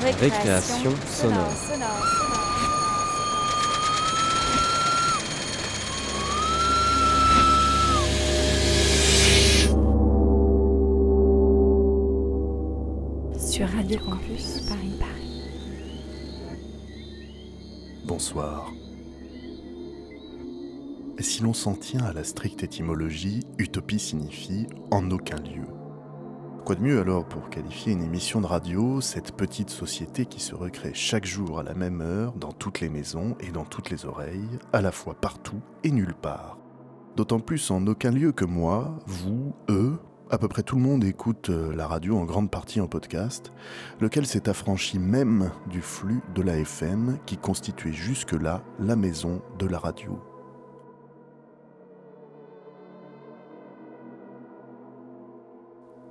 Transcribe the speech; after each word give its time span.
Récréation, 0.00 0.92
sonore. 1.06 1.48
Sur 13.38 13.68
Radio 13.68 13.98
Campus 13.98 14.60
Paris. 14.68 14.92
Paris. 15.00 15.42
Bonsoir. 18.06 18.72
Si 21.18 21.42
l'on 21.42 21.52
s'en 21.52 21.74
tient 21.74 22.04
à 22.04 22.12
la 22.12 22.22
stricte 22.22 22.62
étymologie, 22.62 23.40
utopie 23.58 23.98
signifie 23.98 24.68
en 24.92 25.10
aucun 25.10 25.38
lieu. 25.38 25.77
Quoi 26.68 26.76
de 26.76 26.82
mieux 26.82 27.00
alors 27.00 27.24
pour 27.24 27.48
qualifier 27.48 27.94
une 27.94 28.02
émission 28.02 28.42
de 28.42 28.46
radio, 28.46 29.00
cette 29.00 29.32
petite 29.32 29.70
société 29.70 30.26
qui 30.26 30.38
se 30.38 30.54
recrée 30.54 30.92
chaque 30.92 31.24
jour 31.24 31.60
à 31.60 31.62
la 31.62 31.72
même 31.72 32.02
heure, 32.02 32.34
dans 32.34 32.52
toutes 32.52 32.82
les 32.82 32.90
maisons 32.90 33.36
et 33.40 33.50
dans 33.50 33.64
toutes 33.64 33.88
les 33.88 34.04
oreilles, 34.04 34.58
à 34.74 34.82
la 34.82 34.92
fois 34.92 35.14
partout 35.14 35.62
et 35.82 35.90
nulle 35.90 36.12
part. 36.12 36.58
D'autant 37.16 37.40
plus 37.40 37.70
en 37.70 37.86
aucun 37.86 38.10
lieu 38.10 38.32
que 38.32 38.44
moi, 38.44 38.98
vous, 39.06 39.54
eux, 39.70 39.98
à 40.30 40.36
peu 40.36 40.46
près 40.46 40.62
tout 40.62 40.76
le 40.76 40.82
monde 40.82 41.04
écoute 41.04 41.48
euh, 41.48 41.74
la 41.74 41.86
radio 41.86 42.18
en 42.18 42.26
grande 42.26 42.50
partie 42.50 42.82
en 42.82 42.86
podcast, 42.86 43.50
lequel 43.98 44.26
s'est 44.26 44.50
affranchi 44.50 44.98
même 44.98 45.50
du 45.70 45.80
flux 45.80 46.20
de 46.34 46.42
la 46.42 46.58
FM 46.58 47.16
qui 47.24 47.38
constituait 47.38 47.94
jusque-là 47.94 48.62
la 48.78 48.94
maison 48.94 49.40
de 49.58 49.66
la 49.66 49.78
radio. 49.78 50.20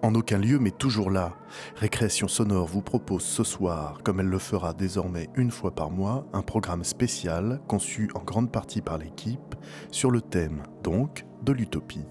En 0.03 0.13
aucun 0.13 0.37
lieu, 0.37 0.59
mais 0.59 0.69
toujours 0.69 1.09
là, 1.09 1.33
Récréation 1.75 2.27
Sonore 2.27 2.67
vous 2.67 2.83
propose 2.83 3.23
ce 3.23 3.43
soir, 3.43 3.99
comme 4.03 4.19
elle 4.19 4.27
le 4.27 4.37
fera 4.37 4.73
désormais 4.73 5.27
une 5.35 5.49
fois 5.49 5.73
par 5.73 5.89
mois, 5.89 6.27
un 6.33 6.43
programme 6.43 6.83
spécial 6.83 7.59
conçu 7.67 8.09
en 8.13 8.23
grande 8.23 8.51
partie 8.51 8.81
par 8.81 8.99
l'équipe 8.99 9.55
sur 9.89 10.11
le 10.11 10.21
thème, 10.21 10.61
donc, 10.83 11.25
de 11.41 11.51
l'utopie. 11.51 12.05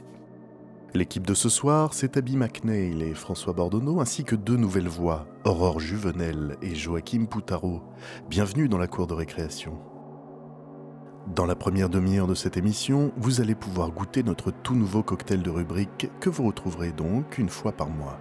L'équipe 0.95 1.27
de 1.27 1.35
ce 1.35 1.49
soir, 1.49 1.95
c'est 1.95 2.17
Abby 2.17 2.37
McNeil 2.37 3.03
et 3.03 3.15
François 3.15 3.53
Bordonneau, 3.53 4.01
ainsi 4.01 4.25
que 4.25 4.35
deux 4.35 4.57
nouvelles 4.57 4.89
voix, 4.89 5.29
Aurore 5.45 5.79
Juvenel 5.79 6.57
et 6.63 6.75
Joachim 6.75 7.27
Poutaro. 7.27 7.83
Bienvenue 8.29 8.69
dans 8.69 8.79
la 8.79 8.89
cour 8.89 9.07
de 9.07 9.15
récréation. 9.15 9.79
Dans 11.35 11.45
la 11.45 11.57
première 11.57 11.89
demi-heure 11.89 12.29
de 12.29 12.35
cette 12.35 12.57
émission, 12.57 13.13
vous 13.17 13.41
allez 13.41 13.57
pouvoir 13.57 13.91
goûter 13.91 14.23
notre 14.23 14.53
tout 14.53 14.77
nouveau 14.77 15.03
cocktail 15.03 15.43
de 15.43 15.51
rubrique 15.51 16.09
que 16.21 16.31
vous 16.31 16.45
retrouverez 16.45 16.93
donc 16.93 17.39
une 17.39 17.49
fois 17.49 17.73
par 17.73 17.89
mois. 17.89 18.21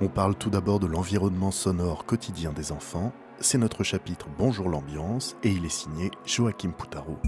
On 0.00 0.08
parle 0.08 0.34
tout 0.34 0.50
d'abord 0.50 0.80
de 0.80 0.88
l'environnement 0.88 1.52
sonore 1.52 2.04
quotidien 2.04 2.52
des 2.52 2.72
enfants. 2.72 3.12
C'est 3.38 3.58
notre 3.58 3.84
chapitre 3.84 4.26
Bonjour 4.36 4.68
l'ambiance 4.68 5.36
et 5.44 5.50
il 5.50 5.64
est 5.64 5.68
signé 5.68 6.10
Joachim 6.26 6.72
Poutaro. 6.76 7.18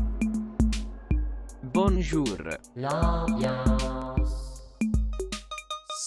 Bonjour. 1.62 2.26
L'ambiance. 2.74 4.64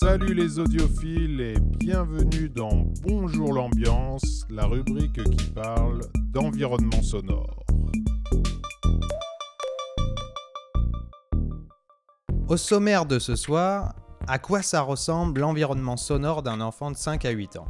Salut 0.01 0.33
les 0.33 0.59
audiophiles 0.59 1.39
et 1.39 1.59
bienvenue 1.59 2.49
dans 2.49 2.85
Bonjour 3.01 3.53
l'ambiance, 3.53 4.45
la 4.49 4.65
rubrique 4.65 5.23
qui 5.23 5.51
parle 5.51 6.01
d'environnement 6.33 7.01
sonore. 7.01 7.68
Au 12.49 12.57
sommaire 12.57 13.05
de 13.05 13.19
ce 13.19 13.35
soir, 13.35 13.93
à 14.27 14.39
quoi 14.39 14.63
ça 14.63 14.81
ressemble 14.81 15.41
l'environnement 15.41 15.97
sonore 15.97 16.41
d'un 16.41 16.61
enfant 16.61 16.89
de 16.89 16.97
5 16.97 17.23
à 17.25 17.29
8 17.29 17.57
ans? 17.57 17.67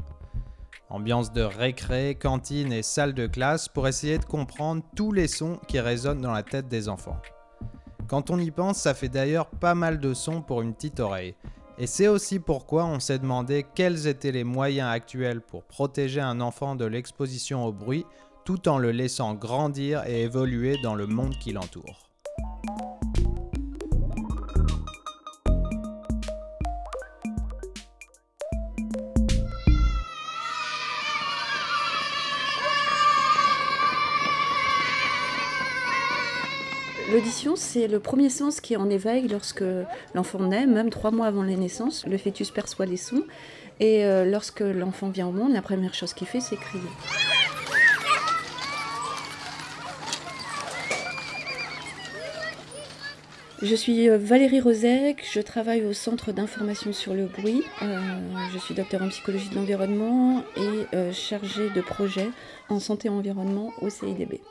Ambiance 0.90 1.34
de 1.34 1.42
récré, 1.42 2.16
cantine 2.16 2.72
et 2.72 2.82
salle 2.82 3.14
de 3.14 3.28
classe 3.28 3.68
pour 3.68 3.90
essayer 3.90 4.20
de 4.20 4.24
comprendre 4.24 4.82
tous 4.96 5.12
les 5.12 5.28
sons 5.28 5.60
qui 5.68 5.82
résonnent 5.82 6.22
dans 6.22 6.32
la 6.32 6.44
tête 6.44 6.70
des 6.70 6.88
enfants. 6.88 7.18
Quand 8.08 8.30
on 8.30 8.40
y 8.40 8.52
pense, 8.52 8.78
ça 8.78 8.94
fait 8.94 9.10
d'ailleurs 9.10 9.48
pas 9.48 9.76
mal 9.76 10.00
de 10.00 10.14
sons 10.14 10.42
pour 10.42 10.62
une 10.62 10.74
petite 10.74 11.02
oreille. 11.02 11.36
Et 11.78 11.86
c'est 11.86 12.08
aussi 12.08 12.40
pourquoi 12.40 12.86
on 12.86 13.02
s'est 13.02 13.20
demandé 13.20 13.66
quels 13.76 14.08
étaient 14.08 14.32
les 14.32 14.46
moyens 14.46 14.94
actuels 14.94 15.42
pour 15.42 15.66
protéger 15.66 16.22
un 16.22 16.40
enfant 16.40 16.76
de 16.76 16.86
l'exposition 16.86 17.66
au 17.66 17.74
bruit 17.74 18.06
tout 18.46 18.70
en 18.70 18.78
le 18.78 18.92
laissant 18.92 19.34
grandir 19.34 20.06
et 20.08 20.22
évoluer 20.22 20.78
dans 20.82 20.96
le 20.96 21.06
monde 21.06 21.38
qui 21.38 21.52
l'entoure. 21.52 22.09
C'est 37.56 37.88
le 37.88 38.00
premier 38.00 38.30
sens 38.30 38.60
qui 38.60 38.74
est 38.74 38.78
en 38.78 38.90
éveil 38.90 39.28
lorsque 39.28 39.64
l'enfant 40.14 40.40
naît, 40.40 40.66
même 40.66 40.90
trois 40.90 41.12
mois 41.12 41.28
avant 41.28 41.44
la 41.44 41.56
naissance. 41.56 42.06
Le 42.06 42.18
fœtus 42.18 42.52
perçoit 42.52 42.86
les 42.86 42.98
sons. 42.98 43.24
Et 43.80 44.04
euh, 44.04 44.26
lorsque 44.26 44.60
l'enfant 44.60 45.10
vient 45.10 45.28
au 45.28 45.32
monde, 45.32 45.54
la 45.54 45.62
première 45.62 45.94
chose 45.94 46.14
qu'il 46.14 46.28
fait, 46.28 46.42
c'est 46.42 46.58
crier. 46.58 46.84
Je 53.62 53.76
suis 53.76 54.10
euh, 54.10 54.18
Valérie 54.18 54.60
Rosec, 54.60 55.26
je 55.32 55.40
travaille 55.40 55.86
au 55.86 55.94
Centre 55.94 56.34
d'information 56.34 56.92
sur 56.92 57.14
le 57.14 57.26
bruit. 57.26 57.64
Euh, 57.82 57.98
je 58.54 58.58
suis 58.58 58.76
docteur 58.76 59.02
en 59.02 59.08
psychologie 59.10 59.50
de 59.50 59.56
l'environnement 59.56 60.44
et 60.58 61.14
chargée 61.14 61.70
de 61.70 61.82
projet 61.82 62.30
en 62.68 62.80
santé 62.80 63.08
et 63.08 63.12
environnement 63.12 63.72
au 63.82 63.90
CIDB. 63.90 64.42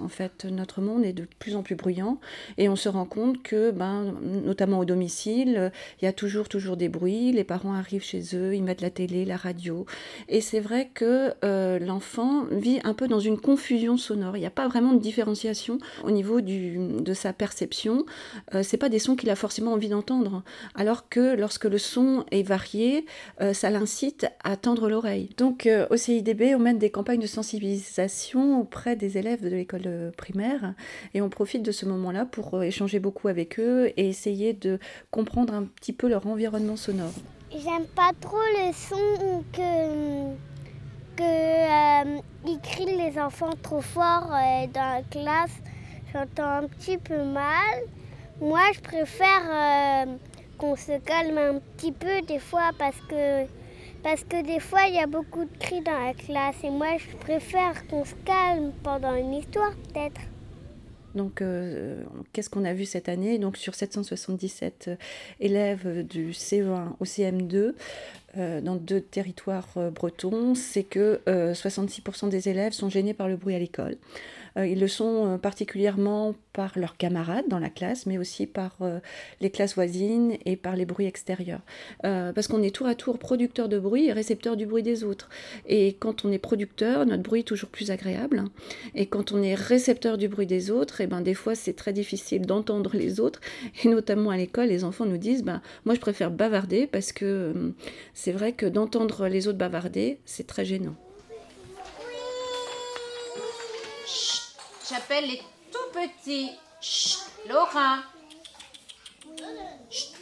En 0.00 0.08
fait, 0.08 0.44
notre 0.44 0.80
monde 0.80 1.04
est 1.04 1.12
de 1.12 1.26
plus 1.38 1.56
en 1.56 1.62
plus 1.62 1.74
bruyant 1.74 2.18
et 2.58 2.68
on 2.68 2.76
se 2.76 2.88
rend 2.88 3.04
compte 3.04 3.42
que, 3.42 3.70
ben, 3.70 4.14
notamment 4.22 4.78
au 4.78 4.84
domicile, 4.84 5.70
il 6.00 6.04
y 6.04 6.08
a 6.08 6.12
toujours, 6.12 6.48
toujours 6.48 6.76
des 6.76 6.88
bruits. 6.88 7.32
Les 7.32 7.44
parents 7.44 7.74
arrivent 7.74 8.04
chez 8.04 8.22
eux, 8.34 8.54
ils 8.54 8.62
mettent 8.62 8.80
la 8.80 8.90
télé, 8.90 9.24
la 9.24 9.36
radio. 9.36 9.86
Et 10.28 10.40
c'est 10.40 10.60
vrai 10.60 10.90
que 10.94 11.34
euh, 11.44 11.78
l'enfant 11.78 12.44
vit 12.50 12.80
un 12.84 12.94
peu 12.94 13.08
dans 13.08 13.20
une 13.20 13.38
confusion 13.38 13.96
sonore. 13.96 14.36
Il 14.36 14.40
n'y 14.40 14.46
a 14.46 14.50
pas 14.50 14.68
vraiment 14.68 14.92
de 14.92 15.00
différenciation 15.00 15.78
au 16.04 16.10
niveau 16.10 16.40
de 16.40 17.14
sa 17.14 17.32
perception. 17.32 18.04
Euh, 18.54 18.62
c'est 18.62 18.76
pas 18.76 18.88
des 18.88 18.98
sons 18.98 19.16
qu'il 19.16 19.30
a 19.30 19.36
forcément 19.36 19.72
envie 19.72 19.88
d'entendre. 19.88 20.42
Alors 20.74 21.08
que 21.08 21.34
lorsque 21.36 21.64
le 21.64 21.78
son 21.78 22.24
est 22.30 22.42
varié, 22.42 23.04
euh, 23.40 23.52
ça 23.52 23.70
l'incite 23.70 24.26
à 24.44 24.56
tendre 24.56 24.88
l'oreille. 24.88 25.30
Donc, 25.36 25.66
euh, 25.66 25.86
au 25.90 25.96
CIDB, 25.96 26.54
on 26.54 26.58
mène 26.58 26.78
des 26.78 26.90
campagnes 26.90 27.20
de 27.20 27.26
sensibilisation 27.26 28.60
auprès 28.60 28.96
des 28.96 29.18
élèves 29.18 29.42
de 29.42 29.48
l'école 29.48 29.81
primaire 30.16 30.74
et 31.14 31.22
on 31.22 31.28
profite 31.28 31.62
de 31.62 31.72
ce 31.72 31.86
moment-là 31.86 32.24
pour 32.24 32.54
euh, 32.54 32.62
échanger 32.62 33.00
beaucoup 33.00 33.28
avec 33.28 33.58
eux 33.58 33.92
et 33.96 34.08
essayer 34.08 34.52
de 34.52 34.78
comprendre 35.10 35.54
un 35.54 35.64
petit 35.64 35.92
peu 35.92 36.08
leur 36.08 36.26
environnement 36.26 36.76
sonore. 36.76 37.12
J'aime 37.50 37.86
pas 37.94 38.12
trop 38.20 38.38
le 38.56 38.72
son 38.72 39.44
que 39.52 40.52
que 41.16 41.22
euh, 41.22 42.20
ils 42.46 42.58
crient 42.60 42.96
les 42.96 43.18
enfants 43.18 43.52
trop 43.62 43.80
fort 43.80 44.32
euh, 44.32 44.66
dans 44.68 44.96
la 44.96 45.02
classe. 45.10 45.52
J'entends 46.12 46.64
un 46.64 46.68
petit 46.68 46.98
peu 46.98 47.22
mal. 47.22 47.82
Moi, 48.40 48.60
je 48.74 48.80
préfère 48.80 49.42
euh, 49.48 50.16
qu'on 50.58 50.76
se 50.76 50.98
calme 51.00 51.38
un 51.38 51.58
petit 51.76 51.92
peu 51.92 52.22
des 52.22 52.38
fois 52.38 52.70
parce 52.78 52.96
que 53.08 53.44
parce 54.02 54.24
que 54.24 54.42
des 54.44 54.60
fois 54.60 54.86
il 54.88 54.94
y 54.94 54.98
a 54.98 55.06
beaucoup 55.06 55.44
de 55.44 55.56
cris 55.58 55.80
dans 55.80 55.98
la 55.98 56.14
classe 56.14 56.56
et 56.64 56.70
moi 56.70 56.96
je 56.98 57.16
préfère 57.16 57.86
qu'on 57.86 58.04
se 58.04 58.14
calme 58.24 58.72
pendant 58.82 59.14
une 59.14 59.34
histoire 59.34 59.72
peut-être. 59.92 60.20
Donc, 61.14 61.42
euh, 61.42 62.02
qu'est-ce 62.32 62.48
qu'on 62.48 62.64
a 62.64 62.72
vu 62.72 62.84
cette 62.84 63.08
année? 63.08 63.38
Donc, 63.38 63.56
sur 63.56 63.74
777 63.74 64.88
euh, 64.88 64.96
élèves 65.40 66.06
du 66.06 66.30
CE1 66.30 66.92
au 67.00 67.04
CM2, 67.04 67.74
euh, 68.38 68.60
dans 68.60 68.76
deux 68.76 69.00
territoires 69.00 69.68
bretons, 69.94 70.54
c'est 70.54 70.84
que 70.84 71.20
euh, 71.28 71.52
66% 71.52 72.30
des 72.30 72.48
élèves 72.48 72.72
sont 72.72 72.88
gênés 72.88 73.14
par 73.14 73.28
le 73.28 73.36
bruit 73.36 73.54
à 73.54 73.58
l'école. 73.58 73.96
Euh, 74.56 74.66
ils 74.66 74.80
le 74.80 74.88
sont 74.88 75.26
euh, 75.26 75.38
particulièrement 75.38 76.34
par 76.52 76.78
leurs 76.78 76.96
camarades 76.96 77.46
dans 77.48 77.58
la 77.58 77.70
classe, 77.70 78.06
mais 78.06 78.18
aussi 78.18 78.46
par 78.46 78.76
euh, 78.82 79.00
les 79.40 79.50
classes 79.50 79.74
voisines 79.74 80.36
et 80.44 80.56
par 80.56 80.76
les 80.76 80.84
bruits 80.84 81.06
extérieurs. 81.06 81.62
Parce 82.02 82.48
qu'on 82.48 82.62
est 82.62 82.74
tour 82.74 82.86
à 82.86 82.94
tour 82.94 83.18
producteur 83.18 83.68
de 83.68 83.78
bruit 83.78 84.06
et 84.06 84.12
récepteur 84.12 84.56
du 84.56 84.66
bruit 84.66 84.82
des 84.82 85.04
autres. 85.04 85.28
Et 85.66 85.94
quand 85.94 86.24
on 86.24 86.32
est 86.32 86.38
producteur, 86.38 87.06
notre 87.06 87.22
bruit 87.22 87.40
est 87.40 87.44
toujours 87.44 87.68
plus 87.68 87.90
agréable. 87.90 88.44
Et 88.94 89.06
quand 89.06 89.32
on 89.32 89.42
est 89.42 89.54
récepteur 89.54 90.18
du 90.18 90.28
bruit 90.28 90.46
des 90.46 90.70
autres, 90.70 91.00
et 91.00 91.06
ben 91.06 91.20
des 91.20 91.34
fois 91.34 91.54
c'est 91.54 91.74
très 91.74 91.92
difficile 91.92 92.42
d'entendre 92.42 92.90
les 92.94 93.20
autres. 93.20 93.40
Et 93.84 93.88
notamment 93.88 94.30
à 94.30 94.36
l'école, 94.36 94.68
les 94.68 94.84
enfants 94.84 95.06
nous 95.06 95.18
disent, 95.18 95.44
ben, 95.44 95.62
moi 95.84 95.94
je 95.94 96.00
préfère 96.00 96.30
bavarder 96.30 96.86
parce 96.86 97.12
que 97.12 97.74
c'est 98.14 98.32
vrai 98.32 98.52
que 98.52 98.66
d'entendre 98.66 99.28
les 99.28 99.48
autres 99.48 99.58
bavarder, 99.58 100.18
c'est 100.24 100.46
très 100.46 100.64
gênant. 100.64 100.96
J'appelle 104.92 105.26
les 105.26 105.42
tout 105.72 105.90
petits. 105.92 106.50
Chut, 106.80 107.20
Laura. 107.48 108.00
Chut. 109.90 110.12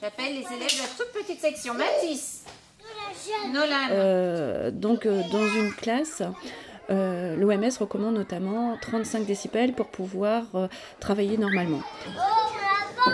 J'appelle 0.00 0.34
les 0.34 0.40
élèves 0.40 0.72
de 0.74 0.78
la 0.78 0.88
toute 0.96 1.12
petite 1.12 1.40
section. 1.40 1.74
Mathis. 1.74 2.44
Nolan. 3.52 3.88
Euh, 3.90 4.70
donc 4.70 5.06
euh, 5.06 5.22
dans 5.32 5.46
une 5.46 5.72
classe, 5.72 6.22
euh, 6.90 7.36
l'OMS 7.36 7.70
recommande 7.80 8.14
notamment 8.14 8.76
35 8.80 9.26
décibels 9.26 9.72
pour 9.74 9.88
pouvoir 9.88 10.44
euh, 10.54 10.68
travailler 11.00 11.36
normalement. 11.36 11.82
Euh, 13.06 13.10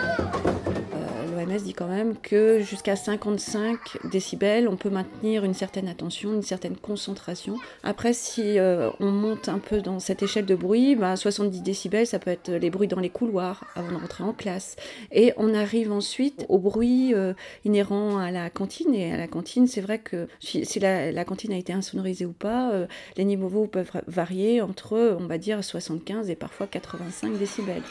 L'OMS 1.39 1.57
dit 1.63 1.73
quand 1.73 1.87
même 1.87 2.15
que 2.17 2.59
jusqu'à 2.59 2.95
55 2.95 4.09
décibels, 4.11 4.67
on 4.67 4.75
peut 4.75 4.89
maintenir 4.89 5.45
une 5.45 5.53
certaine 5.53 5.87
attention, 5.87 6.33
une 6.33 6.41
certaine 6.41 6.75
concentration. 6.75 7.57
Après, 7.83 8.13
si 8.13 8.59
euh, 8.59 8.89
on 8.99 9.11
monte 9.11 9.47
un 9.47 9.59
peu 9.59 9.81
dans 9.81 9.99
cette 9.99 10.21
échelle 10.21 10.45
de 10.45 10.55
bruit, 10.55 10.95
bah, 10.95 11.15
70 11.15 11.61
décibels, 11.61 12.07
ça 12.07 12.19
peut 12.19 12.31
être 12.31 12.51
les 12.51 12.69
bruits 12.69 12.87
dans 12.87 12.99
les 12.99 13.09
couloirs 13.09 13.65
avant 13.75 13.91
de 13.91 13.95
rentrer 13.95 14.23
en 14.23 14.33
classe. 14.33 14.75
Et 15.11 15.33
on 15.37 15.53
arrive 15.53 15.91
ensuite 15.91 16.45
au 16.49 16.57
bruit 16.57 17.13
euh, 17.13 17.33
inhérent 17.63 18.17
à 18.17 18.31
la 18.31 18.49
cantine. 18.49 18.93
Et 18.93 19.13
à 19.13 19.17
la 19.17 19.27
cantine, 19.27 19.67
c'est 19.67 19.81
vrai 19.81 19.99
que 19.99 20.27
si, 20.39 20.79
la, 20.79 21.11
la 21.11 21.25
cantine 21.25 21.53
a 21.53 21.57
été 21.57 21.71
insonorisée 21.71 22.25
ou 22.25 22.33
pas, 22.33 22.71
euh, 22.71 22.85
les 23.15 23.23
niveaux 23.23 23.67
peuvent 23.67 23.91
varier 24.07 24.61
entre, 24.61 25.17
on 25.19 25.27
va 25.27 25.37
dire, 25.37 25.63
75 25.63 26.29
et 26.29 26.35
parfois 26.35 26.67
85 26.67 27.37
décibels. 27.37 27.83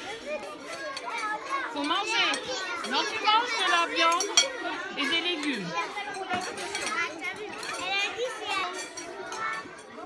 Non, 2.90 3.00
tu 3.00 3.20
manges 3.22 3.52
de 3.58 3.70
la 3.70 3.94
viande 3.94 4.24
et 4.96 5.02
des 5.02 5.20
légumes. 5.20 5.66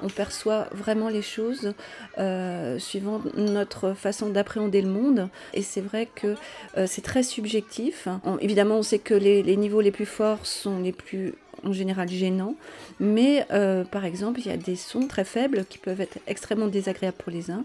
On 0.02 0.08
perçoit 0.08 0.68
vraiment 0.72 1.08
les 1.08 1.22
choses 1.22 1.74
euh, 2.18 2.78
suivant 2.78 3.20
notre 3.36 3.94
façon 3.94 4.28
d'appréhender 4.28 4.82
le 4.82 4.88
monde. 4.88 5.28
Et 5.54 5.62
c'est 5.62 5.80
vrai 5.80 6.08
que 6.14 6.36
euh, 6.76 6.86
c'est 6.86 7.02
très 7.02 7.22
subjectif. 7.22 8.08
Évidemment, 8.40 8.78
on 8.78 8.82
sait 8.82 8.98
que 8.98 9.14
les, 9.14 9.42
les 9.42 9.56
niveaux 9.56 9.80
les 9.80 9.92
plus 9.92 10.06
forts 10.06 10.46
sont 10.46 10.80
les 10.80 10.92
plus 10.92 11.34
en 11.64 11.72
général 11.72 12.08
gênants, 12.08 12.56
mais 12.98 13.46
euh, 13.52 13.84
par 13.84 14.04
exemple, 14.04 14.40
il 14.40 14.46
y 14.46 14.50
a 14.50 14.56
des 14.56 14.76
sons 14.76 15.06
très 15.06 15.24
faibles 15.24 15.64
qui 15.68 15.78
peuvent 15.78 16.00
être 16.00 16.18
extrêmement 16.26 16.66
désagréables 16.66 17.16
pour 17.16 17.32
les 17.32 17.50
uns 17.50 17.64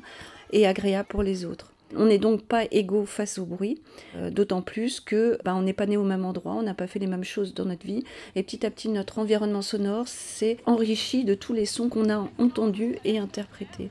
et 0.52 0.68
agréables 0.68 1.08
pour 1.08 1.24
les 1.24 1.46
autres. 1.46 1.72
On 1.96 2.06
n'est 2.06 2.18
donc 2.18 2.44
pas 2.44 2.66
égaux 2.72 3.06
face 3.06 3.38
au 3.38 3.46
bruit, 3.46 3.82
euh, 4.16 4.30
d'autant 4.30 4.62
plus 4.62 5.00
que 5.00 5.38
bah, 5.46 5.56
on 5.56 5.62
n'est 5.62 5.74
pas 5.74 5.86
né 5.86 5.96
au 5.96 6.04
même 6.04 6.26
endroit, 6.26 6.54
on 6.54 6.62
n'a 6.62 6.74
pas 6.74 6.88
fait 6.88 7.00
les 7.00 7.08
mêmes 7.08 7.24
choses 7.24 7.54
dans 7.54 7.66
notre 7.66 7.86
vie, 7.86 8.04
et 8.36 8.44
petit 8.44 8.66
à 8.66 8.72
petit 8.72 8.90
notre 8.90 9.20
environnement 9.20 9.62
sonore 9.62 10.08
s'est 10.08 10.58
enrichi 10.66 11.24
de 11.24 11.34
tous 11.34 11.54
les 11.54 11.66
sons 11.66 11.90
qu'on 11.90 12.10
a 12.10 12.28
entendus 12.40 12.98
et 13.06 13.20
interprétés. 13.20 13.90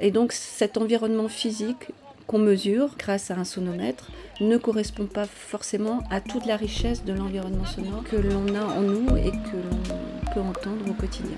Et 0.00 0.10
donc 0.10 0.32
cet 0.32 0.76
environnement 0.76 1.28
physique 1.28 1.92
qu'on 2.26 2.38
mesure 2.38 2.90
grâce 2.98 3.30
à 3.30 3.36
un 3.36 3.44
sonomètre 3.44 4.10
ne 4.40 4.56
correspond 4.56 5.06
pas 5.06 5.26
forcément 5.26 6.02
à 6.10 6.20
toute 6.20 6.46
la 6.46 6.56
richesse 6.56 7.04
de 7.04 7.12
l'environnement 7.12 7.64
sonore 7.64 8.02
que 8.04 8.16
l'on 8.16 8.54
a 8.54 8.64
en 8.64 8.82
nous 8.82 9.16
et 9.16 9.30
que 9.30 9.56
l'on 9.56 10.34
peut 10.34 10.40
entendre 10.40 10.90
au 10.90 10.94
quotidien. 10.94 11.36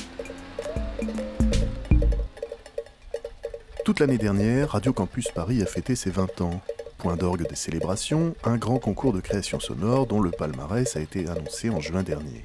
Toute 3.88 4.00
l'année 4.00 4.18
dernière, 4.18 4.72
Radio 4.72 4.92
Campus 4.92 5.28
Paris 5.28 5.62
a 5.62 5.64
fêté 5.64 5.96
ses 5.96 6.10
20 6.10 6.42
ans. 6.42 6.60
Point 6.98 7.16
d'orgue 7.16 7.48
des 7.48 7.56
célébrations, 7.56 8.34
un 8.44 8.58
grand 8.58 8.78
concours 8.78 9.14
de 9.14 9.20
création 9.20 9.60
sonore 9.60 10.06
dont 10.06 10.20
le 10.20 10.30
palmarès 10.30 10.94
a 10.94 11.00
été 11.00 11.26
annoncé 11.26 11.70
en 11.70 11.80
juin 11.80 12.02
dernier. 12.02 12.44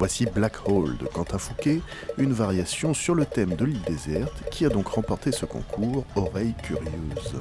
Voici 0.00 0.26
Black 0.26 0.68
Hole 0.68 0.96
de 0.96 1.06
Quentin 1.06 1.38
Fouquet, 1.38 1.80
une 2.18 2.32
variation 2.32 2.92
sur 2.92 3.14
le 3.14 3.24
thème 3.24 3.54
de 3.54 3.66
l'île 3.66 3.82
déserte 3.82 4.42
qui 4.50 4.66
a 4.66 4.68
donc 4.68 4.88
remporté 4.88 5.30
ce 5.30 5.46
concours 5.46 6.04
Oreilles 6.16 6.56
curieuses. 6.64 7.38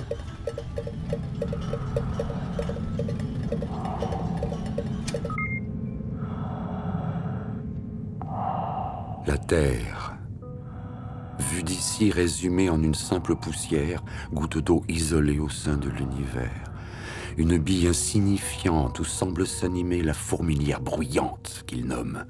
La 9.25 9.39
Terre, 9.39 10.02
d'ici 11.93 12.11
résumée 12.11 12.69
en 12.71 12.81
une 12.81 12.95
simple 12.95 13.35
poussière, 13.35 14.01
goutte 14.31 14.57
d'eau 14.57 14.81
isolée 14.87 15.39
au 15.39 15.49
sein 15.49 15.77
de 15.77 15.89
l'univers. 15.89 16.71
Une 17.37 17.59
bille 17.59 17.87
insignifiante 17.87 18.99
où 18.99 19.03
semble 19.03 19.45
s'animer 19.45 20.01
la 20.01 20.13
fourmilière 20.13 20.81
bruyante 20.81 21.63
qu'il 21.67 21.85
nomme 21.85 22.25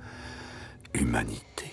humanité. 0.93 1.67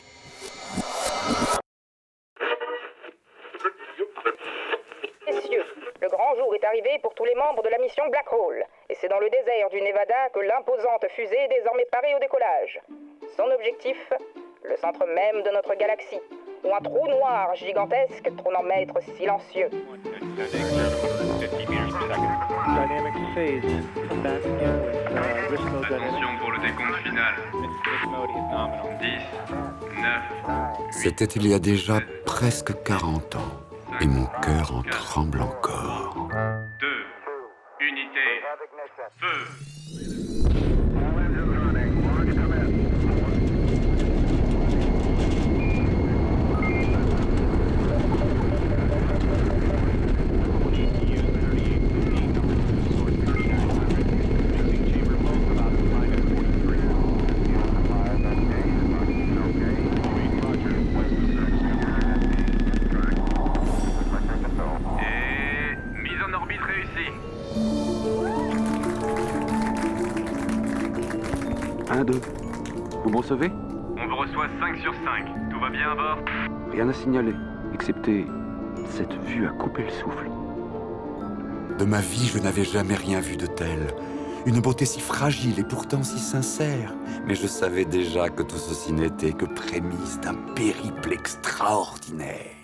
Messieurs, 5.27 5.65
le 6.01 6.09
grand 6.09 6.37
jour 6.37 6.55
est 6.55 6.65
arrivé 6.65 6.91
pour 7.03 7.15
tous 7.15 7.25
les 7.25 7.35
membres 7.35 7.65
de 7.65 7.71
la 7.71 7.79
mission 7.79 8.05
Black 8.11 8.33
Hole. 8.33 8.63
Et 8.89 8.95
c'est 9.01 9.09
dans 9.09 9.19
le 9.19 9.31
désert 9.31 9.69
du 9.71 9.81
Nevada 9.81 10.29
que 10.33 10.41
l'imposante 10.41 11.07
fusée 11.17 11.39
est 11.39 11.59
désormais 11.59 11.87
parée 11.91 12.15
au 12.15 12.21
décollage. 12.21 12.81
Son 13.37 13.51
objectif 13.51 14.13
Le 14.63 14.77
centre 14.77 15.05
même 15.07 15.43
de 15.43 15.51
notre 15.51 15.75
galaxie, 15.75 16.21
où 16.65 16.75
un 16.75 16.81
trou 16.81 17.07
noir 17.09 17.55
gigantesque 17.55 18.31
en 18.45 18.63
maître 18.63 19.01
silencieux. 19.17 19.71
Attention 25.91 26.29
pour 26.39 26.51
le 26.51 26.59
décompte 26.59 26.97
final. 27.03 27.35
10, 29.01 29.07
9, 30.03 30.91
C'était 30.91 31.25
il 31.25 31.49
y 31.49 31.55
a 31.55 31.59
déjà 31.59 32.01
presque 32.27 32.83
40 32.85 33.37
ans, 33.37 33.39
et 34.01 34.07
mon 34.07 34.27
cœur 34.43 34.75
en 34.75 34.83
tremble 34.83 35.41
encore. 35.41 36.29
2, 36.81 36.87
unité, 37.81 38.21
feu. 39.19 40.20
1, 71.91 72.05
2. 72.05 72.21
Vous 73.03 73.11
me 73.11 73.17
recevez 73.17 73.51
On 73.99 74.07
vous 74.09 74.17
reçoit 74.17 74.47
5 74.61 74.77
sur 74.79 74.95
5. 74.95 75.51
Tout 75.51 75.59
va 75.59 75.71
bien 75.71 75.91
à 75.91 75.95
bord 75.97 76.19
Rien 76.71 76.89
à 76.89 76.93
signaler, 76.93 77.35
excepté 77.75 78.27
cette 78.89 79.13
vue 79.25 79.45
à 79.47 79.51
couper 79.51 79.83
le 79.83 79.91
souffle. 79.91 80.31
De 81.79 81.85
ma 81.85 82.01
vie, 82.01 82.31
je 82.33 82.39
n'avais 82.39 82.63
jamais 82.63 82.95
rien 82.95 83.19
vu 83.21 83.37
de 83.37 83.47
tel. 83.47 83.89
Une 84.47 84.61
beauté 84.61 84.85
si 84.85 85.01
fragile 85.01 85.59
et 85.59 85.65
pourtant 85.65 86.05
si 86.05 86.21
sincère. 86.21 86.95
Mais 87.27 87.35
je 87.35 87.49
savais 87.49 87.85
déjà 87.85 88.29
que 88.29 88.45
tout 88.45 88.57
ceci 88.57 88.93
n'était 88.93 89.33
que 89.33 89.47
prémisse 89.47 90.21
d'un 90.21 90.35
périple 90.55 91.13
extraordinaire. 91.13 92.55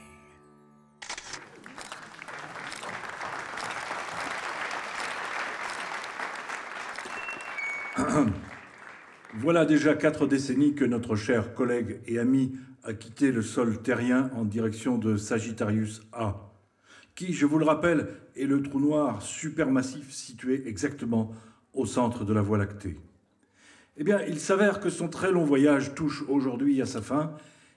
Voilà 9.38 9.66
déjà 9.66 9.94
quatre 9.94 10.26
décennies 10.26 10.74
que 10.74 10.86
notre 10.86 11.14
cher 11.14 11.52
collègue 11.52 12.00
et 12.06 12.18
ami 12.18 12.56
a 12.84 12.94
quitté 12.94 13.32
le 13.32 13.42
sol 13.42 13.82
terrien 13.82 14.30
en 14.34 14.46
direction 14.46 14.96
de 14.96 15.18
Sagittarius 15.18 16.00
A, 16.14 16.52
qui, 17.14 17.34
je 17.34 17.44
vous 17.44 17.58
le 17.58 17.66
rappelle, 17.66 18.08
est 18.34 18.46
le 18.46 18.62
trou 18.62 18.80
noir 18.80 19.20
supermassif 19.20 20.10
situé 20.10 20.66
exactement 20.66 21.32
au 21.74 21.84
centre 21.84 22.24
de 22.24 22.32
la 22.32 22.40
Voie 22.40 22.56
lactée. 22.56 22.98
Eh 23.98 24.04
bien, 24.04 24.22
il 24.26 24.40
s'avère 24.40 24.80
que 24.80 24.88
son 24.88 25.08
très 25.08 25.30
long 25.30 25.44
voyage 25.44 25.94
touche 25.94 26.24
aujourd'hui 26.28 26.80
à 26.80 26.86
sa 26.86 27.02
fin 27.02 27.34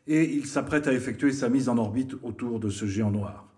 et 0.08 0.34
il 0.34 0.46
s'apprête 0.46 0.88
à 0.88 0.94
effectuer 0.94 1.34
sa 1.34 1.50
mise 1.50 1.68
en 1.68 1.78
orbite 1.78 2.16
autour 2.24 2.62
de 2.62 2.70
ce 2.70 2.86
géant 2.86 3.12
noir. 3.12 3.50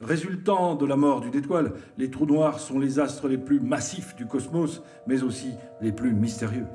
Résultant 0.00 0.76
de 0.76 0.86
la 0.86 0.94
mort 0.94 1.20
d'une 1.20 1.34
étoile, 1.34 1.72
les 1.96 2.10
trous 2.10 2.26
noirs 2.26 2.60
sont 2.60 2.78
les 2.78 3.00
astres 3.00 3.26
les 3.26 3.38
plus 3.38 3.58
massifs 3.58 4.14
du 4.14 4.26
cosmos, 4.26 4.82
mais 5.08 5.24
aussi 5.24 5.50
les 5.80 5.90
plus 5.90 6.12
mystérieux. 6.12 6.66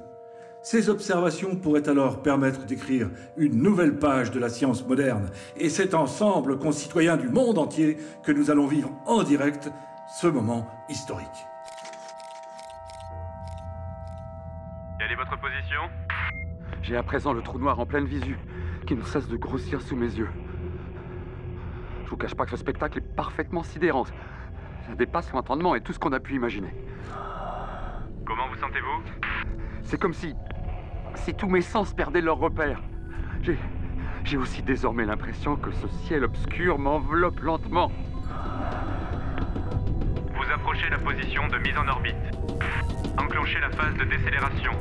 Ces 0.64 0.90
observations 0.90 1.58
pourraient 1.58 1.90
alors 1.90 2.22
permettre 2.22 2.66
d'écrire 2.66 3.10
une 3.36 3.62
nouvelle 3.62 4.00
page 4.00 4.32
de 4.32 4.40
la 4.40 4.48
science 4.48 4.88
moderne, 4.88 5.30
et 5.58 5.68
c'est 5.68 5.94
ensemble, 5.94 6.58
concitoyens 6.58 7.18
du 7.18 7.28
monde 7.28 7.58
entier, 7.58 7.98
que 8.24 8.32
nous 8.32 8.50
allons 8.50 8.66
vivre 8.66 8.90
en 9.06 9.24
direct 9.24 9.70
ce 10.22 10.28
moment 10.28 10.66
historique. 10.88 11.28
Quelle 14.98 15.12
est 15.12 15.16
votre 15.16 15.38
position? 15.38 15.82
J'ai 16.82 16.96
à 16.96 17.04
présent 17.04 17.34
le 17.34 17.42
trou 17.42 17.60
noir 17.60 17.78
en 17.82 17.86
pleine 17.86 18.06
visu, 18.06 18.38
qui 18.88 18.96
ne 18.96 19.04
cesse 19.04 19.28
de 19.28 19.36
grossir 19.36 19.82
sous 19.82 19.98
mes 19.98 20.14
yeux. 20.16 20.30
Je 22.06 22.10
vous 22.10 22.18
cache 22.18 22.36
pas 22.36 22.46
que 22.46 22.52
ce 22.52 22.58
spectacle 22.58 23.00
est 23.00 23.16
parfaitement 23.16 23.64
sidérant. 23.64 24.06
Ça 24.06 24.96
dépasse 24.98 25.30
l'entendement 25.34 25.76
et 25.76 25.82
tout 25.82 25.92
ce 25.92 26.00
qu'on 26.00 26.14
a 26.14 26.22
pu 26.22 26.36
imaginer. 26.36 26.74
Comment 28.26 28.48
vous 28.48 28.60
sentez-vous? 28.62 29.04
C'est 29.82 30.00
comme 30.00 30.14
si 30.14 30.34
si 31.16 31.34
tous 31.34 31.50
mes 31.50 31.62
sens 31.62 31.94
perdaient 31.94 32.22
leur 32.22 32.38
repère. 32.38 32.82
J'ai. 33.42 33.58
J'ai 34.24 34.38
aussi 34.38 34.64
désormais 34.64 35.06
l'impression 35.06 35.58
que 35.58 35.72
ce 35.72 35.88
ciel 36.06 36.24
obscur 36.24 36.80
m'enveloppe 36.80 37.42
lentement. 37.42 37.92
Vous 40.34 40.54
approchez 40.54 40.90
la 40.90 40.98
position 40.98 41.48
de 41.50 41.58
mise 41.58 41.78
en 41.78 41.88
orbite. 41.90 42.16
Enclenchez 43.18 43.60
la 43.60 43.70
phase 43.72 43.94
de 43.96 44.06
décélération. 44.06 44.72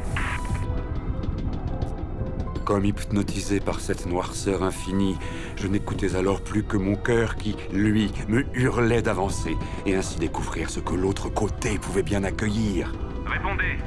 Comme 2.65 2.85
hypnotisé 2.85 3.59
par 3.59 3.81
cette 3.81 4.07
noirceur 4.07 4.63
infinie, 4.63 5.19
je 5.57 5.67
n'écoutais 5.67 6.15
alors 6.15 6.41
plus 6.41 6.63
que 6.63 6.77
mon 6.77 6.95
cœur 6.95 7.35
qui, 7.35 7.57
lui, 7.73 8.13
me 8.29 8.45
hurlait 8.55 9.03
d'avancer 9.03 9.57
et 9.85 9.97
ainsi 9.97 10.21
découvrir 10.21 10.71
ce 10.71 10.79
que 10.79 10.95
l'autre 10.95 11.29
côté 11.29 11.79
pouvait 11.79 12.05
bien 12.05 12.23
accueillir. 12.23 12.93
Répondez. 13.27 13.79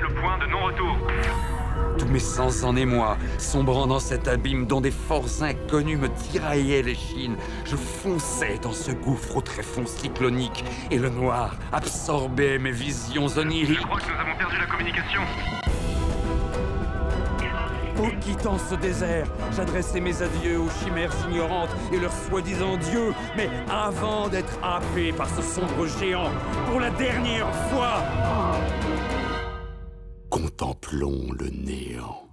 Le 0.00 0.08
point 0.14 0.38
de 0.38 0.46
non-retour. 0.46 0.96
Tous 1.98 2.06
mes 2.06 2.18
sens 2.18 2.64
en 2.64 2.74
émoi, 2.76 3.18
sombrant 3.36 3.86
dans 3.86 4.00
cet 4.00 4.26
abîme 4.26 4.66
dont 4.66 4.80
des 4.80 4.90
forces 4.90 5.42
inconnues 5.42 5.98
me 5.98 6.08
tiraillaient 6.08 6.82
les 6.82 6.94
chines, 6.94 7.36
je 7.66 7.76
fonçais 7.76 8.58
dans 8.62 8.72
ce 8.72 8.90
gouffre 8.90 9.36
au 9.36 9.42
tréfonds 9.42 9.86
cyclonique 9.86 10.64
et 10.90 10.98
le 10.98 11.10
noir 11.10 11.56
absorbait 11.72 12.58
mes 12.58 12.70
visions 12.70 13.26
oniriques. 13.36 13.80
Je 13.80 13.86
crois 13.86 14.00
que 14.00 14.10
nous 14.10 14.18
avons 14.18 14.36
perdu 14.38 14.56
la 14.58 14.66
communication. 14.66 15.20
En 17.98 18.10
quittant 18.20 18.58
ce 18.58 18.74
désert, 18.74 19.26
j'adressais 19.54 20.00
mes 20.00 20.22
adieux 20.22 20.58
aux 20.58 20.70
chimères 20.82 21.12
ignorantes 21.28 21.70
et 21.92 21.98
leurs 22.00 22.12
soi-disant 22.12 22.76
dieux, 22.78 23.12
mais 23.36 23.48
avant 23.70 24.28
d'être 24.28 24.58
happé 24.62 25.12
par 25.12 25.28
ce 25.28 25.42
sombre 25.42 25.86
géant, 26.00 26.30
pour 26.68 26.80
la 26.80 26.90
dernière 26.90 27.54
fois, 27.70 28.02
contemplons 30.62 31.32
le 31.40 31.48
néant. 31.50 32.31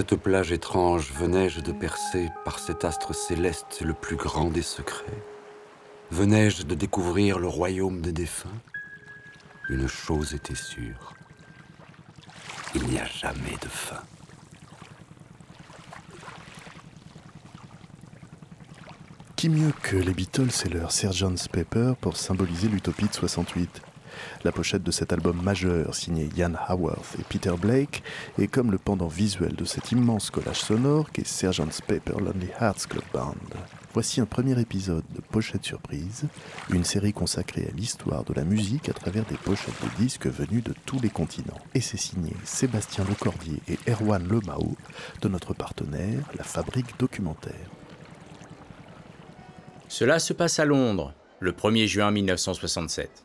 Cette 0.00 0.16
plage 0.16 0.50
étrange 0.50 1.12
venais-je 1.12 1.60
de 1.60 1.72
percer 1.72 2.30
par 2.46 2.58
cet 2.58 2.86
astre 2.86 3.14
céleste 3.14 3.82
le 3.82 3.92
plus 3.92 4.16
grand 4.16 4.48
des 4.48 4.62
secrets? 4.62 5.22
Venais-je 6.10 6.62
de 6.62 6.74
découvrir 6.74 7.38
le 7.38 7.48
royaume 7.48 8.00
des 8.00 8.12
défunts? 8.12 8.62
Une 9.68 9.88
chose 9.88 10.32
était 10.32 10.54
sûre. 10.54 11.12
Il 12.74 12.84
n'y 12.84 12.98
a 12.98 13.04
jamais 13.04 13.58
de 13.60 13.68
fin. 13.68 14.00
Qui 19.36 19.50
mieux 19.50 19.72
que 19.82 19.96
les 19.96 20.14
Beatles 20.14 20.48
et 20.64 20.70
leur 20.70 20.92
Sgt. 20.92 21.50
Pepper 21.52 21.92
pour 22.00 22.16
symboliser 22.16 22.68
l'utopie 22.68 23.08
de 23.08 23.12
68 23.12 23.82
La 24.44 24.52
pochette 24.52 24.82
de 24.82 24.90
cet 24.90 25.12
album 25.12 25.40
majeur 25.42 25.94
signé 25.94 26.28
Ian 26.36 26.52
Haworth 26.68 27.16
et 27.18 27.24
Peter 27.28 27.54
Blake 27.60 28.02
est 28.38 28.46
comme 28.46 28.70
le 28.70 28.78
pendant 28.78 29.08
visuel 29.08 29.54
de 29.54 29.64
cet 29.64 29.92
immense 29.92 30.30
collage 30.30 30.60
sonore 30.60 31.10
qu'est 31.12 31.26
Sgt. 31.26 31.82
Pepper 31.86 32.18
Lonely 32.18 32.48
Hearts 32.60 32.86
Club 32.88 33.04
Band. 33.12 33.34
Voici 33.92 34.20
un 34.20 34.26
premier 34.26 34.58
épisode 34.60 35.04
de 35.14 35.20
Pochette 35.20 35.64
Surprise, 35.64 36.24
une 36.70 36.84
série 36.84 37.12
consacrée 37.12 37.66
à 37.68 37.76
l'histoire 37.76 38.22
de 38.22 38.32
la 38.34 38.44
musique 38.44 38.88
à 38.88 38.92
travers 38.92 39.24
des 39.24 39.36
pochettes 39.36 39.74
de 39.82 40.02
disques 40.02 40.28
venus 40.28 40.62
de 40.62 40.74
tous 40.86 41.00
les 41.00 41.10
continents. 41.10 41.58
Et 41.74 41.80
c'est 41.80 41.96
signé 41.96 42.32
Sébastien 42.44 43.04
Lecordier 43.04 43.60
et 43.68 43.78
Erwan 43.90 44.26
Lemao 44.28 44.76
de 45.22 45.28
notre 45.28 45.54
partenaire, 45.54 46.22
la 46.38 46.44
Fabrique 46.44 46.98
Documentaire. 47.00 47.68
Cela 49.88 50.20
se 50.20 50.32
passe 50.32 50.60
à 50.60 50.64
Londres, 50.64 51.12
le 51.40 51.50
1er 51.50 51.86
juin 51.86 52.12
1967. 52.12 53.24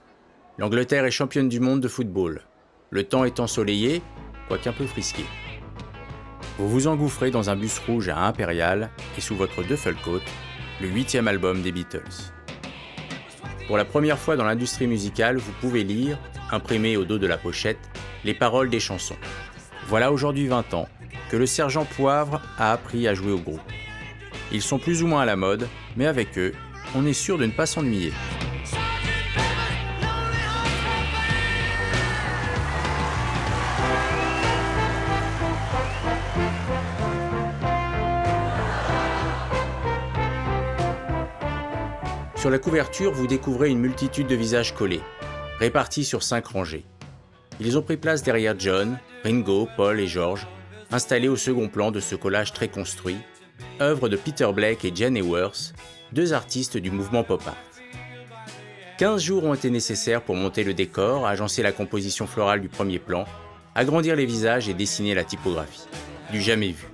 L'Angleterre 0.57 1.03
est 1.03 1.11
championne 1.11 1.49
du 1.49 1.59
monde 1.59 1.81
de 1.81 1.89
football. 1.89 2.41
Le 2.89 3.03
temps 3.03 3.25
est 3.25 3.41
ensoleillé, 3.41 4.01
quoique 4.47 4.69
un 4.69 4.71
peu 4.71 4.85
frisqué. 4.85 5.25
Vous 6.57 6.69
vous 6.69 6.87
engouffrez 6.87 7.29
dans 7.29 7.49
un 7.49 7.57
bus 7.57 7.77
rouge 7.79 8.07
à 8.07 8.25
Impérial 8.25 8.89
et 9.17 9.21
sous 9.21 9.35
votre 9.35 9.63
duffelcoat, 9.63 10.21
le 10.79 10.87
huitième 10.87 11.27
album 11.27 11.61
des 11.61 11.73
Beatles. 11.73 12.31
Pour 13.67 13.75
la 13.75 13.83
première 13.83 14.17
fois 14.17 14.37
dans 14.37 14.45
l'industrie 14.45 14.87
musicale, 14.87 15.35
vous 15.37 15.51
pouvez 15.59 15.83
lire, 15.83 16.17
imprimé 16.51 16.95
au 16.95 17.03
dos 17.03 17.17
de 17.17 17.27
la 17.27 17.37
pochette, 17.37 17.89
les 18.23 18.33
paroles 18.33 18.69
des 18.69 18.79
chansons. 18.79 19.17
Voilà 19.87 20.09
aujourd'hui 20.13 20.47
20 20.47 20.73
ans 20.73 20.87
que 21.29 21.35
le 21.35 21.47
sergent 21.47 21.83
Poivre 21.83 22.41
a 22.57 22.71
appris 22.71 23.09
à 23.09 23.13
jouer 23.13 23.33
au 23.33 23.39
groupe. 23.39 23.59
Ils 24.53 24.61
sont 24.61 24.79
plus 24.79 25.03
ou 25.03 25.07
moins 25.07 25.23
à 25.23 25.25
la 25.25 25.35
mode, 25.35 25.67
mais 25.97 26.05
avec 26.05 26.37
eux, 26.37 26.53
on 26.95 27.05
est 27.05 27.13
sûr 27.13 27.37
de 27.37 27.45
ne 27.45 27.51
pas 27.51 27.65
s'ennuyer. 27.65 28.13
Sur 42.45 42.51
la 42.51 42.59
couverture, 42.59 43.11
vous 43.11 43.25
découvrez 43.25 43.71
une 43.71 43.79
multitude 43.79 44.27
de 44.27 44.35
visages 44.35 44.75
collés, 44.75 45.01
répartis 45.57 46.05
sur 46.05 46.21
cinq 46.21 46.45
rangées. 46.45 46.85
Ils 47.59 47.75
ont 47.75 47.81
pris 47.81 47.97
place 47.97 48.21
derrière 48.21 48.53
John, 48.55 48.99
Ringo, 49.23 49.67
Paul 49.75 49.99
et 49.99 50.05
George, 50.05 50.45
installés 50.91 51.27
au 51.27 51.37
second 51.37 51.69
plan 51.69 51.89
de 51.89 51.99
ce 51.99 52.13
collage 52.13 52.53
très 52.53 52.67
construit, 52.67 53.17
œuvre 53.81 54.09
de 54.09 54.15
Peter 54.15 54.47
Blake 54.53 54.85
et 54.85 54.95
Jen 54.95 55.17
Eworth, 55.17 55.73
deux 56.11 56.33
artistes 56.33 56.77
du 56.77 56.91
mouvement 56.91 57.23
pop 57.23 57.41
art. 57.47 57.57
15 58.99 59.23
jours 59.23 59.43
ont 59.45 59.55
été 59.55 59.71
nécessaires 59.71 60.21
pour 60.21 60.35
monter 60.35 60.63
le 60.63 60.75
décor, 60.75 61.25
agencer 61.25 61.63
la 61.63 61.71
composition 61.71 62.27
florale 62.27 62.61
du 62.61 62.69
premier 62.69 62.99
plan, 62.99 63.25
agrandir 63.73 64.15
les 64.15 64.27
visages 64.27 64.69
et 64.69 64.75
dessiner 64.75 65.15
la 65.15 65.23
typographie. 65.23 65.87
Du 66.31 66.39
jamais 66.39 66.69
vu. 66.69 66.85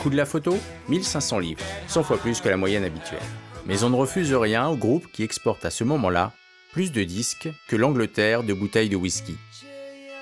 Coût 0.00 0.10
de 0.10 0.16
la 0.16 0.26
photo 0.26 0.58
1500 0.88 1.38
livres, 1.38 1.64
100 1.86 2.02
fois 2.02 2.18
plus 2.18 2.40
que 2.40 2.48
la 2.48 2.56
moyenne 2.56 2.82
habituelle. 2.82 3.20
Mais 3.66 3.84
on 3.84 3.90
ne 3.90 3.96
refuse 3.96 4.32
rien 4.32 4.68
au 4.68 4.76
groupe 4.76 5.06
qui 5.12 5.22
exporte 5.22 5.64
à 5.64 5.70
ce 5.70 5.84
moment-là 5.84 6.32
plus 6.72 6.92
de 6.92 7.02
disques 7.02 7.48
que 7.68 7.76
l'Angleterre 7.76 8.42
de 8.42 8.54
bouteilles 8.54 8.88
de 8.88 8.96
whisky. 8.96 9.36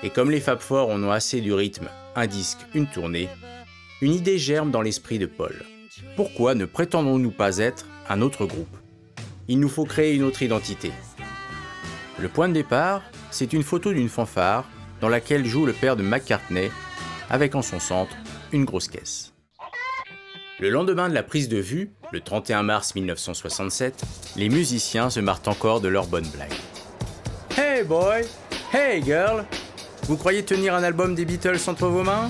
Et 0.03 0.09
comme 0.09 0.31
les 0.31 0.39
Fab 0.39 0.59
Four 0.59 0.89
en 0.89 1.03
ont 1.03 1.11
assez 1.11 1.41
du 1.41 1.53
rythme, 1.53 1.89
un 2.15 2.27
disque, 2.27 2.59
une 2.73 2.87
tournée, 2.87 3.29
une 4.01 4.13
idée 4.13 4.37
germe 4.37 4.71
dans 4.71 4.81
l'esprit 4.81 5.19
de 5.19 5.25
Paul. 5.25 5.63
Pourquoi 6.15 6.55
ne 6.55 6.65
prétendons-nous 6.65 7.31
pas 7.31 7.57
être 7.57 7.85
un 8.07 8.21
autre 8.21 8.45
groupe? 8.45 8.77
Il 9.47 9.59
nous 9.59 9.69
faut 9.69 9.85
créer 9.85 10.15
une 10.15 10.23
autre 10.23 10.41
identité. 10.41 10.91
Le 12.19 12.29
point 12.29 12.47
de 12.49 12.53
départ, 12.53 13.01
c'est 13.31 13.53
une 13.53 13.63
photo 13.63 13.93
d'une 13.93 14.09
fanfare 14.09 14.65
dans 15.01 15.09
laquelle 15.09 15.45
joue 15.45 15.65
le 15.65 15.73
père 15.73 15.95
de 15.95 16.03
McCartney, 16.03 16.71
avec 17.29 17.55
en 17.55 17.61
son 17.61 17.79
centre 17.79 18.15
une 18.51 18.65
grosse 18.65 18.87
caisse. 18.87 19.33
Le 20.61 20.69
lendemain 20.69 21.07
de 21.07 21.13
la 21.13 21.23
prise 21.23 21.47
de 21.47 21.55
vue, 21.55 21.89
le 22.11 22.19
31 22.19 22.63
mars 22.63 22.93
1967, 22.93 24.03
les 24.35 24.49
musiciens 24.49 25.09
se 25.09 25.21
marrent 25.21 25.41
encore 25.45 25.79
de 25.79 25.87
leur 25.87 26.07
bonne 26.07 26.27
blague. 26.27 26.51
Hey 27.57 27.85
boy, 27.85 28.25
hey 28.73 29.01
girl, 29.01 29.45
vous 30.03 30.17
croyez 30.17 30.43
tenir 30.43 30.75
un 30.75 30.83
album 30.83 31.15
des 31.15 31.23
Beatles 31.23 31.61
entre 31.67 31.87
vos 31.87 32.03
mains? 32.03 32.27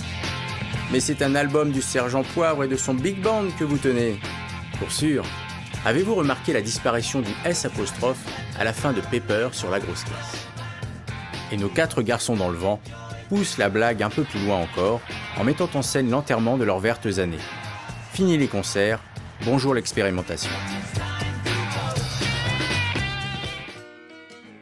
Mais 0.92 1.00
c'est 1.00 1.24
un 1.24 1.34
album 1.34 1.72
du 1.72 1.82
sergent 1.82 2.22
Poivre 2.22 2.64
et 2.64 2.68
de 2.68 2.76
son 2.76 2.94
big 2.94 3.20
band 3.20 3.46
que 3.58 3.64
vous 3.64 3.80
tenez. 3.80 4.20
Pour 4.78 4.92
sûr. 4.92 5.26
Avez-vous 5.84 6.14
remarqué 6.14 6.54
la 6.54 6.62
disparition 6.62 7.22
du 7.22 7.32
S 7.46 7.66
apostrophe 7.66 8.24
à 8.60 8.64
la 8.64 8.74
fin 8.74 8.94
de 8.94 9.02
Pepper 9.02 9.50
sur 9.54 9.72
la 9.72 9.80
grosse 9.80 10.04
caisse 10.04 10.46
Et 11.52 11.58
nos 11.58 11.70
quatre 11.70 12.04
garçons 12.04 12.36
dans 12.36 12.50
le 12.50 12.58
vent 12.58 12.80
poussent 13.28 13.58
la 13.58 13.70
blague 13.70 14.04
un 14.04 14.12
peu 14.12 14.24
plus 14.24 14.46
loin 14.46 14.58
encore 14.58 15.02
en 15.40 15.44
mettant 15.44 15.70
en 15.74 15.82
scène 15.82 16.12
l'enterrement 16.12 16.58
de 16.58 16.64
leurs 16.64 16.80
vertes 16.80 17.18
années. 17.18 17.40
Fini 18.14 18.38
les 18.38 18.48
concerts, 18.48 19.00
bonjour 19.46 19.74
l'expérimentation. 19.74 20.52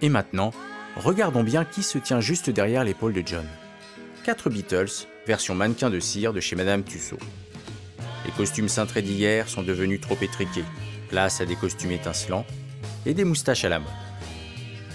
Et 0.01 0.09
maintenant, 0.09 0.53
regardons 0.95 1.43
bien 1.43 1.65
qui 1.65 1.81
se 1.81 1.97
tient 1.97 2.19
juste 2.19 2.49
derrière 2.49 2.83
l'épaule 2.83 3.13
de 3.13 3.23
John. 3.25 3.45
Quatre 4.23 4.49
Beatles, 4.49 5.07
version 5.25 5.55
mannequin 5.55 5.89
de 5.89 5.99
cire 5.99 6.33
de 6.33 6.39
chez 6.39 6.55
Madame 6.55 6.83
Tussaud. 6.83 7.17
Les 8.25 8.31
costumes 8.31 8.69
cintrés 8.69 9.01
d'hier 9.01 9.49
sont 9.49 9.63
devenus 9.63 10.01
trop 10.01 10.17
étriqués, 10.21 10.65
place 11.09 11.41
à 11.41 11.45
des 11.45 11.55
costumes 11.55 11.91
étincelants 11.91 12.45
et 13.05 13.13
des 13.13 13.23
moustaches 13.23 13.65
à 13.65 13.69
la 13.69 13.79
mode. 13.79 13.89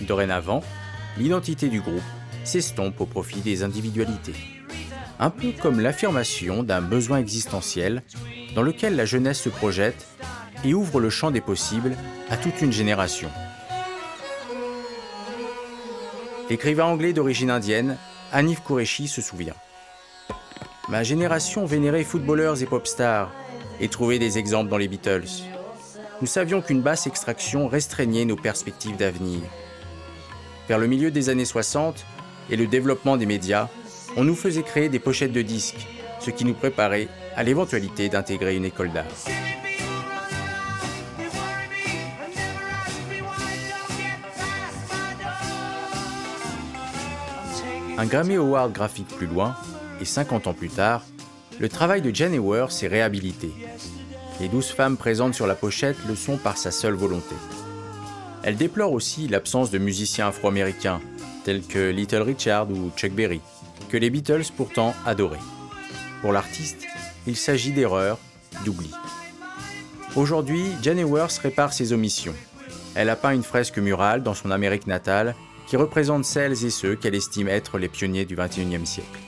Dorénavant, 0.03 0.63
l'identité 1.19 1.69
du 1.69 1.81
groupe 1.81 2.03
s'estompe 2.45 3.01
au 3.01 3.07
profit 3.07 3.41
des 3.41 3.63
individualités. 3.63 4.52
Un 5.23 5.31
peu 5.31 5.53
comme 5.53 5.79
l'affirmation 5.79 6.65
d'un 6.65 6.81
besoin 6.81 7.19
existentiel 7.19 8.03
dans 8.57 8.63
lequel 8.63 8.97
la 8.97 9.05
jeunesse 9.05 9.41
se 9.41 9.51
projette 9.51 10.05
et 10.65 10.75
ouvre 10.75 10.99
le 10.99 11.11
champ 11.11 11.31
des 11.31 11.41
possibles 11.41 11.95
à 12.29 12.37
toute 12.37 12.61
une 12.61 12.73
génération. 12.73 13.31
L'écrivain 16.51 16.87
anglais 16.87 17.13
d'origine 17.13 17.51
indienne, 17.51 17.99
Hanif 18.33 18.65
Kureishi, 18.65 19.07
se 19.07 19.23
souvient. 19.23 19.55
Ma 20.89 21.05
génération 21.05 21.67
vénérait 21.67 22.03
footballeurs 22.03 22.61
et 22.61 22.67
pop 22.67 22.89
stars 22.89 23.31
et 23.79 23.87
trouvait 23.87 24.19
des 24.19 24.39
exemples 24.39 24.71
dans 24.71 24.77
les 24.77 24.89
Beatles. 24.89 25.45
Nous 26.21 26.27
savions 26.27 26.63
qu'une 26.63 26.83
basse 26.83 27.07
extraction 27.07 27.69
restreignait 27.69 28.25
nos 28.25 28.35
perspectives 28.35 28.97
d'avenir. 28.97 29.43
Vers 30.69 30.81
le 30.81 30.89
milieu 30.89 31.13
des 31.13 31.29
années 31.29 31.45
60 31.45 32.05
et 32.51 32.57
le 32.57 32.67
développement 32.67 33.17
des 33.17 33.27
médias, 33.27 33.69
on 34.17 34.25
nous 34.25 34.35
faisait 34.35 34.63
créer 34.63 34.89
des 34.89 34.99
pochettes 34.99 35.33
de 35.33 35.43
disques, 35.43 35.87
ce 36.21 36.31
qui 36.31 36.45
nous 36.45 36.55
préparait 36.55 37.09
à 37.37 37.43
l'éventualité 37.43 38.09
d'intégrer 38.09 38.57
une 38.57 38.65
école 38.65 38.93
d'art. 38.93 39.07
Un 47.99 48.07
Grammy 48.07 48.37
Award 48.37 48.73
graphique 48.73 49.09
plus 49.09 49.27
loin, 49.27 49.55
et 50.01 50.05
50 50.05 50.47
ans 50.47 50.55
plus 50.55 50.71
tard, 50.71 51.03
le 51.61 51.69
travail 51.69 52.03
de 52.03 52.13
Jane 52.13 52.35
Ewer 52.35 52.67
s'est 52.71 52.89
réhabilité. 52.89 53.53
Les 54.41 54.49
douze 54.49 54.69
femmes 54.69 54.97
présentes 54.97 55.35
sur 55.35 55.47
la 55.47 55.55
pochette 55.55 55.99
le 56.09 56.17
sont 56.17 56.37
par 56.37 56.57
sa 56.57 56.71
seule 56.71 56.95
volonté. 56.95 57.37
Elle 58.43 58.57
déplore 58.57 58.93
aussi 58.93 59.29
l'absence 59.29 59.71
de 59.71 59.79
musiciens 59.79 60.29
afro-américains, 60.29 61.01
tels 61.45 61.63
que 61.63 61.91
Little 61.91 62.23
Richard 62.23 62.71
ou 62.71 62.91
Chuck 62.97 63.13
Berry, 63.13 63.41
que 63.93 63.99
les 63.99 64.09
Beatles 64.09 64.51
pourtant 64.57 64.95
adoraient. 65.05 65.37
Pour 66.23 66.33
l'artiste, 66.33 66.87
il 67.27 67.37
s'agit 67.37 67.73
d'erreurs, 67.73 68.19
d'oubli. 68.65 68.91
Aujourd'hui, 70.17 70.65
Jane 70.83 71.01
Ewers 71.01 71.39
répare 71.43 71.75
ses 71.75 71.93
omissions. 71.93 72.35
Elle 72.95 73.11
a 73.11 73.17
peint 73.17 73.35
une 73.35 73.43
fresque 73.43 73.77
murale 73.77 74.23
dans 74.23 74.33
son 74.33 74.51
Amérique 74.51 74.87
natale 74.87 75.35
qui 75.67 75.77
représente 75.77 76.25
celles 76.25 76.65
et 76.65 76.71
ceux 76.71 76.97
qu'elle 76.97 77.15
estime 77.15 77.49
être 77.49 77.77
les 77.77 77.89
pionniers 77.89 78.25
du 78.25 78.35
XXIe 78.35 78.87
siècle. 78.87 79.21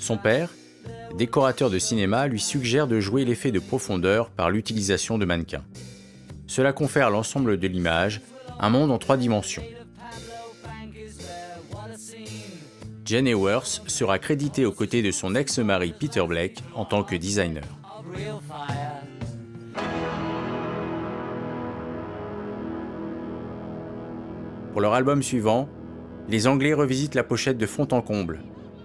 Son 0.00 0.16
père, 0.18 0.50
décorateur 1.16 1.70
de 1.70 1.78
cinéma, 1.78 2.26
lui 2.26 2.40
suggère 2.40 2.88
de 2.88 2.98
jouer 2.98 3.24
l'effet 3.24 3.52
de 3.52 3.60
profondeur 3.60 4.28
par 4.28 4.50
l'utilisation 4.50 5.18
de 5.18 5.24
mannequins. 5.24 5.64
Cela 6.48 6.72
confère 6.72 7.06
à 7.06 7.10
l'ensemble 7.10 7.60
de 7.60 7.68
l'image 7.68 8.22
un 8.58 8.70
monde 8.70 8.90
en 8.90 8.98
trois 8.98 9.16
dimensions. 9.16 9.62
Jane 13.08 13.28
Ewers 13.28 13.80
sera 13.86 14.18
créditée 14.18 14.66
aux 14.66 14.72
côtés 14.72 15.00
de 15.00 15.10
son 15.10 15.34
ex-mari 15.34 15.94
Peter 15.98 16.22
Blake 16.26 16.62
en 16.74 16.84
tant 16.84 17.02
que 17.02 17.16
designer. 17.16 17.64
Pour 24.72 24.82
leur 24.82 24.92
album 24.92 25.22
suivant, 25.22 25.70
les 26.28 26.46
Anglais 26.46 26.74
revisitent 26.74 27.14
la 27.14 27.24
pochette 27.24 27.56
de 27.56 27.64
fond 27.64 27.88
en 27.92 28.02
comble. 28.02 28.42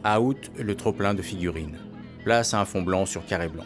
Out 0.07 0.51
le 0.57 0.73
trop-plein 0.75 1.13
de 1.13 1.21
figurines. 1.21 1.77
Place 2.23 2.53
à 2.53 2.61
un 2.61 2.65
fond 2.65 2.81
blanc 2.81 3.05
sur 3.05 3.25
carré 3.25 3.49
blanc. 3.49 3.65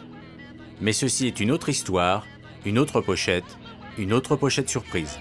Mais 0.80 0.92
ceci 0.92 1.28
est 1.28 1.38
une 1.38 1.52
autre 1.52 1.68
histoire, 1.68 2.26
une 2.66 2.80
autre 2.80 3.00
pochette, 3.00 3.58
une 3.96 4.12
autre 4.12 4.34
pochette 4.34 4.68
surprise. 4.68 5.20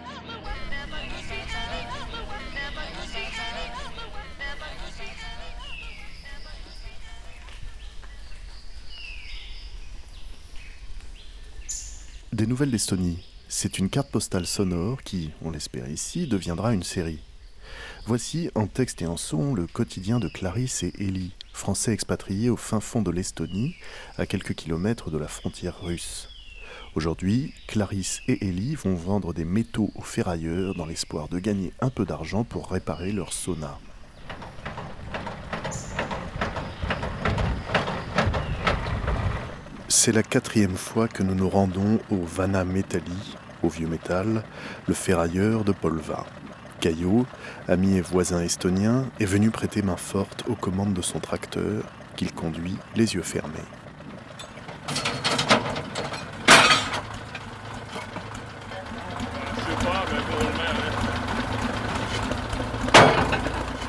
Des 12.37 12.45
nouvelles 12.45 12.69
d'Estonie. 12.69 13.17
C'est 13.47 13.79
une 13.79 13.89
carte 13.89 14.11
postale 14.11 14.45
sonore 14.45 15.01
qui, 15.01 15.31
on 15.41 15.49
l'espère 15.49 15.89
ici, 15.89 16.27
deviendra 16.27 16.71
une 16.71 16.83
série. 16.83 17.17
Voici 18.05 18.51
en 18.53 18.67
texte 18.67 19.01
et 19.01 19.07
en 19.07 19.17
son 19.17 19.55
le 19.55 19.65
quotidien 19.65 20.19
de 20.19 20.27
Clarisse 20.27 20.83
et 20.83 20.93
Ellie, 20.99 21.31
français 21.51 21.93
expatriés 21.93 22.51
au 22.51 22.55
fin 22.55 22.79
fond 22.79 23.01
de 23.01 23.09
l'Estonie, 23.09 23.73
à 24.19 24.27
quelques 24.27 24.53
kilomètres 24.53 25.09
de 25.09 25.17
la 25.17 25.27
frontière 25.27 25.81
russe. 25.81 26.29
Aujourd'hui, 26.93 27.55
Clarisse 27.65 28.21
et 28.27 28.47
Ellie 28.47 28.75
vont 28.75 28.93
vendre 28.93 29.33
des 29.33 29.43
métaux 29.43 29.89
aux 29.95 30.03
ferrailleurs 30.03 30.75
dans 30.75 30.85
l'espoir 30.85 31.29
de 31.29 31.39
gagner 31.39 31.73
un 31.81 31.89
peu 31.89 32.05
d'argent 32.05 32.43
pour 32.43 32.69
réparer 32.69 33.13
leur 33.13 33.33
sauna. 33.33 33.79
C'est 39.99 40.11
la 40.11 40.21
quatrième 40.21 40.77
fois 40.77 41.07
que 41.07 41.23
nous 41.23 41.33
nous 41.33 41.49
rendons 41.49 41.99
au 42.11 42.23
Vana 42.23 42.63
Metalli, 42.63 43.35
au 43.63 43.67
vieux 43.67 43.87
métal, 43.87 44.43
le 44.87 44.93
ferrailleur 44.93 45.63
de 45.63 45.71
Polva. 45.71 46.23
Caillot, 46.79 47.25
ami 47.67 47.97
et 47.97 48.01
voisin 48.01 48.41
estonien, 48.41 49.05
est 49.19 49.25
venu 49.25 49.49
prêter 49.49 49.81
main 49.81 49.97
forte 49.97 50.43
aux 50.47 50.53
commandes 50.53 50.93
de 50.93 51.01
son 51.01 51.19
tracteur, 51.19 51.83
qu'il 52.15 52.31
conduit 52.31 52.77
les 52.95 53.15
yeux 53.15 53.23
fermés. 53.23 53.57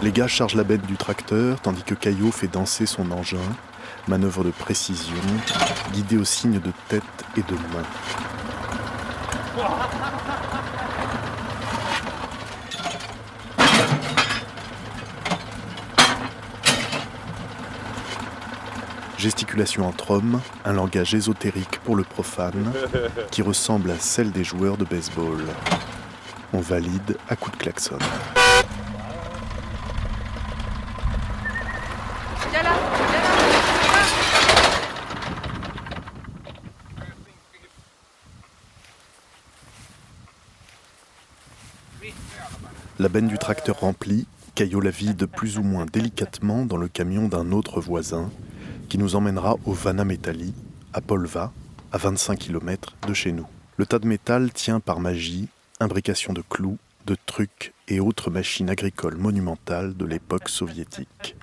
Les 0.00 0.10
gars 0.10 0.26
chargent 0.26 0.54
la 0.54 0.64
bête 0.64 0.86
du 0.86 0.96
tracteur 0.96 1.60
tandis 1.60 1.82
que 1.82 1.94
Caillot 1.94 2.32
fait 2.32 2.48
danser 2.48 2.86
son 2.86 3.10
engin, 3.10 3.36
manœuvre 4.08 4.42
de 4.42 4.50
précision, 4.50 5.14
guidée 5.92 6.16
au 6.16 6.24
signe 6.24 6.58
de 6.58 6.72
tête 6.88 7.02
et 7.36 7.42
de 7.42 7.54
main. 7.54 7.84
Gesticulation 19.18 19.86
entre 19.86 20.12
hommes, 20.12 20.40
un 20.64 20.72
langage 20.72 21.12
ésotérique 21.12 21.80
pour 21.84 21.96
le 21.96 22.04
profane, 22.04 22.72
qui 23.30 23.42
ressemble 23.42 23.90
à 23.90 23.98
celle 23.98 24.30
des 24.30 24.44
joueurs 24.44 24.76
de 24.76 24.84
baseball. 24.84 25.44
On 26.52 26.60
valide 26.60 27.18
à 27.28 27.36
coups 27.36 27.58
de 27.58 27.62
klaxon. 27.62 27.98
La 42.98 43.08
benne 43.08 43.28
du 43.28 43.38
tracteur 43.38 43.80
remplie, 43.80 44.26
Caillot 44.54 44.80
la 44.80 44.90
vide 44.90 45.26
plus 45.26 45.56
ou 45.58 45.62
moins 45.62 45.86
délicatement 45.86 46.66
dans 46.66 46.76
le 46.76 46.88
camion 46.88 47.28
d'un 47.28 47.52
autre 47.52 47.80
voisin 47.80 48.30
qui 48.88 48.98
nous 48.98 49.14
emmènera 49.14 49.56
au 49.64 49.72
Vana 49.72 50.04
Metalli, 50.04 50.52
à 50.92 51.00
Polva, 51.00 51.52
à 51.92 51.98
25 51.98 52.38
km 52.38 52.96
de 53.06 53.14
chez 53.14 53.32
nous. 53.32 53.46
Le 53.76 53.86
tas 53.86 54.00
de 54.00 54.08
métal 54.08 54.52
tient 54.52 54.80
par 54.80 54.98
magie, 54.98 55.48
imbrication 55.78 56.32
de 56.32 56.42
clous, 56.42 56.78
de 57.06 57.16
trucs 57.26 57.72
et 57.86 58.00
autres 58.00 58.30
machines 58.30 58.68
agricoles 58.68 59.16
monumentales 59.16 59.96
de 59.96 60.04
l'époque 60.04 60.48
soviétique. 60.48 61.36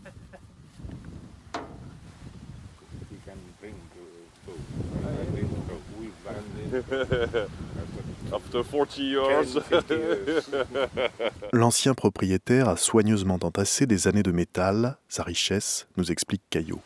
L'ancien 11.53 11.93
propriétaire 11.93 12.69
a 12.69 12.77
soigneusement 12.77 13.39
entassé 13.41 13.85
des 13.85 14.07
années 14.07 14.23
de 14.23 14.31
métal, 14.31 14.97
sa 15.09 15.23
richesse, 15.23 15.87
nous 15.97 16.11
explique 16.11 16.43
Caillot. 16.49 16.79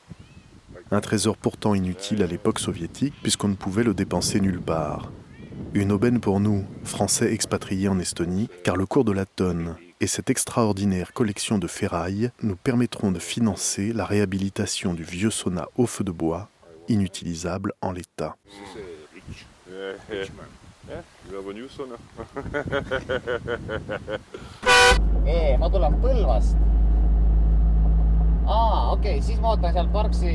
Un 0.91 1.01
trésor 1.01 1.37
pourtant 1.37 1.75
inutile 1.75 2.23
à 2.23 2.27
l'époque 2.27 2.59
soviétique 2.59 3.13
puisqu'on 3.21 3.49
ne 3.49 3.55
pouvait 3.55 3.83
le 3.83 3.93
dépenser 3.93 4.39
nulle 4.39 4.61
part. 4.61 5.11
Une 5.73 5.91
aubaine 5.91 6.19
pour 6.19 6.39
nous, 6.39 6.65
Français 6.83 7.31
expatriés 7.31 7.89
en 7.89 7.99
Estonie, 7.99 8.49
car 8.63 8.75
le 8.75 8.87
cours 8.87 9.05
de 9.05 9.11
la 9.11 9.25
tonne 9.25 9.75
et 10.01 10.07
cette 10.07 10.29
extraordinaire 10.29 11.13
collection 11.13 11.57
de 11.57 11.67
ferrailles 11.67 12.31
nous 12.41 12.55
permettront 12.55 13.11
de 13.11 13.19
financer 13.19 13.93
la 13.93 14.05
réhabilitation 14.05 14.93
du 14.93 15.03
vieux 15.03 15.29
sauna 15.29 15.67
au 15.75 15.85
feu 15.85 16.03
de 16.03 16.11
bois, 16.11 16.49
inutilisable 16.87 17.73
en 17.81 17.91
l'état. 17.91 18.37
Ei, 25.25 25.57
ma 25.61 25.69
tulen 25.69 25.93
Põlvast. 26.01 26.57
aa, 28.47 28.91
okei 28.93 29.19
okay,, 29.19 29.21
siis 29.21 29.39
ma 29.43 29.53
ootan 29.53 29.75
seal 29.75 29.91
Parksi 29.93 30.33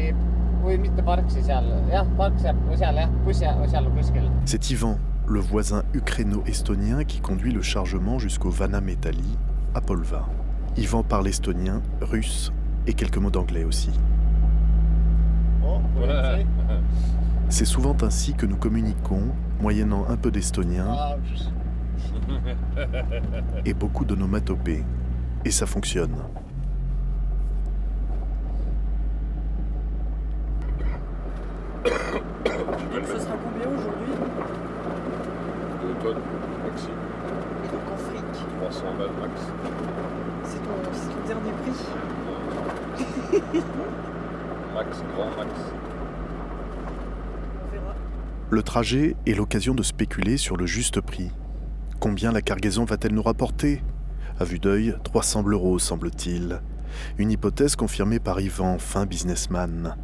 või 0.64 0.78
mitte 0.84 1.02
Parksi 1.04 1.42
seal, 1.44 1.66
jah, 1.90 2.06
Parks 2.18 2.46
jääb 2.46 2.60
seal 2.78 3.02
jah, 3.02 3.10
bussi 3.26 3.44
seal 3.72 3.90
kuskil. 3.96 4.30
C'est 4.46 4.70
Yvan, 4.70 4.98
le 5.26 5.40
voisin 5.40 5.82
ukraino-estonien 5.94 7.04
qui 7.04 7.20
conduit 7.20 7.52
le 7.52 7.62
chargement 7.62 8.18
jusqu'au 8.18 8.50
Vana 8.50 8.80
Metalli, 8.80 9.36
à 9.74 9.80
Polva. 9.80 10.28
Yvan 10.76 11.02
parle 11.02 11.28
estonien, 11.28 11.82
russe 12.00 12.52
et 12.86 12.94
quelques 12.94 13.18
mots 13.18 13.30
d'anglais 13.30 13.64
aussi. 13.64 13.90
C'est 17.48 17.64
souvent 17.64 17.96
ainsi 18.02 18.34
que 18.34 18.46
nous 18.46 18.56
communiquons, 18.56 19.32
moyennant 19.64 20.04
un 20.10 20.18
peu 20.18 20.30
d'estonien 20.30 20.86
et 23.64 23.72
beaucoup 23.72 24.04
d'onomatopées. 24.04 24.84
Et 25.46 25.50
ça 25.50 25.64
fonctionne. 25.64 26.16
Ce 33.06 33.18
sera 33.18 33.36
combien 33.42 33.68
aujourd'hui? 33.74 34.12
2 35.82 35.94
tonnes, 36.02 36.22
maxi. 36.66 36.88
Et 37.64 37.68
donc 37.72 37.84
en 37.90 37.96
fric 37.96 38.28
300 38.60 38.84
balles 38.98 39.16
max. 39.22 39.34
C'est 40.44 40.58
ton, 40.58 40.76
c'est 40.92 41.08
ton 41.08 41.22
dernier 41.26 41.54
prix 41.62 41.78
Max, 44.74 45.02
grand 45.16 45.30
max. 45.38 45.50
Le 48.54 48.62
trajet 48.62 49.16
est 49.26 49.34
l'occasion 49.34 49.74
de 49.74 49.82
spéculer 49.82 50.36
sur 50.36 50.56
le 50.56 50.64
juste 50.64 51.00
prix. 51.00 51.32
Combien 51.98 52.30
la 52.30 52.40
cargaison 52.40 52.84
va-t-elle 52.84 53.12
nous 53.12 53.20
rapporter? 53.20 53.82
À 54.38 54.44
vue 54.44 54.60
d'œil, 54.60 54.94
300 55.02 55.42
euros 55.48 55.80
semble-t-il. 55.80 56.60
Une 57.18 57.32
hypothèse 57.32 57.74
confirmée 57.74 58.20
par 58.20 58.40
Yvan, 58.40 58.78
fin 58.78 59.06
businessman. 59.06 59.96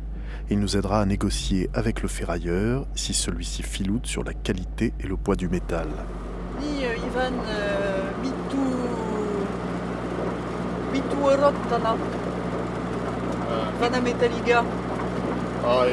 Il 0.50 0.58
nous 0.58 0.76
aidera 0.76 1.00
à 1.00 1.06
négocier 1.06 1.70
avec 1.74 2.02
le 2.02 2.08
ferrailleur 2.08 2.88
si 2.96 3.14
celui-ci 3.14 3.62
filoute 3.62 4.08
sur 4.08 4.24
la 4.24 4.34
qualité 4.34 4.94
et 4.98 5.06
le 5.06 5.16
poids 5.16 5.36
du 5.36 5.48
métal. 5.48 5.86
Ni 6.60 6.84
euh, 6.84 6.96
Ivan 6.96 7.32
euh, 7.46 8.10
Vana 13.80 14.00
Metalliga 14.00 14.64
Oh. 15.62 15.84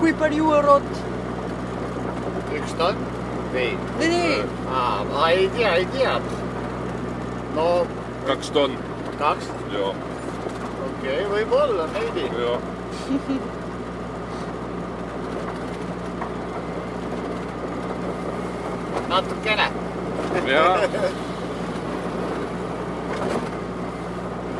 Kui 0.00 0.12
palju 0.20 0.52
eurot? 0.56 0.86
üks 2.56 2.72
tonn 2.78 3.00
või? 3.52 3.66
Nee, 3.98 4.08
nee. 4.12 4.36
aa, 4.72 5.04
ma 5.10 5.26
ei 5.36 5.48
tea, 5.56 5.72
ei 5.82 5.86
tea. 5.92 6.14
no 7.56 7.66
kaks 8.28 8.52
tonn. 8.56 8.78
kaks, 9.18 9.50
jaa, 9.74 9.90
okei 9.92 11.18
okay,, 11.18 11.26
võib-olla, 11.34 11.88
maybe. 11.92 12.24
jaa. 12.40 12.58
natukene. 19.12 19.70
Jaa. 20.48 20.74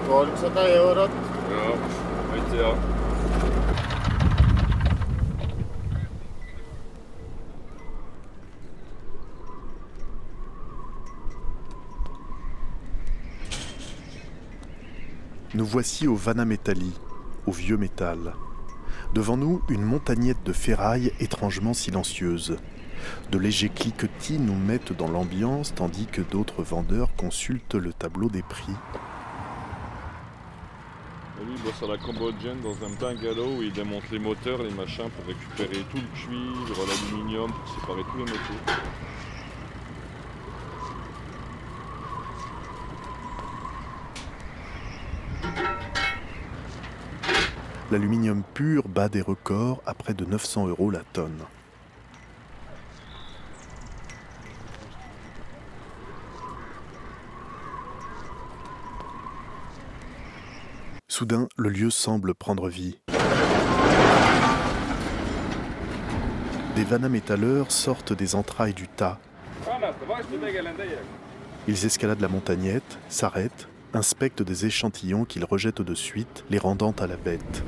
kolmsada 0.09 0.71
eurot. 0.79 1.21
jaa, 1.57 1.77
ma 2.29 2.35
ei 2.43 2.49
tea. 2.53 3.00
Voici 15.71 16.09
au 16.09 16.17
Vana 16.17 16.45
Metalli, 16.45 16.93
au 17.47 17.53
vieux 17.53 17.77
métal. 17.77 18.35
Devant 19.15 19.37
nous, 19.37 19.63
une 19.69 19.85
montagnette 19.85 20.43
de 20.45 20.53
ferraille 20.53 21.13
étrangement 21.21 21.75
silencieuse. 21.75 22.57
De 23.31 23.39
légers 23.39 23.69
cliquetis 23.69 24.41
nous 24.41 24.57
mettent 24.57 24.93
dans 24.93 25.07
l'ambiance 25.07 25.73
tandis 25.73 26.07
que 26.07 26.23
d'autres 26.23 26.65
vendeurs 26.65 27.15
consultent 27.15 27.77
le 27.77 27.93
tableau 27.93 28.29
des 28.29 28.43
prix. 28.43 28.75
Lui, 31.47 31.55
il 31.55 31.63
bosse 31.63 31.83
à 31.85 31.87
la 31.87 31.99
cambodgienne 31.99 32.59
dans 32.63 32.75
un 32.85 32.91
bungalow 33.01 33.59
où 33.59 33.63
il 33.63 33.73
démonte 33.73 34.11
les 34.11 34.19
moteurs, 34.19 34.65
les 34.65 34.75
machins 34.75 35.09
pour 35.09 35.25
récupérer 35.25 35.85
tout 35.93 35.99
le 35.99 36.19
cuivre, 36.19 36.85
l'aluminium, 36.85 37.53
pour 37.53 37.75
séparer 37.77 38.03
tous 38.11 38.19
les 38.19 38.25
métaux. 38.25 39.10
L'aluminium 47.91 48.45
pur 48.55 48.87
bat 48.87 49.09
des 49.09 49.21
records 49.21 49.83
à 49.85 49.95
près 49.95 50.15
de 50.15 50.25
900 50.25 50.69
euros 50.69 50.93
la 50.93 51.01
tonne. 51.13 51.43
Soudain, 61.09 61.49
le 61.57 61.69
lieu 61.69 61.91
semble 61.91 62.33
prendre 62.35 62.69
vie. 62.69 63.01
Des 66.77 66.85
vanamétalleurs 66.85 67.73
sortent 67.73 68.13
des 68.13 68.37
entrailles 68.37 68.73
du 68.73 68.87
tas. 68.87 69.19
Ils 71.67 71.85
escaladent 71.85 72.21
la 72.21 72.29
montagnette, 72.29 72.99
s'arrêtent, 73.09 73.67
inspectent 73.95 74.43
des 74.43 74.67
échantillons 74.67 75.25
qu'ils 75.25 75.45
rejettent 75.45 75.83
de 75.83 75.95
suite, 75.95 76.45
les 76.51 76.59
rendant 76.59 76.95
à 76.99 77.07
la 77.07 77.17
bête. 77.17 77.65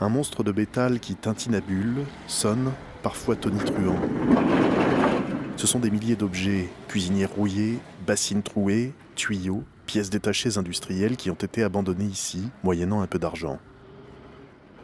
Un 0.00 0.08
monstre 0.08 0.42
de 0.42 0.52
bétal 0.52 1.00
qui 1.00 1.14
tintinabule, 1.14 2.04
sonne, 2.26 2.72
parfois 3.02 3.36
tonitruant. 3.36 4.00
Ce 5.56 5.66
sont 5.66 5.78
des 5.78 5.90
milliers 5.90 6.16
d'objets, 6.16 6.68
cuisinières 6.88 7.32
rouillées, 7.32 7.78
bassines 8.06 8.42
trouées, 8.42 8.92
tuyaux, 9.14 9.62
pièces 9.86 10.10
détachées 10.10 10.58
industrielles 10.58 11.16
qui 11.16 11.30
ont 11.30 11.34
été 11.34 11.62
abandonnées 11.62 12.04
ici, 12.04 12.50
moyennant 12.64 13.02
un 13.02 13.06
peu 13.06 13.18
d'argent. 13.18 13.58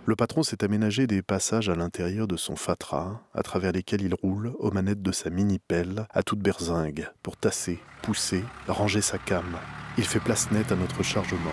Le 0.07 0.17
patron 0.17 0.43
s'est 0.43 0.65
aménagé 0.65 1.07
des 1.07 1.21
passages 1.21 1.69
à 1.69 1.75
l'intérieur 1.75 2.27
de 2.27 2.37
son 2.37 2.57
fatras, 2.57 3.21
à 3.35 3.43
travers 3.43 3.73
lesquels 3.73 4.01
il 4.01 4.15
roule 4.15 4.53
aux 4.59 4.71
manettes 4.71 5.03
de 5.03 5.13
sa 5.13 5.29
mini-pelle 5.29 6.07
à 6.11 6.23
toute 6.23 6.41
berzingue, 6.41 7.09
pour 7.23 7.37
tasser, 7.37 7.79
pousser, 8.03 8.43
ranger 8.67 9.03
sa 9.03 9.19
came. 9.19 9.59
Il 9.99 10.05
fait 10.05 10.19
place 10.19 10.51
nette 10.53 10.73
à 10.73 10.77
notre 10.77 11.03
chargement. 11.03 11.51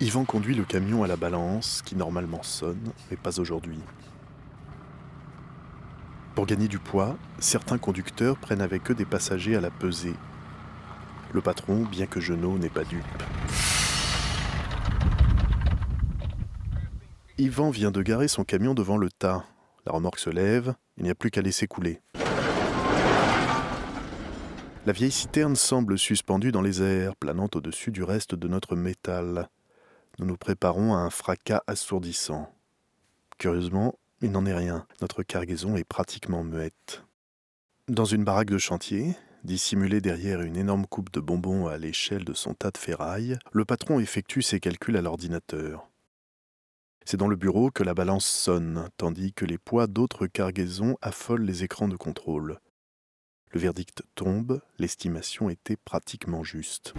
Yvan 0.00 0.24
conduit 0.24 0.54
le 0.54 0.64
camion 0.64 1.04
à 1.04 1.06
la 1.06 1.16
balance, 1.16 1.82
qui 1.84 1.94
normalement 1.94 2.42
sonne, 2.42 2.92
mais 3.10 3.16
pas 3.16 3.38
aujourd'hui. 3.38 3.80
Pour 6.34 6.46
gagner 6.46 6.68
du 6.68 6.78
poids, 6.78 7.16
certains 7.38 7.78
conducteurs 7.78 8.38
prennent 8.38 8.62
avec 8.62 8.90
eux 8.90 8.94
des 8.94 9.04
passagers 9.04 9.56
à 9.56 9.60
la 9.60 9.70
pesée. 9.70 10.16
Le 11.32 11.42
patron, 11.42 11.84
bien 11.84 12.06
que 12.06 12.20
Genot, 12.20 12.58
n'est 12.58 12.70
pas 12.70 12.84
dupe. 12.84 13.04
Yvan 17.36 17.70
vient 17.70 17.90
de 17.90 18.00
garer 18.00 18.28
son 18.28 18.44
camion 18.44 18.74
devant 18.74 18.96
le 18.96 19.10
tas. 19.10 19.44
La 19.86 19.92
remorque 19.92 20.20
se 20.20 20.30
lève, 20.30 20.74
il 20.96 21.02
n'y 21.02 21.10
a 21.10 21.16
plus 21.16 21.32
qu'à 21.32 21.42
laisser 21.42 21.66
couler. 21.66 22.00
La 24.86 24.92
vieille 24.92 25.10
citerne 25.10 25.56
semble 25.56 25.98
suspendue 25.98 26.52
dans 26.52 26.62
les 26.62 26.80
airs, 26.80 27.16
planant 27.16 27.48
au-dessus 27.52 27.90
du 27.90 28.04
reste 28.04 28.36
de 28.36 28.46
notre 28.46 28.76
métal. 28.76 29.48
Nous 30.20 30.26
nous 30.26 30.36
préparons 30.36 30.94
à 30.94 30.98
un 30.98 31.10
fracas 31.10 31.64
assourdissant. 31.66 32.54
Curieusement, 33.38 33.98
il 34.22 34.30
n'en 34.30 34.46
est 34.46 34.54
rien. 34.54 34.86
Notre 35.00 35.24
cargaison 35.24 35.76
est 35.76 35.84
pratiquement 35.84 36.44
muette. 36.44 37.02
Dans 37.88 38.04
une 38.04 38.22
baraque 38.22 38.50
de 38.50 38.58
chantier, 38.58 39.16
dissimulée 39.42 40.00
derrière 40.00 40.40
une 40.42 40.56
énorme 40.56 40.86
coupe 40.86 41.10
de 41.10 41.20
bonbons 41.20 41.66
à 41.66 41.78
l'échelle 41.78 42.24
de 42.24 42.32
son 42.32 42.54
tas 42.54 42.70
de 42.70 42.78
ferraille, 42.78 43.38
le 43.52 43.64
patron 43.64 43.98
effectue 43.98 44.42
ses 44.42 44.60
calculs 44.60 44.96
à 44.96 45.02
l'ordinateur. 45.02 45.88
C'est 47.06 47.18
dans 47.18 47.28
le 47.28 47.36
bureau 47.36 47.70
que 47.70 47.82
la 47.82 47.92
balance 47.92 48.24
sonne, 48.24 48.88
tandis 48.96 49.34
que 49.34 49.44
les 49.44 49.58
poids 49.58 49.86
d'autres 49.86 50.26
cargaisons 50.26 50.96
affolent 51.02 51.44
les 51.44 51.62
écrans 51.62 51.86
de 51.86 51.96
contrôle. 51.96 52.60
Le 53.52 53.60
verdict 53.60 54.02
tombe, 54.14 54.62
l'estimation 54.78 55.50
était 55.50 55.76
pratiquement 55.76 56.42
juste. 56.42 56.94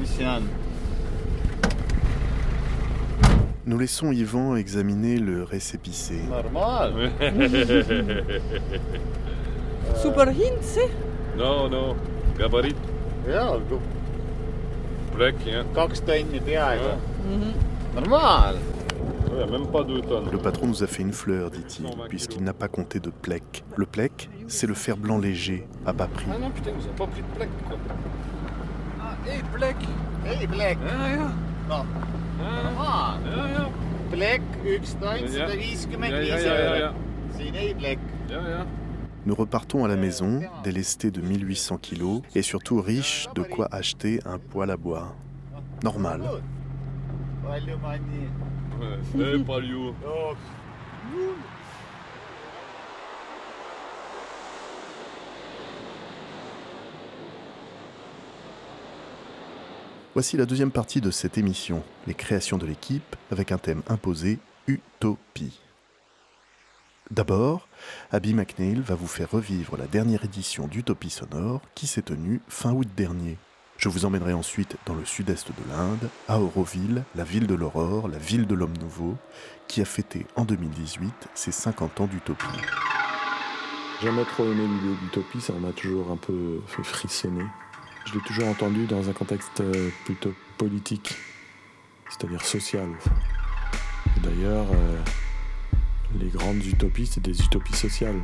mis 0.00 0.06
siin 0.06 0.38
on? 0.38 0.42
Nous 3.64 3.78
laissons 3.78 4.10
Yvan 4.10 4.56
examiner 4.56 5.18
le 5.18 5.44
récépissé. 5.44 6.20
normaal. 6.28 7.12
Super 10.02 10.30
hind 10.30 10.62
see? 10.62 10.80
non, 11.38 11.68
non, 11.70 11.94
gabariit, 12.36 12.74
peaaegu. 16.40 16.96
Mhm. 17.28 17.52
normaal. 17.94 18.56
Ouais, 19.30 19.46
même 19.50 19.66
pas 19.66 19.84
deux 19.84 20.00
tonnes. 20.00 20.30
Le 20.32 20.38
patron 20.38 20.68
nous 20.68 20.82
a 20.82 20.86
fait 20.86 21.02
une 21.02 21.12
fleur, 21.12 21.50
dit-il, 21.50 21.84
puisqu'il 22.08 22.42
n'a 22.42 22.54
pas 22.54 22.68
compté 22.68 23.00
de 23.00 23.10
plec. 23.10 23.62
Le 23.76 23.84
plec, 23.84 24.30
c'est 24.48 24.66
le 24.66 24.72
fer 24.74 24.96
blanc 24.96 25.18
léger, 25.18 25.68
à 25.86 25.92
bas 25.92 26.06
prix. 26.06 26.24
Ah 26.34 26.38
non, 26.38 26.48
putain, 26.50 26.70
ils 26.78 26.88
ont 26.88 26.96
pas 26.96 27.06
pris 27.06 27.20
de 27.20 27.26
plaque, 27.36 27.50
quoi. 27.68 27.76
Hé, 29.26 29.42
plek. 29.52 29.76
Hé, 30.24 30.46
plek. 30.46 30.78
Ja, 30.86 31.08
ja. 31.18 31.28
Wat? 31.68 31.84
Ah. 32.42 33.18
Ja, 33.36 33.48
ja. 33.56 33.68
Plek, 34.10 34.42
eurot. 34.64 34.86
siin 37.36 37.54
ei 37.54 37.74
plek. 37.74 37.98
Ja, 38.30 38.40
ja. 38.48 38.66
Nous 39.26 39.34
repartons 39.34 39.84
à 39.84 39.88
la 39.88 39.96
maison, 39.96 40.40
délestés 40.64 41.10
de 41.10 41.20
1800 41.20 41.76
kilos 41.78 42.22
et 42.34 42.42
surtout 42.42 42.80
riches 42.80 43.28
de 43.34 43.42
quoi 43.42 43.68
acheter 43.70 44.20
un 44.24 44.38
poêle 44.38 44.70
à 44.70 44.78
bois. 44.78 45.14
Normal. 45.82 46.22
Eh. 49.14 49.44
Voici 60.14 60.36
la 60.36 60.46
deuxième 60.46 60.70
partie 60.70 61.00
de 61.00 61.10
cette 61.10 61.38
émission, 61.38 61.82
les 62.06 62.14
créations 62.14 62.58
de 62.58 62.66
l'équipe, 62.66 63.16
avec 63.30 63.52
un 63.52 63.58
thème 63.58 63.82
imposé, 63.88 64.38
Utopie. 64.66 65.69
D'abord, 67.10 67.66
Abby 68.12 68.34
McNeil 68.34 68.80
va 68.80 68.94
vous 68.94 69.08
faire 69.08 69.32
revivre 69.32 69.76
la 69.76 69.88
dernière 69.88 70.24
édition 70.24 70.68
d'Utopie 70.68 71.10
Sonore 71.10 71.60
qui 71.74 71.88
s'est 71.88 72.02
tenue 72.02 72.40
fin 72.48 72.72
août 72.72 72.86
dernier. 72.96 73.36
Je 73.78 73.88
vous 73.88 74.04
emmènerai 74.04 74.32
ensuite 74.32 74.76
dans 74.86 74.94
le 74.94 75.04
sud-est 75.04 75.48
de 75.48 75.72
l'Inde, 75.72 76.08
à 76.28 76.38
Auroville, 76.38 77.02
la 77.16 77.24
ville 77.24 77.48
de 77.48 77.54
l'aurore, 77.56 78.06
la 78.06 78.18
ville 78.18 78.46
de 78.46 78.54
l'homme 78.54 78.76
nouveau, 78.78 79.16
qui 79.66 79.80
a 79.80 79.84
fêté 79.84 80.24
en 80.36 80.44
2018 80.44 81.30
ses 81.34 81.50
50 81.50 82.00
ans 82.00 82.06
d'Utopie. 82.06 82.46
Jamais 84.00 84.24
trop 84.24 84.44
aimé 84.44 84.64
l'idée 84.68 84.94
d'utopie, 85.02 85.40
ça 85.40 85.52
m'a 85.54 85.72
toujours 85.72 86.12
un 86.12 86.16
peu 86.16 86.60
fait 86.68 86.84
frissonner. 86.84 87.44
Je 88.04 88.14
l'ai 88.14 88.20
toujours 88.20 88.46
entendu 88.46 88.86
dans 88.86 89.08
un 89.08 89.12
contexte 89.12 89.60
euh, 89.60 89.90
plutôt 90.04 90.32
politique, 90.58 91.16
c'est-à-dire 92.08 92.44
social. 92.44 92.88
D'ailleurs, 94.22 94.66
euh, 94.72 95.02
les 96.18 96.28
grandes 96.28 96.64
utopies, 96.64 97.06
c'est 97.06 97.22
des 97.22 97.40
utopies 97.40 97.76
sociales. 97.76 98.20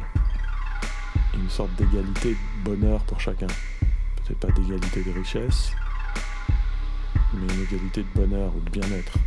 Une 1.35 1.51
sorte 1.51 1.75
d'égalité 1.77 2.31
de 2.31 2.65
bonheur 2.65 3.03
pour 3.05 3.21
chacun. 3.21 3.47
Peut-être 4.25 4.41
pas 4.41 4.53
d'égalité 4.53 5.03
de 5.05 5.13
richesse, 5.13 5.73
mais 7.35 7.53
une 7.55 7.63
égalité 7.63 8.03
de 8.03 8.21
bonheur 8.21 8.53
ou 8.57 8.61
de 8.61 8.71
bien-être. 8.71 9.19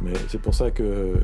Mais 0.00 0.12
c'est 0.28 0.40
pour 0.40 0.54
ça 0.54 0.70
que 0.70 1.22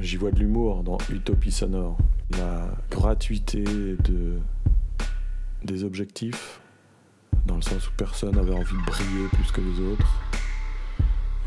j'y 0.00 0.16
vois 0.16 0.30
de 0.30 0.38
l'humour 0.38 0.82
dans 0.84 0.98
Utopie 1.10 1.50
sonore. 1.50 1.96
La 2.30 2.68
gratuité 2.90 3.64
de, 3.64 4.38
des 5.64 5.84
objectifs, 5.84 6.60
dans 7.46 7.56
le 7.56 7.62
sens 7.62 7.88
où 7.88 7.90
personne 7.96 8.36
n'avait 8.36 8.54
envie 8.54 8.76
de 8.76 8.86
briller 8.86 9.26
plus 9.32 9.50
que 9.50 9.60
les 9.60 9.80
autres, 9.92 10.20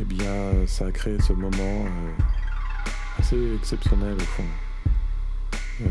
eh 0.02 0.06
bien, 0.06 0.66
ça 0.66 0.88
a 0.88 0.92
créé 0.92 1.20
ce 1.22 1.34
moment 1.34 1.86
euh, 1.86 2.24
assez 3.24 3.56
exceptionnel 3.56 4.16
au 4.16 4.20
fond. 4.20 4.44
Euh, 5.82 5.88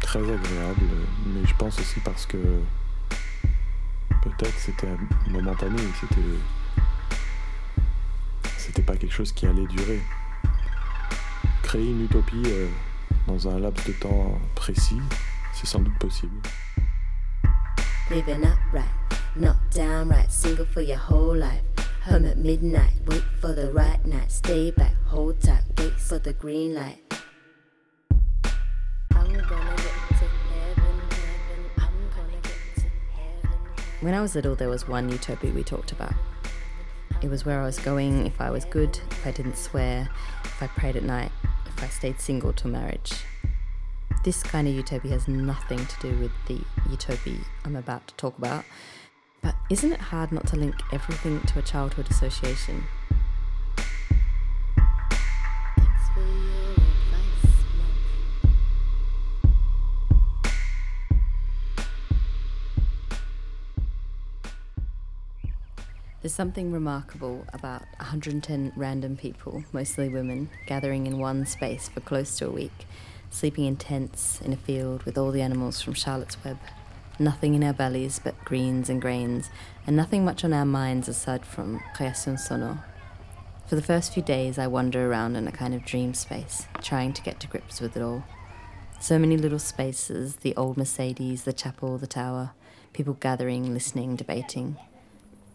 très 0.00 0.20
agréable, 0.20 0.86
mais 1.26 1.46
je 1.46 1.54
pense 1.54 1.78
aussi 1.80 2.00
parce 2.00 2.26
que 2.26 2.36
peut-être 4.22 4.58
c'était 4.58 4.94
momentané, 5.30 5.78
c'était 5.98 6.20
c'était 8.58 8.82
pas 8.82 8.96
quelque 8.96 9.14
chose 9.14 9.32
qui 9.32 9.46
allait 9.46 9.66
durer. 9.66 10.00
Créer 11.62 11.90
une 11.90 12.04
utopie 12.04 12.42
euh, 12.46 12.68
dans 13.26 13.48
un 13.48 13.58
laps 13.58 13.86
de 13.86 13.92
temps 13.92 14.38
précis, 14.54 15.00
c'est 15.54 15.66
sans 15.66 15.80
doute 15.80 15.98
possible. 15.98 16.36
Living 18.10 18.44
upright, 18.44 18.84
not 19.36 19.56
downright, 19.74 20.30
single 20.30 20.66
for 20.66 20.82
your 20.82 20.98
whole 20.98 21.38
life. 21.38 21.87
Home 22.08 22.24
at 22.24 22.38
midnight, 22.38 22.94
wait 23.06 23.22
for 23.38 23.52
the 23.52 23.70
right 23.70 24.02
night, 24.06 24.32
stay 24.32 24.70
back, 24.70 24.94
hold 25.04 25.42
tight, 25.42 25.62
wait 25.76 25.92
for 25.92 26.18
the 26.18 26.32
green 26.32 26.74
light. 26.74 26.98
When 34.00 34.14
I 34.14 34.22
was 34.22 34.34
little, 34.34 34.54
there 34.54 34.70
was 34.70 34.88
one 34.88 35.10
utopia 35.10 35.52
we 35.52 35.62
talked 35.62 35.92
about. 35.92 36.14
It 37.20 37.28
was 37.28 37.44
where 37.44 37.60
I 37.60 37.64
was 37.64 37.78
going 37.78 38.26
if 38.26 38.40
I 38.40 38.50
was 38.50 38.64
good, 38.64 38.98
if 39.10 39.26
I 39.26 39.30
didn't 39.30 39.58
swear, 39.58 40.08
if 40.44 40.62
I 40.62 40.66
prayed 40.68 40.96
at 40.96 41.02
night, 41.02 41.30
if 41.66 41.82
I 41.82 41.88
stayed 41.88 42.22
single 42.22 42.54
till 42.54 42.70
marriage. 42.70 43.12
This 44.24 44.42
kind 44.42 44.66
of 44.66 44.74
utopia 44.74 45.12
has 45.12 45.28
nothing 45.28 45.84
to 45.84 46.00
do 46.00 46.18
with 46.18 46.32
the 46.46 46.58
utopia 46.88 47.36
I'm 47.66 47.76
about 47.76 48.08
to 48.08 48.14
talk 48.14 48.38
about. 48.38 48.64
But 49.42 49.54
isn't 49.70 49.92
it 49.92 50.00
hard 50.00 50.32
not 50.32 50.46
to 50.48 50.56
link 50.56 50.74
everything 50.92 51.40
to 51.42 51.58
a 51.58 51.62
childhood 51.62 52.10
association? 52.10 52.84
Thanks 55.76 56.08
for 56.14 56.20
your 56.20 56.72
advice, 56.72 57.54
Mom. 57.76 57.92
There's 66.20 66.34
something 66.34 66.72
remarkable 66.72 67.46
about 67.52 67.82
110 67.98 68.72
random 68.74 69.16
people, 69.16 69.62
mostly 69.72 70.08
women, 70.08 70.50
gathering 70.66 71.06
in 71.06 71.18
one 71.18 71.46
space 71.46 71.88
for 71.88 72.00
close 72.00 72.36
to 72.38 72.48
a 72.48 72.50
week, 72.50 72.86
sleeping 73.30 73.66
in 73.66 73.76
tents 73.76 74.40
in 74.40 74.52
a 74.52 74.56
field 74.56 75.04
with 75.04 75.16
all 75.16 75.30
the 75.30 75.42
animals 75.42 75.80
from 75.80 75.94
Charlotte's 75.94 76.42
Web. 76.44 76.58
Nothing 77.18 77.54
in 77.54 77.64
our 77.64 77.72
bellies 77.72 78.20
but 78.22 78.44
greens 78.44 78.88
and 78.88 79.02
grains, 79.02 79.50
and 79.86 79.96
nothing 79.96 80.24
much 80.24 80.44
on 80.44 80.52
our 80.52 80.64
minds 80.64 81.08
aside 81.08 81.44
from 81.44 81.80
création 81.96 82.38
sonore. 82.38 82.84
For 83.66 83.74
the 83.74 83.82
first 83.82 84.14
few 84.14 84.22
days, 84.22 84.58
I 84.58 84.66
wander 84.66 85.10
around 85.10 85.36
in 85.36 85.46
a 85.48 85.52
kind 85.52 85.74
of 85.74 85.84
dream 85.84 86.14
space, 86.14 86.66
trying 86.80 87.12
to 87.12 87.22
get 87.22 87.40
to 87.40 87.48
grips 87.48 87.80
with 87.80 87.96
it 87.96 88.02
all. 88.02 88.24
So 89.00 89.18
many 89.18 89.36
little 89.36 89.58
spaces 89.58 90.36
the 90.36 90.56
old 90.56 90.76
Mercedes, 90.76 91.42
the 91.42 91.52
chapel, 91.52 91.98
the 91.98 92.06
tower, 92.06 92.52
people 92.92 93.14
gathering, 93.14 93.74
listening, 93.74 94.16
debating. 94.16 94.76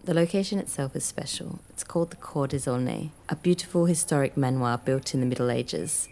The 0.03 0.13
location 0.13 0.59
itself 0.59 0.95
is 0.95 1.05
special. 1.05 1.59
It's 1.69 1.83
called 1.83 2.11
the 2.11 2.17
Cour 2.17 2.47
des 2.47 2.69
Aulnay, 2.69 3.11
a 3.29 3.35
beautiful 3.35 3.85
historic 3.85 4.35
manoir 4.35 4.77
built 4.77 5.13
in 5.13 5.21
the 5.21 5.25
Middle 5.25 5.49
Ages. 5.49 6.09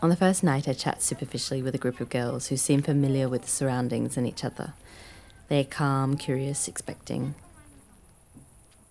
On 0.00 0.10
the 0.10 0.16
first 0.16 0.44
night, 0.44 0.68
I 0.68 0.74
chat 0.74 1.02
superficially 1.02 1.60
with 1.60 1.74
a 1.74 1.78
group 1.78 1.98
of 1.98 2.08
girls 2.08 2.48
who 2.48 2.56
seem 2.56 2.82
familiar 2.82 3.28
with 3.28 3.42
the 3.42 3.48
surroundings 3.48 4.16
and 4.16 4.28
each 4.28 4.44
other. 4.44 4.74
They 5.48 5.60
are 5.60 5.64
calm, 5.64 6.16
curious, 6.16 6.68
expecting. 6.68 7.34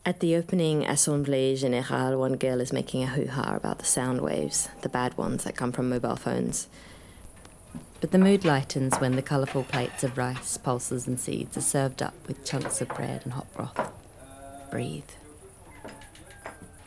At 0.05 0.19
the 0.19 0.35
opening 0.35 0.83
Assemblée 0.83 1.53
Générale, 1.53 2.19
one 2.19 2.35
girl 2.35 2.59
is 2.59 2.73
making 2.73 3.03
a 3.03 3.07
hoo 3.07 3.27
ha 3.27 3.55
about 3.55 3.79
the 3.79 3.85
sound 3.85 4.19
waves, 4.19 4.67
the 4.81 4.89
bad 4.89 5.17
ones 5.17 5.45
that 5.45 5.55
come 5.55 5.71
from 5.71 5.87
mobile 5.87 6.17
phones. 6.17 6.67
But 8.01 8.11
the 8.11 8.17
mood 8.17 8.43
lightens 8.43 8.97
when 8.97 9.15
the 9.15 9.21
colourful 9.21 9.63
plates 9.63 10.03
of 10.03 10.17
rice, 10.17 10.57
pulses, 10.57 11.07
and 11.07 11.17
seeds 11.17 11.55
are 11.55 11.61
served 11.61 12.01
up 12.01 12.15
with 12.27 12.45
chunks 12.45 12.81
of 12.81 12.89
bread 12.89 13.21
and 13.23 13.33
hot 13.33 13.53
broth. 13.53 13.91
Breathe. 14.71 15.03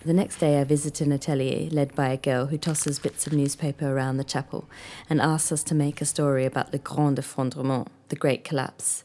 The 0.02 0.14
next 0.14 0.36
day, 0.36 0.58
I 0.58 0.64
visit 0.64 1.02
an 1.02 1.12
atelier 1.12 1.68
led 1.68 1.94
by 1.94 2.08
a 2.08 2.16
girl 2.16 2.46
who 2.46 2.56
tosses 2.56 2.98
bits 2.98 3.26
of 3.26 3.34
newspaper 3.34 3.86
around 3.86 4.16
the 4.16 4.24
chapel 4.24 4.64
and 5.10 5.20
asks 5.20 5.52
us 5.52 5.62
to 5.64 5.74
make 5.74 6.00
a 6.00 6.06
story 6.06 6.46
about 6.46 6.72
Le 6.72 6.78
Grand 6.78 7.18
Effondrement, 7.18 7.86
the 8.08 8.16
Great 8.16 8.42
Collapse. 8.42 9.04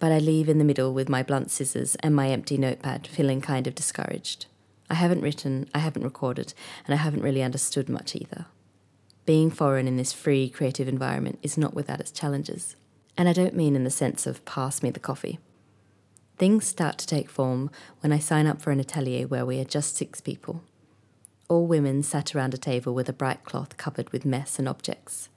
But 0.00 0.10
I 0.10 0.18
leave 0.18 0.48
in 0.48 0.58
the 0.58 0.64
middle 0.64 0.92
with 0.92 1.08
my 1.08 1.22
blunt 1.22 1.52
scissors 1.52 1.94
and 2.00 2.16
my 2.16 2.28
empty 2.28 2.58
notepad, 2.58 3.06
feeling 3.06 3.40
kind 3.40 3.68
of 3.68 3.76
discouraged. 3.76 4.46
I 4.90 4.94
haven't 4.94 5.20
written, 5.20 5.68
I 5.72 5.78
haven't 5.78 6.02
recorded, 6.02 6.54
and 6.86 6.92
I 6.92 6.98
haven't 6.98 7.22
really 7.22 7.42
understood 7.44 7.88
much 7.88 8.16
either. 8.16 8.46
Being 9.24 9.48
foreign 9.48 9.86
in 9.86 9.96
this 9.96 10.12
free, 10.12 10.48
creative 10.48 10.88
environment 10.88 11.38
is 11.42 11.56
not 11.56 11.74
without 11.74 12.00
its 12.00 12.10
challenges. 12.10 12.74
And 13.16 13.28
I 13.28 13.32
don't 13.32 13.54
mean 13.54 13.76
in 13.76 13.84
the 13.84 13.90
sense 13.90 14.26
of 14.26 14.44
pass 14.44 14.82
me 14.82 14.90
the 14.90 14.98
coffee. 14.98 15.38
Things 16.38 16.66
start 16.66 16.98
to 16.98 17.06
take 17.06 17.30
form 17.30 17.70
when 18.00 18.12
I 18.12 18.18
sign 18.18 18.46
up 18.46 18.60
for 18.60 18.70
an 18.70 18.80
atelier 18.80 19.26
where 19.26 19.46
we 19.46 19.60
are 19.60 19.64
just 19.64 19.96
six 19.96 20.20
people. 20.20 20.62
All 21.48 21.66
women 21.66 22.02
sat 22.02 22.34
around 22.34 22.54
a 22.54 22.58
table 22.58 22.94
with 22.94 23.08
a 23.08 23.12
bright 23.12 23.44
cloth 23.44 23.76
covered 23.76 24.10
with 24.10 24.24
mess 24.24 24.58
and 24.58 24.68
objects. 24.68 25.28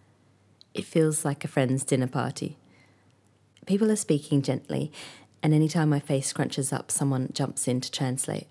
It 0.74 0.86
feels 0.86 1.26
like 1.26 1.44
a 1.44 1.50
friend's 1.50 1.84
dinner 1.84 2.08
party. 2.08 2.58
People 3.66 3.92
are 3.92 3.96
speaking 3.96 4.42
gently, 4.42 4.92
and 5.44 5.54
anytime 5.54 5.90
my 5.90 6.00
face 6.00 6.32
scrunches 6.32 6.72
up, 6.72 6.90
someone 6.90 7.32
jumps 7.34 7.68
in 7.68 7.82
to 7.82 7.92
translate. 7.92 8.48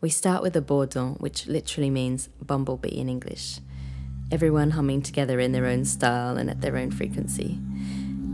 We 0.00 0.10
start 0.10 0.42
with 0.42 0.56
a 0.56 0.60
bourdon, 0.60 1.14
which 1.14 1.46
literally 1.46 1.90
means 1.90 2.28
bumblebee 2.40 2.98
in 2.98 3.08
English. 3.08 3.60
Everyone 4.30 4.72
humming 4.72 5.02
together 5.02 5.40
in 5.40 5.52
their 5.52 5.66
own 5.66 5.84
style 5.84 6.36
and 6.36 6.50
at 6.50 6.60
their 6.60 6.76
own 6.76 6.90
frequency. 6.90 7.58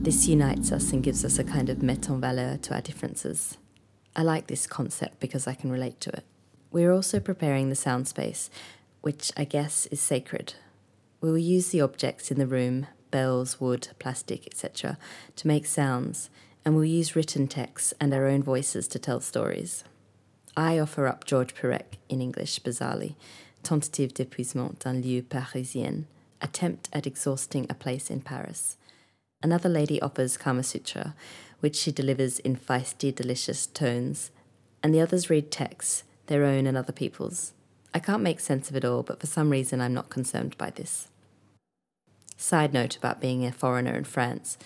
This 0.03 0.27
unites 0.27 0.73
us 0.73 0.93
and 0.93 1.03
gives 1.03 1.27
us 1.27 1.39
a 1.39 1.45
kind 1.45 1.69
of 1.69 1.83
met 1.83 2.09
en 2.09 2.23
valeur 2.23 2.57
to 2.63 2.75
our 2.75 2.81
differences. 2.81 3.59
I 4.17 4.23
like 4.23 4.47
this 4.47 4.67
concept 4.67 5.21
because 5.21 5.47
I 5.47 5.53
can 5.53 5.71
relate 5.71 6.01
to 6.01 6.11
it. 6.11 6.25
We're 6.71 6.91
also 6.91 7.21
preparing 7.21 7.69
the 7.69 7.75
sound 7.75 8.09
space, 8.09 8.49
which 9.03 9.31
I 9.37 9.45
guess 9.45 9.85
is 9.87 10.01
sacred. 10.01 10.55
We 11.21 11.31
will 11.31 11.37
use 11.37 11.69
the 11.69 11.83
objects 11.83 12.31
in 12.31 12.39
the 12.39 12.47
room 12.47 12.87
bells, 13.11 13.61
wood, 13.61 13.89
plastic, 13.99 14.47
etc. 14.47 14.97
to 15.37 15.47
make 15.47 15.67
sounds, 15.67 16.31
and 16.65 16.75
we'll 16.75 16.87
use 16.87 17.15
written 17.15 17.47
texts 17.47 17.93
and 18.01 18.15
our 18.15 18.27
own 18.27 18.43
voices 18.43 18.89
to 18.89 18.99
tell 18.99 19.21
stories. 19.21 19.85
I 20.57 20.79
offer 20.79 21.09
up 21.09 21.27
Georges 21.27 21.59
Perec 21.61 21.99
in 22.09 22.23
English, 22.23 22.61
bizarrely, 22.61 23.17
Tentative 23.63 24.15
d'épuisement 24.15 24.79
d'un 24.79 25.03
lieu 25.03 25.21
parisien, 25.21 26.05
attempt 26.41 26.89
at 26.95 27.07
exhausting 27.07 27.67
a 27.69 27.75
place 27.75 28.09
in 28.11 28.23
Paris. 28.23 28.79
Another 29.43 29.69
lady 29.71 30.01
offers 30.03 30.37
Kama 30.37 30.63
Sutra, 30.63 31.15
which 31.61 31.77
she 31.77 31.91
delivers 31.91 32.39
in 32.41 32.57
feisty, 32.57 33.15
delicious 33.15 33.67
tones, 33.67 34.31
and 34.83 34.95
the 34.95 35.01
others 35.01 35.31
read 35.31 35.51
texts, 35.51 36.05
their 36.27 36.45
own 36.45 36.67
and 36.67 36.77
other 36.77 36.93
people's. 36.93 37.53
I 37.95 37.99
can't 37.99 38.23
make 38.23 38.41
sense 38.41 38.69
of 38.71 38.77
it 38.77 38.85
all, 38.85 39.03
but 39.03 39.19
for 39.19 39.27
some 39.27 39.51
reason 39.51 39.81
I'm 39.81 39.95
not 39.95 40.11
concerned 40.11 40.57
by 40.59 40.71
this. 40.71 41.09
Side 42.37 42.73
note 42.73 42.97
about 42.97 43.21
being 43.21 43.45
a 43.45 43.53
foreigner 43.53 43.95
in 43.95 44.05
France. 44.05 44.59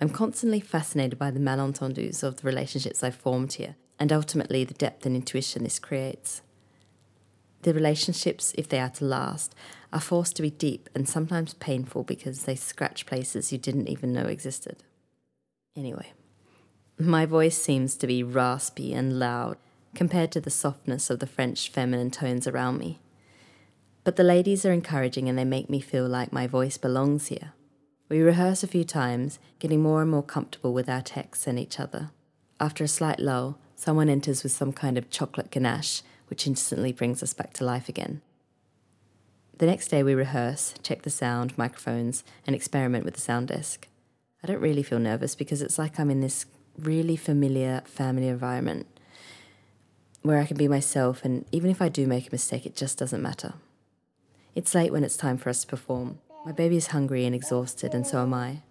I'm 0.00 0.10
constantly 0.10 0.60
fascinated 0.60 1.18
by 1.18 1.30
the 1.30 1.40
malentendus 1.40 2.22
of 2.22 2.36
the 2.36 2.46
relationships 2.46 3.02
I've 3.02 3.14
formed 3.14 3.54
here, 3.54 3.76
and 3.98 4.12
ultimately 4.12 4.64
the 4.64 4.74
depth 4.74 5.06
and 5.06 5.14
intuition 5.14 5.64
this 5.64 5.78
creates. 5.78 6.42
The 7.66 7.74
relationships, 7.74 8.54
if 8.56 8.68
they 8.68 8.78
are 8.78 8.90
to 8.90 9.04
last, 9.04 9.52
are 9.92 10.00
forced 10.00 10.36
to 10.36 10.42
be 10.42 10.50
deep 10.50 10.88
and 10.94 11.08
sometimes 11.08 11.54
painful 11.54 12.04
because 12.04 12.44
they 12.44 12.54
scratch 12.54 13.06
places 13.06 13.50
you 13.50 13.58
didn't 13.58 13.88
even 13.88 14.12
know 14.12 14.26
existed. 14.26 14.84
Anyway, 15.76 16.12
my 16.96 17.26
voice 17.26 17.58
seems 17.60 17.96
to 17.96 18.06
be 18.06 18.22
raspy 18.22 18.94
and 18.94 19.18
loud 19.18 19.56
compared 19.96 20.30
to 20.30 20.40
the 20.40 20.48
softness 20.48 21.10
of 21.10 21.18
the 21.18 21.26
French 21.26 21.68
feminine 21.68 22.12
tones 22.12 22.46
around 22.46 22.78
me. 22.78 23.00
But 24.04 24.14
the 24.14 24.22
ladies 24.22 24.64
are 24.64 24.72
encouraging 24.72 25.28
and 25.28 25.36
they 25.36 25.44
make 25.44 25.68
me 25.68 25.80
feel 25.80 26.06
like 26.06 26.32
my 26.32 26.46
voice 26.46 26.78
belongs 26.78 27.26
here. 27.26 27.52
We 28.08 28.20
rehearse 28.20 28.62
a 28.62 28.68
few 28.68 28.84
times, 28.84 29.40
getting 29.58 29.82
more 29.82 30.02
and 30.02 30.10
more 30.12 30.22
comfortable 30.22 30.72
with 30.72 30.88
our 30.88 31.02
texts 31.02 31.48
and 31.48 31.58
each 31.58 31.80
other. 31.80 32.10
After 32.60 32.84
a 32.84 32.88
slight 32.88 33.18
lull, 33.18 33.58
someone 33.74 34.08
enters 34.08 34.44
with 34.44 34.52
some 34.52 34.72
kind 34.72 34.96
of 34.96 35.10
chocolate 35.10 35.50
ganache, 35.50 36.02
which 36.28 36.46
instantly 36.46 36.92
brings 36.92 37.22
us 37.22 37.34
back 37.34 37.52
to 37.54 37.64
life 37.64 37.88
again. 37.88 38.22
The 39.58 39.66
next 39.66 39.88
day, 39.88 40.02
we 40.02 40.14
rehearse, 40.14 40.74
check 40.82 41.02
the 41.02 41.10
sound, 41.10 41.56
microphones, 41.56 42.24
and 42.46 42.54
experiment 42.54 43.04
with 43.04 43.14
the 43.14 43.20
sound 43.20 43.48
desk. 43.48 43.88
I 44.42 44.46
don't 44.46 44.60
really 44.60 44.82
feel 44.82 44.98
nervous 44.98 45.34
because 45.34 45.62
it's 45.62 45.78
like 45.78 45.98
I'm 45.98 46.10
in 46.10 46.20
this 46.20 46.44
really 46.78 47.16
familiar 47.16 47.82
family 47.86 48.28
environment 48.28 48.86
where 50.22 50.40
I 50.40 50.46
can 50.46 50.56
be 50.56 50.68
myself, 50.68 51.24
and 51.24 51.44
even 51.52 51.70
if 51.70 51.80
I 51.80 51.88
do 51.88 52.06
make 52.06 52.28
a 52.28 52.32
mistake, 52.32 52.66
it 52.66 52.76
just 52.76 52.98
doesn't 52.98 53.22
matter. 53.22 53.54
It's 54.54 54.74
late 54.74 54.92
when 54.92 55.04
it's 55.04 55.16
time 55.16 55.38
for 55.38 55.50
us 55.50 55.60
to 55.62 55.66
perform. 55.66 56.18
My 56.44 56.52
baby 56.52 56.76
is 56.76 56.88
hungry 56.88 57.24
and 57.24 57.34
exhausted, 57.34 57.94
and 57.94 58.06
so 58.06 58.22
am 58.22 58.34
I. 58.34 58.62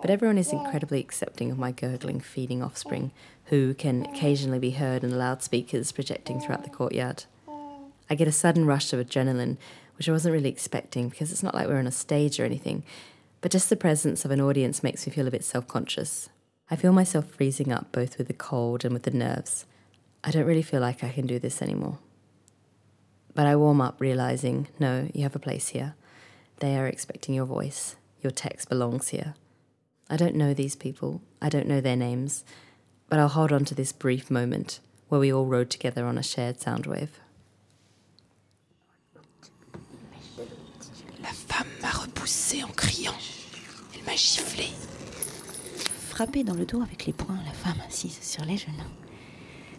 But 0.00 0.10
everyone 0.10 0.38
is 0.38 0.52
incredibly 0.52 1.00
accepting 1.00 1.50
of 1.50 1.58
my 1.58 1.72
gurgling, 1.72 2.20
feeding 2.20 2.62
offspring, 2.62 3.12
who 3.50 3.74
can 3.74 4.06
occasionally 4.06 4.60
be 4.60 4.70
heard 4.70 5.02
in 5.02 5.10
the 5.10 5.16
loudspeakers 5.16 5.90
projecting 5.90 6.40
throughout 6.40 6.62
the 6.62 6.70
courtyard. 6.70 7.24
I 8.08 8.14
get 8.14 8.28
a 8.28 8.32
sudden 8.32 8.64
rush 8.64 8.92
of 8.92 9.04
adrenaline, 9.04 9.56
which 9.96 10.08
I 10.08 10.12
wasn't 10.12 10.32
really 10.32 10.48
expecting 10.48 11.08
because 11.08 11.32
it's 11.32 11.42
not 11.42 11.54
like 11.54 11.66
we're 11.66 11.78
on 11.78 11.86
a 11.86 11.92
stage 11.92 12.38
or 12.38 12.44
anything, 12.44 12.84
but 13.40 13.50
just 13.50 13.68
the 13.68 13.76
presence 13.76 14.24
of 14.24 14.30
an 14.30 14.40
audience 14.40 14.84
makes 14.84 15.04
me 15.04 15.12
feel 15.12 15.26
a 15.26 15.32
bit 15.32 15.44
self 15.44 15.66
conscious. 15.66 16.28
I 16.70 16.76
feel 16.76 16.92
myself 16.92 17.26
freezing 17.26 17.72
up 17.72 17.90
both 17.90 18.18
with 18.18 18.28
the 18.28 18.34
cold 18.34 18.84
and 18.84 18.94
with 18.94 19.02
the 19.02 19.10
nerves. 19.10 19.66
I 20.22 20.30
don't 20.30 20.46
really 20.46 20.62
feel 20.62 20.80
like 20.80 21.02
I 21.02 21.10
can 21.10 21.26
do 21.26 21.40
this 21.40 21.60
anymore. 21.60 21.98
But 23.34 23.48
I 23.48 23.56
warm 23.56 23.80
up, 23.80 24.00
realizing 24.00 24.68
no, 24.78 25.08
you 25.12 25.24
have 25.24 25.34
a 25.34 25.40
place 25.40 25.68
here. 25.68 25.94
They 26.60 26.76
are 26.76 26.86
expecting 26.86 27.34
your 27.34 27.46
voice. 27.46 27.96
Your 28.22 28.30
text 28.30 28.68
belongs 28.68 29.08
here. 29.08 29.34
I 30.08 30.16
don't 30.16 30.36
know 30.36 30.54
these 30.54 30.76
people, 30.76 31.20
I 31.42 31.48
don't 31.48 31.66
know 31.66 31.80
their 31.80 31.96
names, 31.96 32.44
but 33.10 33.18
I'll 33.18 33.28
hold 33.28 33.52
on 33.52 33.64
to 33.66 33.74
this 33.74 33.92
brief 33.92 34.30
moment 34.30 34.78
where 35.08 35.20
we 35.20 35.32
all 35.32 35.44
rode 35.44 35.68
together 35.68 36.06
on 36.06 36.16
a 36.16 36.22
shared 36.22 36.60
sound 36.60 36.86
wave. 36.86 37.20
La 41.20 41.32
femme 41.32 41.66
m'a 41.82 41.90
repoussé 41.90 42.62
en 42.62 42.68
criant. 42.68 43.18
Elle 43.94 44.04
m'a 44.04 44.14
giflé. 44.14 44.68
Frappée 46.08 46.44
dans 46.44 46.54
le 46.54 46.64
dos 46.64 46.80
avec 46.80 47.06
les 47.06 47.12
poings, 47.12 47.42
la 47.44 47.52
femme 47.52 47.82
assise 47.86 48.20
sur 48.22 48.44
les 48.44 48.56
genoux. 48.56 48.74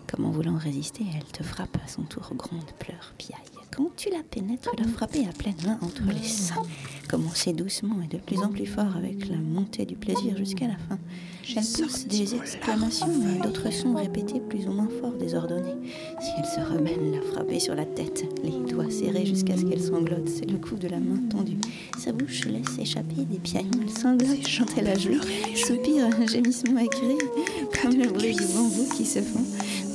Comme 0.07 0.25
en 0.25 0.31
voulant 0.31 0.57
résister, 0.57 1.05
elle 1.15 1.23
te 1.31 1.41
frappe 1.41 1.77
à 1.83 1.87
son 1.87 2.03
tour, 2.03 2.33
gronde, 2.35 2.69
pleure, 2.79 3.13
piaille. 3.17 3.50
Quand 3.75 3.89
tu 3.95 4.09
la 4.09 4.21
pénètres, 4.29 4.69
la 4.77 4.85
frapper 4.85 5.25
à 5.25 5.31
pleine 5.31 5.55
main 5.65 5.79
entre 5.81 6.03
les 6.07 6.27
seins. 6.27 6.61
Commencer 7.09 7.53
doucement 7.53 8.01
et 8.03 8.07
de 8.07 8.21
plus 8.21 8.39
en 8.39 8.49
plus 8.49 8.65
fort 8.65 8.97
avec 8.97 9.29
la 9.29 9.37
montée 9.37 9.85
du 9.85 9.95
plaisir 9.95 10.35
jusqu'à 10.37 10.67
la 10.67 10.77
fin. 10.89 10.99
Elle 11.49 11.63
pousse 11.63 12.05
des 12.05 12.35
exclamations 12.35 13.07
et 13.07 13.41
d'autres 13.41 13.71
sons 13.71 13.95
répétés 13.95 14.41
plus 14.41 14.67
ou 14.67 14.71
moins 14.73 14.89
forts, 14.99 15.13
désordonnés. 15.13 15.75
Si 16.21 16.31
elle 16.37 16.45
se 16.45 16.69
remène, 16.69 17.13
la 17.13 17.21
frapper 17.21 17.59
sur 17.59 17.73
la 17.75 17.85
tête, 17.85 18.25
les 18.43 18.71
doigts 18.71 18.91
serrés 18.91 19.25
jusqu'à 19.25 19.55
ce 19.55 19.63
qu'elle 19.63 19.81
sanglote. 19.81 20.27
C'est 20.27 20.49
le 20.49 20.57
coup 20.57 20.75
de 20.75 20.89
la 20.89 20.99
main 20.99 21.19
tendue. 21.29 21.57
Sa 21.97 22.11
bouche 22.11 22.45
laisse 22.45 22.77
échapper 22.77 23.23
des 23.23 23.39
piaillements. 23.39 23.83
Elle 23.83 23.97
sanglote 23.97 24.47
quand 24.57 24.77
elle 24.77 24.87
a 24.87 24.97
joué. 24.97 25.17
Soupir, 25.55 26.05
un 26.05 26.27
gémissement 26.27 26.79
écrit, 26.79 27.17
comme 27.81 27.95
le 27.95 28.07
bruit 28.07 28.35
du 28.35 28.45
bambou 28.53 28.87
qui 28.95 29.05
se 29.05 29.21
fond. 29.21 29.45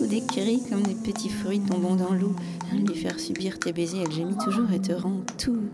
Des 0.09 0.21
cris 0.21 0.63
comme 0.71 0.85
des 0.85 0.95
petits 0.95 1.29
fruits 1.29 1.59
tombant 1.61 1.97
dans 1.97 2.13
l'eau. 2.13 2.33
Lui 2.73 2.95
faire 2.95 3.19
subir 3.19 3.59
tes 3.59 3.73
baisers, 3.73 4.05
elle 4.05 4.13
gémit 4.13 4.37
toujours 4.37 4.71
et 4.71 4.81
te 4.81 4.93
rend 4.93 5.23
tout. 5.37 5.65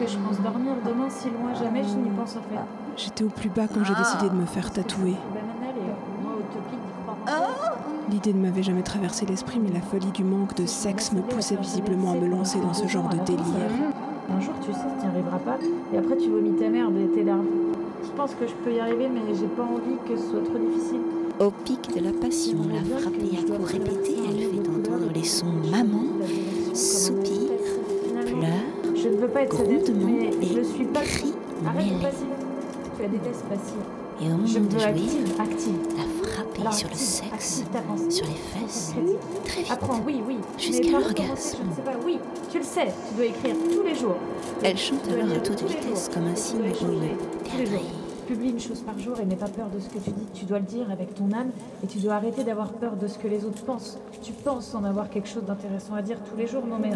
Que 0.00 0.06
je 0.10 0.16
pense 0.16 0.40
dormir 0.40 0.72
demain 0.84 1.10
si 1.10 1.28
loin 1.28 1.52
Jamais 1.54 1.82
je 1.82 1.94
n'y 1.94 2.08
pense 2.10 2.36
en 2.36 2.40
fait. 2.40 2.60
J'étais 2.96 3.24
au 3.24 3.28
plus 3.28 3.50
bas 3.50 3.66
quand 3.68 3.84
j'ai 3.84 3.94
décidé 3.94 4.30
de 4.30 4.34
me 4.34 4.46
faire 4.46 4.72
tatouer. 4.72 5.10
Utopique 5.10 6.80
d'y 6.80 7.24
croire. 7.24 7.76
L'idée 8.10 8.32
ne 8.32 8.40
m'avait 8.40 8.62
jamais 8.62 8.82
traversé 8.82 9.26
l'esprit, 9.26 9.60
mais 9.60 9.70
la 9.70 9.80
folie 9.80 10.10
du 10.10 10.24
manque 10.24 10.54
de 10.54 10.66
sexe 10.66 11.12
me 11.12 11.20
poussait 11.20 11.56
visiblement 11.56 12.12
à 12.12 12.14
me 12.14 12.26
lancer 12.26 12.60
dans 12.60 12.72
ce 12.72 12.86
genre 12.88 13.08
de 13.08 13.18
délire. 13.18 13.44
Un 14.34 14.40
jour 14.40 14.54
tu 14.64 14.72
sais 14.72 14.78
tu 14.98 15.06
n'y 15.06 15.12
arriveras 15.12 15.38
pas, 15.38 15.58
et 15.92 15.98
après 15.98 16.16
tu 16.16 16.30
vomis 16.30 16.52
ta 16.52 16.68
merde 16.68 16.96
et 16.96 17.08
tes 17.08 17.24
larmes. 17.24 17.46
Je 18.02 18.10
pense 18.16 18.34
que 18.34 18.46
je 18.46 18.54
peux 18.64 18.72
y 18.72 18.80
arriver, 18.80 19.08
mais 19.12 19.20
j'ai 19.34 19.46
pas 19.46 19.62
envie 19.62 19.98
que 20.08 20.16
ce 20.16 20.30
soit 20.30 20.44
trop 20.44 20.58
difficile. 20.58 21.00
Au 21.38 21.50
pic 21.50 21.94
de 21.94 22.00
la 22.00 22.12
passion, 22.12 22.58
la 22.72 22.98
frappée 22.98 23.38
à 23.38 23.42
coups 23.42 23.70
répétés, 23.70 24.16
elle 24.28 24.62
fait 24.62 24.68
entendre 24.68 25.12
les 25.14 25.24
sons 25.24 25.52
maman, 25.70 26.04
soupir, 26.74 27.49
Je 29.02 29.08
ne 29.08 29.16
veux 29.16 29.28
pas 29.28 29.42
être 29.42 29.56
sadiste, 29.56 29.92
mais 29.94 30.28
et 30.28 30.46
je 30.54 30.60
suis 30.62 30.84
pas. 30.84 31.00
Arrête 31.66 31.86
mêlés. 31.86 32.02
passive. 32.02 32.26
Tu 32.96 33.02
la 33.02 33.08
détestes 33.08 33.44
passive. 33.44 33.76
Et 34.22 34.26
au 34.26 34.30
moment 34.32 34.46
Je 34.46 34.58
de 34.58 34.70
jouir, 34.70 34.86
active, 34.88 35.34
active. 35.40 35.74
la 35.96 36.28
frapper 36.28 36.60
Alors, 36.60 36.74
sur 36.74 36.88
le 36.88 36.92
active, 36.92 37.06
sexe, 37.06 37.64
active 37.72 38.10
sur 38.10 38.26
les 38.26 38.32
fesses, 38.34 38.92
très 39.46 39.62
vite, 39.62 39.72
Apprends, 39.72 40.02
oui, 40.06 40.20
oui. 40.28 40.36
jusqu'à 40.58 40.98
où 40.98 41.00
l'orgasme. 41.00 41.58
oui. 42.04 42.18
Tu 42.52 42.58
le 42.58 42.64
sais, 42.64 42.88
tu 43.08 43.14
dois 43.14 43.24
écrire 43.26 43.54
tous 43.74 43.82
les 43.82 43.94
jours. 43.94 44.16
Elle 44.62 44.76
chante 44.76 45.08
alors 45.10 45.34
à 45.36 45.40
toute 45.40 45.62
vitesse, 45.62 46.04
jours. 46.06 46.14
comme 46.14 46.26
un 46.26 46.36
signe 46.36 46.60
dois 46.66 46.82
ou 46.82 47.99
échanger 48.30 48.50
une 48.50 48.60
chose 48.60 48.80
par 48.80 48.98
jour 48.98 49.18
et 49.20 49.24
n'aie 49.24 49.36
pas 49.36 49.48
peur 49.48 49.68
de 49.70 49.78
ce 49.80 49.88
que 49.88 49.98
tu 49.98 50.10
dis. 50.10 50.26
Tu 50.34 50.44
dois 50.44 50.58
le 50.58 50.66
dire 50.66 50.90
avec 50.90 51.14
ton 51.14 51.32
âme 51.32 51.50
et 51.82 51.86
tu 51.86 51.98
dois 51.98 52.14
arrêter 52.14 52.44
d'avoir 52.44 52.72
peur 52.72 52.96
de 52.96 53.06
ce 53.06 53.18
que 53.18 53.28
les 53.28 53.44
autres 53.44 53.64
pensent. 53.64 53.98
Tu 54.22 54.32
penses 54.32 54.74
en 54.74 54.84
avoir 54.84 55.10
quelque 55.10 55.28
chose 55.28 55.44
d'intéressant 55.44 55.94
à 55.94 56.02
dire 56.02 56.18
tous 56.28 56.36
les 56.36 56.46
jours. 56.46 56.66
Non 56.66 56.78
mais 56.78 56.90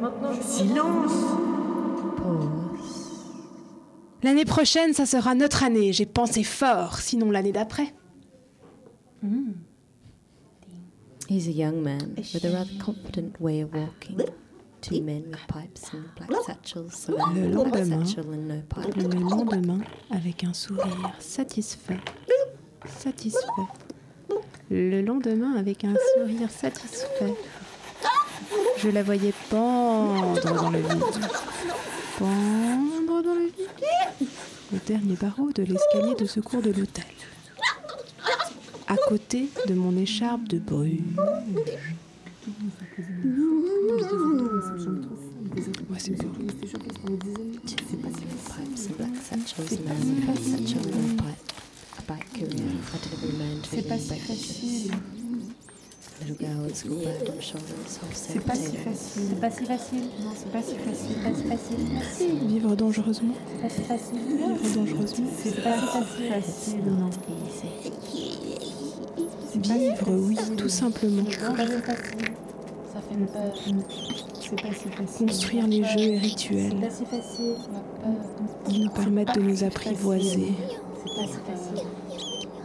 maintenant 0.00 0.32
je... 0.32 0.42
Silence 0.42 1.12
Pause. 2.16 3.12
L'année 4.22 4.44
prochaine, 4.44 4.92
ça 4.92 5.06
sera 5.06 5.34
notre 5.34 5.62
année. 5.62 5.92
J'ai 5.92 6.06
pensé 6.06 6.42
fort, 6.42 6.98
sinon 6.98 7.30
l'année 7.30 7.52
d'après. 7.52 7.92
He's 11.28 11.48
a 11.48 11.50
young 11.50 11.82
man 11.82 12.14
with 12.16 12.44
a 12.44 12.50
rather 12.50 12.70
confident 12.78 13.32
way 13.40 13.62
of 13.62 13.70
walking. 13.74 14.16
Two 14.82 15.02
men 15.02 15.24
with 15.30 15.46
pipes 15.48 15.92
and 15.92 16.04
black 16.16 16.42
satchels. 16.44 17.08
Le 17.34 17.48
lendemain, 17.48 18.04
satchel 18.04 18.32
and 18.32 18.46
no 18.48 18.62
pipe. 18.68 18.94
le 18.96 19.18
lendemain, 19.18 19.80
avec 20.10 20.44
un 20.44 20.52
sourire 20.52 21.12
satisfait. 21.18 21.98
Satisfait. 22.86 23.40
Le 24.70 25.00
lendemain, 25.02 25.54
avec 25.54 25.84
un 25.84 25.94
sourire 26.14 26.50
satisfait. 26.50 27.34
Je 28.78 28.88
la 28.90 29.02
voyais 29.02 29.32
pendre 29.50 30.40
dans 30.54 30.70
le 30.70 30.78
vide. 30.78 31.02
Pendre 32.18 33.22
dans 33.22 33.34
le 33.34 33.46
vide. 33.46 34.28
Au 34.74 34.78
dernier 34.86 35.14
barreau 35.16 35.50
de 35.52 35.62
l'escalier 35.62 36.14
de 36.16 36.26
secours 36.26 36.62
de 36.62 36.70
l'hôtel. 36.70 37.04
À 38.88 38.96
côté 39.08 39.48
de 39.66 39.74
mon 39.74 39.96
écharpe 39.96 40.44
de 40.48 40.58
brume. 40.58 41.16
C'est 53.64 53.82
pas 53.88 53.98
si 53.98 54.14
facile. 54.14 54.92
C'est 58.12 58.40
pas 58.40 58.54
si 58.54 58.76
facile. 58.76 59.22
C'est 59.28 59.40
pas 59.40 59.50
si 59.50 59.64
facile. 59.64 60.04
Non, 60.22 60.32
c'est 60.36 60.52
pas 60.52 60.62
si 60.62 60.76
facile. 60.76 61.16
C'est 61.16 61.22
pas 61.22 61.34
si 61.34 61.44
facile. 61.44 61.78
Merci. 61.92 62.26
Vivre 62.46 62.76
dangereusement. 62.76 63.34
C'est 63.34 63.62
pas 63.62 63.68
si 63.68 63.82
facile. 63.82 64.18
Vivre 64.18 64.74
dangereusement. 64.74 65.30
C'est 65.42 65.62
pas 65.62 65.78
si 65.78 65.86
facile. 66.28 66.84
Non. 66.86 67.10
Vivre, 69.56 70.10
oui, 70.10 70.36
tout 70.56 70.68
simplement. 70.68 71.24
C'est 71.28 71.56
pas 71.56 71.66
si 71.66 71.82
facile. 71.82 72.35
Construire 75.18 75.66
les 75.66 75.82
jeux 75.82 75.98
et 76.00 76.18
rituels 76.18 76.72
C'est 76.72 76.86
pas 76.86 76.90
si 76.90 77.04
facile. 77.06 77.54
La 77.72 77.80
peur. 77.80 78.14
qui 78.68 78.80
nous 78.80 78.90
permettent 78.90 79.34
de 79.34 79.40
nous 79.40 79.64
apprivoiser, 79.64 80.52
C'est 81.02 81.14
pas 81.14 81.26
si 81.26 81.38
facile. 81.38 81.86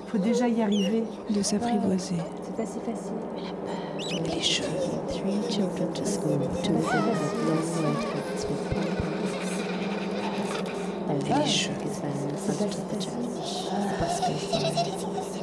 Faut 0.07 0.17
déjà 0.17 0.47
y 0.49 0.61
arriver. 0.61 1.03
de 1.29 1.41
s'apprivoiser. 1.41 2.15
C'est 2.43 2.55
pas 2.57 2.65
si 2.65 2.79
facile. 2.79 3.13
Les 4.25 4.41
jeux. 4.41 4.63
Les 11.25 11.51
jeux. 11.51 11.71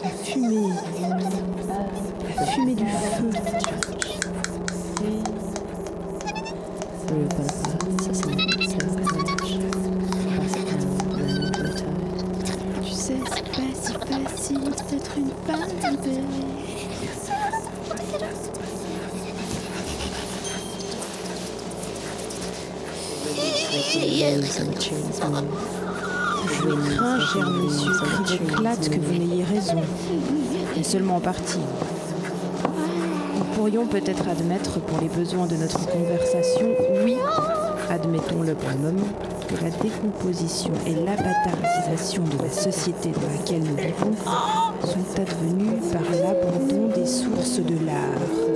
La 0.02 0.10
fumée. 0.10 0.68
La 2.36 2.46
fumée 2.46 2.74
du 2.74 2.84
feu. 2.84 3.27
Je 23.90 23.96
crains, 26.94 27.20
cher 27.20 27.48
monsieur 27.48 27.92
Crivoclate, 28.24 28.90
que 28.90 29.00
vous 29.00 29.14
n'ayez 29.14 29.44
raison. 29.44 29.80
Mais 30.76 30.82
seulement 30.82 31.16
en 31.16 31.20
partie. 31.20 31.60
Nous 33.36 33.44
pourrions 33.54 33.86
peut-être 33.86 34.28
admettre, 34.28 34.78
pour 34.80 35.00
les 35.00 35.08
besoins 35.08 35.46
de 35.46 35.56
notre 35.56 35.86
conversation, 35.86 36.68
oui, 37.02 37.16
admettons-le 37.88 38.54
pour 38.54 38.68
le 38.68 38.76
moment, 38.76 39.08
que 39.48 39.54
la 39.64 39.70
décomposition 39.70 40.72
et 40.86 40.94
l'abatarisation 40.94 42.24
de 42.24 42.42
la 42.42 42.50
société 42.50 43.10
dans 43.12 43.30
laquelle 43.38 43.62
nous 43.62 43.76
vivons 43.76 44.12
sont 44.84 45.20
advenues 45.20 45.80
par 45.90 46.02
l'abandon 46.02 46.88
des 46.94 47.06
sources 47.06 47.58
de 47.60 47.86
l'art. 47.86 48.47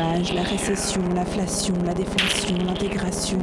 Chômage, 0.00 0.32
la 0.32 0.42
récession, 0.42 1.02
l'inflation, 1.14 1.74
la 1.84 1.94
déflation, 1.94 2.56
l'intégration, 2.66 3.38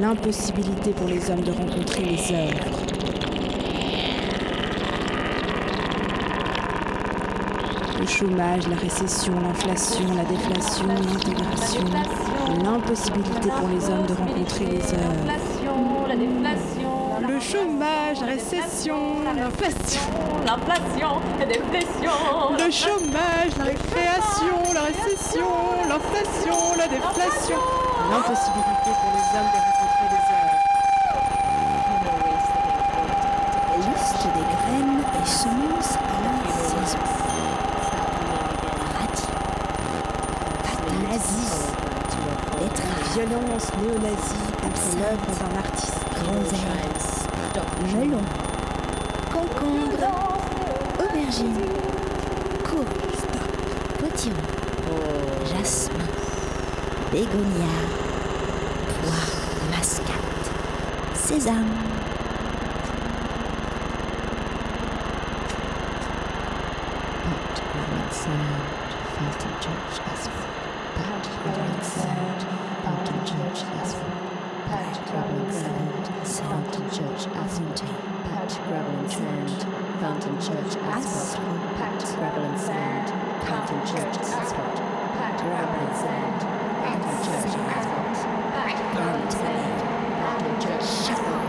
l'impossibilité 0.00 0.90
pour 0.90 1.08
les 1.08 1.30
hommes 1.30 1.40
de 1.40 1.50
rencontrer 1.50 2.04
les 2.04 2.34
œuvres. 2.34 2.64
Le 8.00 8.06
chômage, 8.06 8.68
la 8.68 8.76
récession, 8.76 9.32
l'inflation, 9.40 10.14
la 10.14 10.24
déflation, 10.24 10.86
l'intégration, 10.88 11.84
l'impossibilité 12.62 13.48
pour 13.48 13.68
les 13.68 13.88
hommes 13.88 14.06
de 14.06 14.14
rencontrer 14.14 14.66
les 14.66 14.94
œuvres. 14.94 15.22
Le 17.28 17.40
chômage, 17.40 18.20
la 18.20 18.26
récession, 18.26 19.22
l'inflation. 19.24 20.00
L'inflation. 20.44 21.20
La 21.38 21.46
déflation. 21.46 22.10
Le 22.58 22.70
chômage, 22.70 23.56
la 23.58 23.64
récréation, 23.64 24.74
la 24.74 24.80
récession, 24.82 25.01
l'inflation, 25.92 26.56
la 26.78 26.88
déflation. 26.88 27.58
L'impossibilité 28.10 28.90
pour 29.00 29.10
les 29.12 29.26
hommes 29.36 29.52
de 29.52 29.58
rencontrer 29.60 30.08
les 30.10 30.24
œuvres. 30.40 30.60
Liste 33.76 34.24
des 34.34 34.46
graines 34.56 35.04
et 35.20 35.26
semences 35.26 35.94
à 35.96 36.18
la 36.24 36.36
saison. 36.52 37.04
Nazie. 41.02 41.60
Betterave. 42.58 43.04
Violence 43.12 43.68
néo-nazie 43.82 44.48
contre 44.62 44.84
l'œuvre 44.98 45.30
d'un 45.40 45.54
artiste. 45.58 46.00
Grands. 46.24 46.48
Melon. 47.94 48.24
Concombre. 49.30 50.08
Aubergine. 50.98 51.66
Courge. 52.64 53.20
Potiron. 53.98 54.71
jasmin, 55.46 56.06
bégonia, 57.12 57.74
poire 58.88 59.32
mascate, 59.70 60.50
sésame. 61.14 61.76
But 67.24 67.56
when 67.74 68.10
sound 68.10 68.62
felt 69.16 69.42
in 69.46 69.54
church 69.60 69.96
gospel. 70.04 70.44
But 70.96 71.26
when 71.44 71.82
sound 71.82 72.40
felt 72.82 73.08
in 73.08 73.18
church 73.26 73.60
gospel. 73.72 74.12
That 74.72 74.96
woodland 75.12 75.52
sound 75.52 76.06
felt 76.26 76.74
in 76.78 76.90
church 76.90 77.26
Atherton. 77.34 77.88
That 78.24 78.48
Church 78.48 79.12
sound. 79.12 79.91
Fountain 80.02 80.34
Church 80.40 80.74
Ascot, 80.82 81.38
Pact 81.76 82.02
Gravel 82.16 82.42
and 82.42 82.58
Sand, 82.58 83.08
Fountain 83.46 83.80
Church 83.86 84.16
Ascot, 84.18 84.76
Pact 85.14 85.40
Gravel 85.42 85.78
and 85.78 85.96
Sand, 85.96 86.42
Fountain 86.82 87.18
Church 87.22 87.54
Ascot, 87.70 88.16
Pact 88.52 88.96
Gravel 88.96 89.22
and 89.22 89.32
Sand, 89.32 89.80
Fountain 90.18 90.60
Church 90.60 91.08
Ascot. 91.08 91.41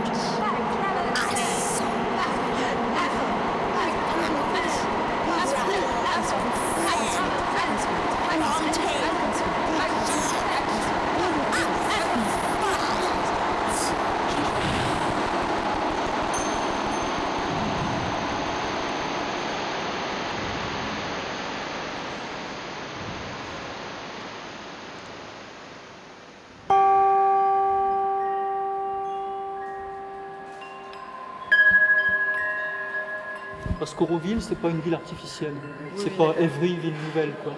Parce 33.84 33.94
qu'Auroville, 33.96 34.40
c'est 34.40 34.58
pas 34.58 34.70
une 34.70 34.80
ville 34.80 34.94
artificielle. 34.94 35.52
C'est 35.94 36.16
pas 36.16 36.32
Evry, 36.38 36.74
ville 36.78 36.94
nouvelle, 37.06 37.34
quoi. 37.42 37.52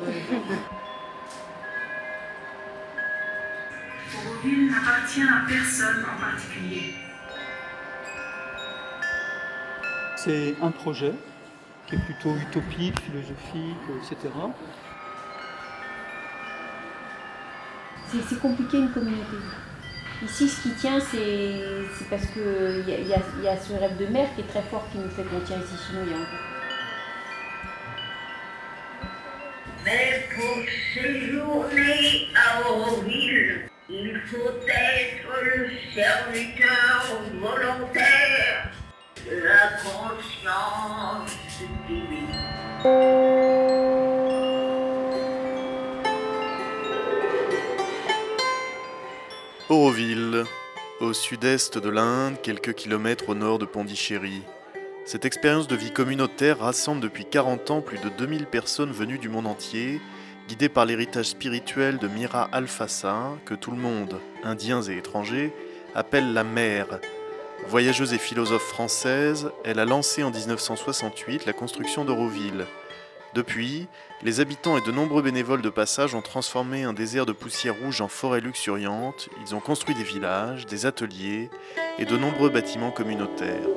Auroville 4.27 4.68
n'appartient 4.68 5.22
à 5.22 5.47
personne 5.47 6.05
en 6.05 6.20
particulier. 6.20 6.95
C'est 10.16 10.57
un 10.61 10.72
projet 10.72 11.14
qui 11.87 11.95
est 11.95 12.05
plutôt 12.05 12.35
utopique, 12.35 12.99
philosophique, 13.03 13.87
etc. 14.03 14.35
C'est 18.29 18.41
compliqué 18.41 18.79
une 18.79 18.91
communauté. 18.91 19.37
Ici, 20.24 20.48
ce 20.48 20.62
qui 20.62 20.70
tient, 20.74 20.98
c'est 21.00 22.08
parce 22.08 22.26
qu'il 22.26 22.84
y, 22.88 23.14
a- 23.48 23.56
ce 23.56 23.72
rêve 23.74 23.96
de 23.98 24.06
mère 24.06 24.28
qui 24.34 24.40
est 24.40 24.48
très 24.48 24.62
fort 24.62 24.86
qui 24.90 24.98
nous 24.98 25.10
fait 25.10 25.22
qu'on 25.24 25.40
tient 25.40 25.58
ici, 25.58 25.74
a 25.94 26.14
encore. 26.14 26.26
Mais 29.84 30.26
pour 30.34 30.64
séjourner 30.94 32.28
à 32.34 32.68
Auroville, 32.68 33.68
il 33.88 34.20
faut 34.26 34.50
être 34.66 35.28
le 35.44 35.68
serviteur 35.94 37.20
volontaire 37.40 38.70
de 39.30 39.36
la 39.44 39.68
conscience 39.84 41.30
divine. 41.86 43.55
Auroville, 49.68 50.44
au 51.00 51.12
sud-est 51.12 51.76
de 51.76 51.88
l'Inde, 51.88 52.36
quelques 52.40 52.74
kilomètres 52.74 53.30
au 53.30 53.34
nord 53.34 53.58
de 53.58 53.64
Pondichéry. 53.64 54.42
Cette 55.04 55.24
expérience 55.24 55.66
de 55.66 55.74
vie 55.74 55.90
communautaire 55.90 56.60
rassemble 56.60 57.00
depuis 57.00 57.24
40 57.24 57.72
ans 57.72 57.80
plus 57.80 57.98
de 57.98 58.08
2000 58.08 58.46
personnes 58.46 58.92
venues 58.92 59.18
du 59.18 59.28
monde 59.28 59.48
entier, 59.48 60.00
guidées 60.46 60.68
par 60.68 60.84
l'héritage 60.84 61.26
spirituel 61.26 61.98
de 61.98 62.06
Mira 62.06 62.48
Alfassa, 62.52 63.32
que 63.44 63.54
tout 63.54 63.72
le 63.72 63.76
monde, 63.76 64.20
indiens 64.44 64.82
et 64.82 64.98
étrangers, 64.98 65.52
appelle 65.96 66.32
la 66.32 66.44
mère. 66.44 67.00
Voyageuse 67.66 68.12
et 68.12 68.18
philosophe 68.18 68.68
française, 68.68 69.50
elle 69.64 69.80
a 69.80 69.84
lancé 69.84 70.22
en 70.22 70.30
1968 70.30 71.44
la 71.44 71.52
construction 71.52 72.04
d'Auroville. 72.04 72.66
Depuis, 73.37 73.87
les 74.22 74.41
habitants 74.41 74.78
et 74.78 74.80
de 74.80 74.91
nombreux 74.91 75.20
bénévoles 75.20 75.61
de 75.61 75.68
passage 75.68 76.14
ont 76.14 76.22
transformé 76.22 76.84
un 76.84 76.95
désert 76.95 77.26
de 77.26 77.32
poussière 77.32 77.78
rouge 77.78 78.01
en 78.01 78.09
forêt 78.09 78.41
luxuriante, 78.41 79.28
ils 79.47 79.55
ont 79.55 79.61
construit 79.61 79.95
des 79.95 80.05
villages, 80.05 80.64
des 80.64 80.87
ateliers 80.87 81.51
et 81.99 82.07
de 82.07 82.16
nombreux 82.16 82.49
bâtiments 82.49 82.91
communautaires. 82.91 83.68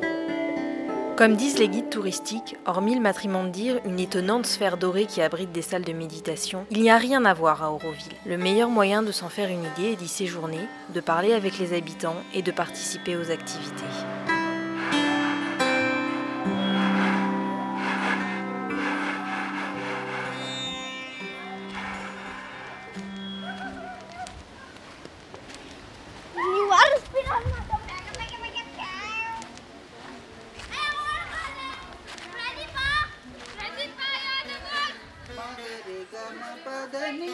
Comme 1.17 1.35
disent 1.35 1.59
les 1.59 1.67
guides 1.67 1.89
touristiques, 1.89 2.55
hormis 2.65 2.95
le 2.95 3.01
matrimondir, 3.01 3.81
une 3.83 3.99
étonnante 3.99 4.45
sphère 4.45 4.77
dorée 4.77 5.07
qui 5.07 5.21
abrite 5.21 5.51
des 5.51 5.61
salles 5.61 5.83
de 5.83 5.91
méditation, 5.91 6.65
il 6.71 6.81
n'y 6.81 6.89
a 6.89 6.97
rien 6.97 7.25
à 7.25 7.33
voir 7.33 7.61
à 7.61 7.69
Auroville. 7.69 8.15
Le 8.25 8.37
meilleur 8.37 8.69
moyen 8.69 9.03
de 9.03 9.11
s'en 9.11 9.27
faire 9.27 9.49
une 9.49 9.65
idée 9.75 9.91
est 9.91 9.97
d'y 9.97 10.07
séjourner, 10.07 10.69
de 10.95 11.01
parler 11.01 11.33
avec 11.33 11.59
les 11.59 11.75
habitants 11.75 12.23
et 12.33 12.43
de 12.43 12.51
participer 12.51 13.17
aux 13.17 13.29
activités. 13.29 13.83
madani 36.91 37.29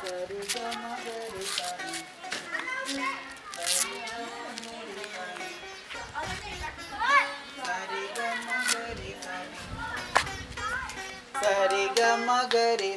sarva 0.00 0.66
madani 0.82 1.44
sari 11.40 11.84
ga 11.96 12.10
ma 12.26 12.38
ga 12.52 12.66
re 12.80 12.92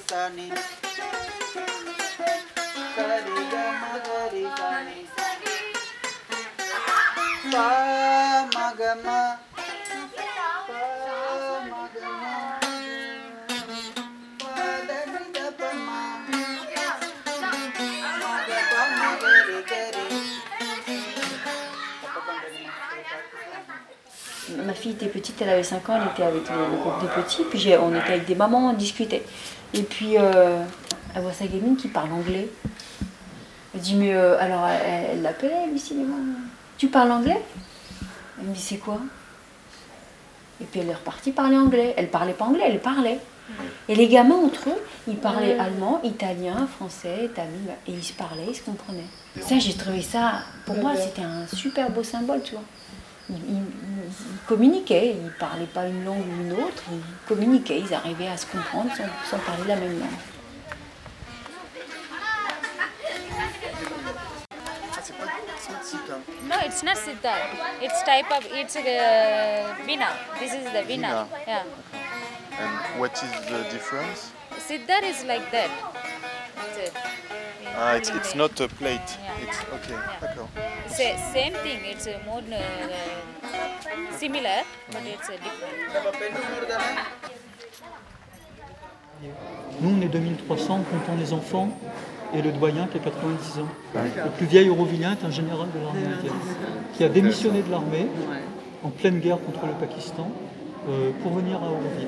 fille 24.81 24.91
était 24.91 25.07
petite, 25.07 25.41
elle 25.41 25.49
avait 25.49 25.63
5 25.63 25.87
ans, 25.89 25.99
elle 26.01 26.07
était 26.11 26.23
avec 26.23 26.49
le, 26.49 26.55
le 26.71 26.77
groupe 26.81 27.01
des 27.01 27.21
petits, 27.21 27.43
puis 27.49 27.59
j'ai- 27.59 27.77
on 27.77 27.89
était 27.95 28.13
avec 28.13 28.25
des 28.25 28.35
mamans, 28.35 28.69
on 28.71 28.73
discutait. 28.73 29.23
Et 29.73 29.83
puis 29.83 30.17
euh, 30.17 30.63
elle 31.15 31.21
voit 31.21 31.33
sa 31.33 31.45
gamine 31.45 31.75
qui 31.77 31.87
parle 31.87 32.11
anglais. 32.11 32.47
Elle 33.73 33.79
dit, 33.81 33.95
mais 33.95 34.13
euh, 34.13 34.37
alors 34.39 34.67
elle 34.67 35.05
elle 35.13 35.21
l'appelait, 35.21 35.51
elle 35.65 35.71
Mais, 35.71 36.05
tu 36.77 36.87
parles 36.87 37.11
anglais? 37.11 37.41
Elle 38.39 38.47
me 38.47 38.53
dit, 38.53 38.59
c'est 38.61 38.77
quoi? 38.77 38.97
Et 40.59 40.65
puis 40.65 40.79
elle 40.81 40.89
est 40.89 40.93
repartie 40.95 41.31
parler 41.31 41.57
anglais. 41.57 41.93
Elle 41.97 42.09
parlait 42.09 42.33
pas 42.33 42.45
anglais, 42.45 42.63
elle 42.67 42.79
parlait. 42.79 43.19
Et 43.89 43.95
les 43.95 44.07
gamins 44.07 44.35
entre 44.45 44.69
eux, 44.69 44.81
ils 45.07 45.17
parlaient 45.17 45.57
allemand, 45.59 45.99
italien, 46.03 46.67
français, 46.77 47.29
tamil, 47.35 47.69
et 47.87 47.91
ils 47.91 48.03
se 48.03 48.13
parlaient, 48.13 48.45
ils 48.49 48.55
se 48.55 48.61
comprenaient. 48.61 49.09
Ça, 49.41 49.59
j'ai 49.59 49.73
trouvé 49.73 50.01
ça, 50.01 50.41
pour 50.65 50.75
moi, 50.77 50.91
c'était 50.95 51.23
un 51.23 51.45
super 51.47 51.89
beau 51.89 52.03
symbole, 52.03 52.41
tu 52.43 52.51
vois. 52.53 52.63
Ils, 53.29 53.35
ils- 53.35 53.61
ils 54.19 54.47
communiquaient, 54.47 55.15
ils 55.21 55.31
parlaient 55.39 55.65
pas 55.65 55.87
une 55.87 56.03
langue 56.05 56.25
ou 56.27 56.41
une 56.41 56.53
autre, 56.53 56.83
ils 56.91 57.27
communiquaient, 57.27 57.79
ils 57.79 57.93
arrivaient 57.93 58.27
à 58.27 58.37
se 58.37 58.45
comprendre 58.45 58.91
sans, 58.95 59.03
sans 59.29 59.39
parler 59.39 59.67
la 59.67 59.75
même 59.75 59.99
langue. 59.99 60.09
No, 66.47 66.57
it's 66.65 66.83
not 66.83 66.97
sitar. 66.97 67.37
It's 67.81 68.03
type 68.03 68.29
of 68.31 68.45
it's 68.51 68.75
uh, 68.75 69.75
vina. 69.85 70.09
This 70.39 70.53
is 70.53 70.65
the 70.65 70.83
vina. 70.83 71.27
Vina. 71.27 71.27
Yeah. 71.47 71.63
And 72.59 72.99
what 72.99 73.13
is 73.13 73.31
the 73.47 73.63
difference? 73.71 74.31
Sitar 74.57 75.03
is 75.03 75.23
like 75.23 75.49
that. 75.51 75.69
It's 76.67 76.91
a, 76.91 77.30
Ah, 77.77 77.95
it's, 77.95 78.09
it's 78.09 78.35
not 78.35 78.59
a 78.61 78.67
plate. 78.67 78.99
Yeah. 79.23 79.47
It's 79.47 79.57
okay. 79.73 79.97
D'accord. 80.21 80.49
sa- 80.87 81.17
same 81.33 81.53
thing. 81.63 81.79
It's 81.85 82.07
a 82.07 82.19
more 82.25 82.41
uh, 82.41 84.17
similar, 84.17 84.63
but 84.91 85.01
it's 85.05 85.29
a 85.29 85.37
different. 85.37 85.71
Nous, 89.81 89.89
on 89.89 90.01
est 90.01 90.07
2300, 90.09 90.83
comptant 90.91 91.15
les 91.19 91.33
enfants, 91.33 91.69
et 92.33 92.41
le 92.41 92.51
doyen 92.51 92.87
qui 92.87 92.97
a 92.97 93.01
90 93.01 93.59
ans. 93.59 93.67
Le 93.95 94.29
plus 94.31 94.45
vieil 94.45 94.69
Aurovillien 94.69 95.13
est 95.13 95.25
un 95.25 95.31
général 95.31 95.67
de 95.73 95.79
l'armée 95.83 96.05
indienne, 96.05 96.33
qui 96.95 97.03
a 97.03 97.09
démissionné 97.09 97.61
de 97.61 97.69
l'armée 97.71 98.07
en 98.83 98.89
pleine 98.89 99.19
guerre 99.19 99.37
contre 99.43 99.65
le 99.65 99.73
Pakistan 99.73 100.31
euh, 100.89 101.11
pour 101.21 101.33
venir 101.33 101.57
à 101.57 101.65
Auroville. 101.67 102.07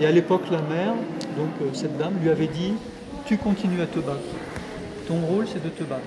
Et 0.00 0.06
à 0.06 0.10
l'époque, 0.10 0.42
la 0.50 0.62
mère, 0.62 0.94
donc 1.36 1.50
euh, 1.60 1.66
cette 1.74 1.96
dame, 1.96 2.14
lui 2.22 2.30
avait 2.30 2.46
dit 2.48 2.74
Tu 3.26 3.36
continues 3.36 3.80
à 3.82 3.86
te 3.86 3.98
battre. 4.00 4.18
Ton 5.06 5.20
rôle, 5.20 5.46
c'est 5.46 5.62
de 5.62 5.68
te 5.68 5.84
battre. 5.84 6.02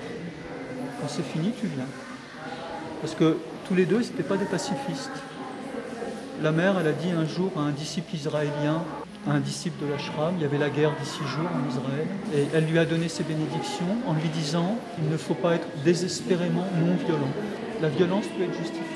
Quand 1.00 1.08
c'est 1.08 1.24
fini, 1.24 1.52
tu 1.60 1.66
viens. 1.66 1.86
Parce 3.00 3.14
que 3.14 3.36
tous 3.68 3.74
les 3.74 3.86
deux, 3.86 4.02
ce 4.02 4.10
n'étaient 4.10 4.22
pas 4.22 4.36
des 4.36 4.46
pacifistes. 4.46 5.10
La 6.42 6.52
mère, 6.52 6.76
elle 6.80 6.88
a 6.88 6.92
dit 6.92 7.10
un 7.10 7.26
jour 7.26 7.52
à 7.56 7.60
un 7.60 7.70
disciple 7.70 8.14
israélien 8.14 8.82
à 9.26 9.32
un 9.32 9.40
disciple 9.40 9.84
de 9.84 9.90
l'ashram. 9.90 10.34
Il 10.36 10.42
y 10.42 10.44
avait 10.44 10.58
la 10.58 10.70
guerre 10.70 10.92
dix 11.00 11.08
six 11.08 11.24
jours 11.24 11.48
en 11.52 11.68
Israël. 11.68 12.06
Et 12.34 12.46
elle 12.54 12.66
lui 12.66 12.78
a 12.78 12.84
donné 12.84 13.08
ses 13.08 13.24
bénédictions 13.24 13.96
en 14.06 14.14
lui 14.14 14.28
disant 14.28 14.76
il 15.02 15.08
ne 15.10 15.16
faut 15.16 15.34
pas 15.34 15.54
être 15.54 15.66
désespérément 15.84 16.64
non 16.78 16.94
violent. 17.04 17.32
La 17.82 17.88
violence 17.88 18.26
peut 18.26 18.44
être 18.44 18.56
justifiée. 18.56 18.95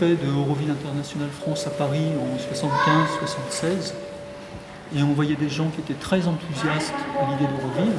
De 0.00 0.30
Euroville 0.30 0.70
International 0.70 1.28
France 1.30 1.66
à 1.66 1.70
Paris 1.70 2.04
en 2.20 2.36
75-76. 2.54 3.94
Et 4.94 5.02
on 5.02 5.14
voyait 5.14 5.36
des 5.36 5.48
gens 5.48 5.68
qui 5.68 5.80
étaient 5.80 5.98
très 5.98 6.28
enthousiastes 6.28 6.92
à 7.18 7.30
l'idée 7.30 7.50
d'Euroville, 7.50 7.96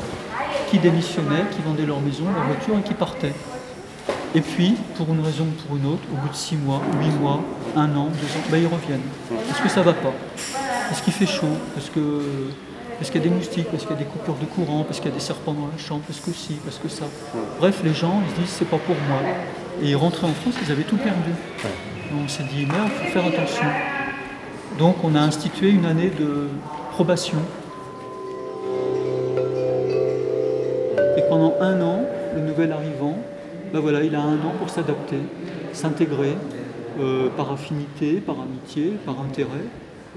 qui 0.69 0.77
démissionnaient, 0.77 1.45
qui 1.51 1.61
vendaient 1.63 1.87
leur 1.87 1.99
maison, 1.99 2.25
leur 2.25 2.45
voiture 2.45 2.77
et 2.77 2.83
qui 2.83 2.93
partaient. 2.93 3.33
Et 4.35 4.41
puis, 4.41 4.75
pour 4.95 5.11
une 5.11 5.21
raison 5.21 5.45
ou 5.45 5.67
pour 5.67 5.75
une 5.77 5.87
autre, 5.87 6.03
au 6.13 6.17
bout 6.17 6.29
de 6.29 6.35
six 6.35 6.55
mois, 6.55 6.81
huit 7.01 7.19
mois, 7.19 7.41
un 7.75 7.89
an, 7.95 8.05
deux 8.05 8.27
ans, 8.27 8.45
ben, 8.51 8.57
ils 8.57 8.67
reviennent. 8.67 9.01
Parce 9.47 9.59
que 9.59 9.69
ça 9.69 9.81
va 9.81 9.93
pas? 9.93 10.13
Parce 10.89 11.01
qu'il 11.01 11.13
fait 11.13 11.25
chaud, 11.25 11.57
parce 11.73 11.89
que 11.89 12.21
qu'il 13.05 13.15
y 13.15 13.25
a 13.25 13.27
des 13.27 13.35
moustiques, 13.35 13.67
parce 13.71 13.83
qu'il 13.83 13.95
y 13.95 13.99
a 13.99 14.03
des 14.03 14.09
coupures 14.09 14.35
de 14.35 14.45
courant, 14.45 14.83
parce 14.83 14.99
qu'il 14.99 15.09
y 15.09 15.11
a 15.11 15.15
des 15.15 15.23
serpents 15.23 15.53
dans 15.53 15.67
la 15.67 15.77
chambre, 15.77 16.03
parce 16.07 16.19
que 16.19 16.31
si, 16.31 16.53
parce 16.63 16.77
que 16.77 16.89
ça. 16.89 17.05
Bref, 17.59 17.81
les 17.83 17.93
gens, 17.93 18.21
ils 18.27 18.35
se 18.35 18.41
disent, 18.41 18.55
c'est 18.59 18.69
pas 18.69 18.77
pour 18.77 18.95
moi. 19.09 19.19
Et 19.81 19.89
ils 19.89 19.95
rentraient 19.95 20.27
en 20.27 20.33
France, 20.33 20.55
ils 20.65 20.71
avaient 20.71 20.83
tout 20.83 20.97
perdu. 20.97 21.31
On 22.13 22.27
s'est 22.27 22.43
dit, 22.43 22.65
merde, 22.65 22.89
il 22.99 23.05
faut 23.05 23.11
faire 23.11 23.25
attention. 23.25 23.65
Donc 24.79 25.03
on 25.03 25.15
a 25.15 25.19
institué 25.19 25.69
une 25.69 25.85
année 25.85 26.09
de 26.09 26.47
probation. 26.91 27.37
Et 31.17 31.21
pendant 31.29 31.55
un 31.59 31.81
an, 31.81 32.01
le 32.35 32.41
nouvel 32.41 32.71
arrivant, 32.71 33.17
ben 33.73 33.79
voilà, 33.79 34.03
il 34.03 34.15
a 34.15 34.21
un 34.21 34.35
an 34.35 34.53
pour 34.57 34.69
s'adapter, 34.69 35.17
s'intégrer 35.73 36.35
euh, 36.99 37.29
par 37.35 37.51
affinité, 37.51 38.15
par 38.15 38.37
amitié, 38.39 38.93
par 39.05 39.19
intérêt, 39.21 39.65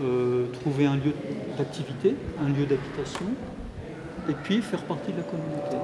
euh, 0.02 0.46
trouver 0.60 0.86
un 0.86 0.96
lieu 0.96 1.12
d'activité, 1.58 2.14
un 2.42 2.48
lieu 2.48 2.64
d'habitation, 2.64 3.26
et 4.28 4.34
puis 4.44 4.62
faire 4.62 4.82
partie 4.82 5.12
de 5.12 5.18
la 5.18 5.24
communauté. 5.24 5.76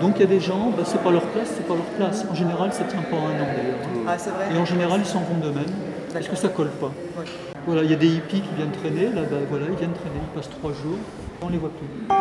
Donc 0.00 0.14
il 0.16 0.20
y 0.20 0.24
a 0.24 0.26
des 0.26 0.40
gens, 0.40 0.70
ben, 0.70 0.84
c'est 0.84 1.02
pas 1.02 1.10
leur 1.10 1.26
place, 1.26 1.52
c'est 1.56 1.66
pas 1.66 1.74
leur 1.74 1.84
place. 1.84 2.24
En 2.30 2.34
général, 2.34 2.72
ça 2.72 2.84
tient 2.84 3.02
pas 3.02 3.16
un 3.16 3.34
an 3.34 3.46
d'ailleurs. 3.56 3.78
Ah, 4.06 4.16
c'est 4.16 4.30
vrai 4.30 4.46
Et 4.54 4.56
en 4.56 4.64
général, 4.64 5.00
ils 5.00 5.06
s'en 5.06 5.20
vont 5.20 5.38
d'eux-mêmes, 5.38 5.74
parce 6.12 6.28
que 6.28 6.36
ça 6.36 6.48
colle 6.48 6.70
pas. 6.70 6.92
Voilà, 7.66 7.82
il 7.82 7.90
y 7.90 7.94
a 7.94 7.96
des 7.96 8.06
hippies 8.08 8.40
qui 8.40 8.54
viennent 8.56 8.70
traîner, 8.70 9.08
là, 9.08 9.22
ben, 9.22 9.40
voilà, 9.50 9.66
ils 9.66 9.76
viennent 9.76 9.92
traîner, 9.92 10.20
ils 10.22 10.34
passent 10.36 10.50
trois 10.50 10.72
jours, 10.72 10.98
on 11.42 11.48
les 11.48 11.58
voit 11.58 11.70
plus. 11.70 12.14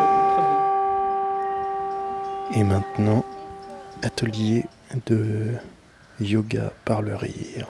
Et 2.55 2.63
maintenant, 2.63 3.23
atelier 4.01 4.65
de 5.05 5.51
yoga 6.19 6.71
par 6.85 7.01
le 7.03 7.15
rire. 7.15 7.67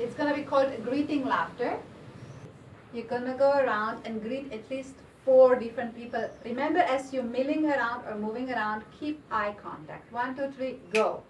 It's 0.00 0.16
going 0.16 0.28
to 0.28 0.34
be 0.34 0.44
called 0.44 0.68
greeting 0.84 1.24
laughter. 1.26 1.76
You're 2.92 3.06
going 3.06 3.24
to 3.24 3.38
go 3.38 3.52
around 3.52 3.98
and 4.04 4.20
greet 4.20 4.52
at 4.52 4.68
least 4.68 4.94
four 5.24 5.56
different 5.56 5.94
people. 5.96 6.28
Remember, 6.44 6.80
as 6.80 7.12
you're 7.12 7.22
milling 7.22 7.66
around 7.66 8.04
or 8.06 8.16
moving 8.16 8.50
around, 8.50 8.82
keep 8.98 9.22
eye 9.30 9.54
contact. 9.62 10.12
One, 10.12 10.34
two, 10.36 10.50
three, 10.56 10.80
go. 10.92 11.22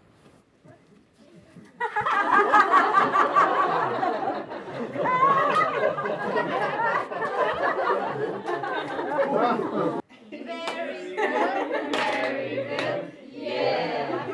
Very 10.31 11.17
good, 11.17 11.93
very 11.93 12.55
good, 12.55 13.13
yeah. 13.33 14.27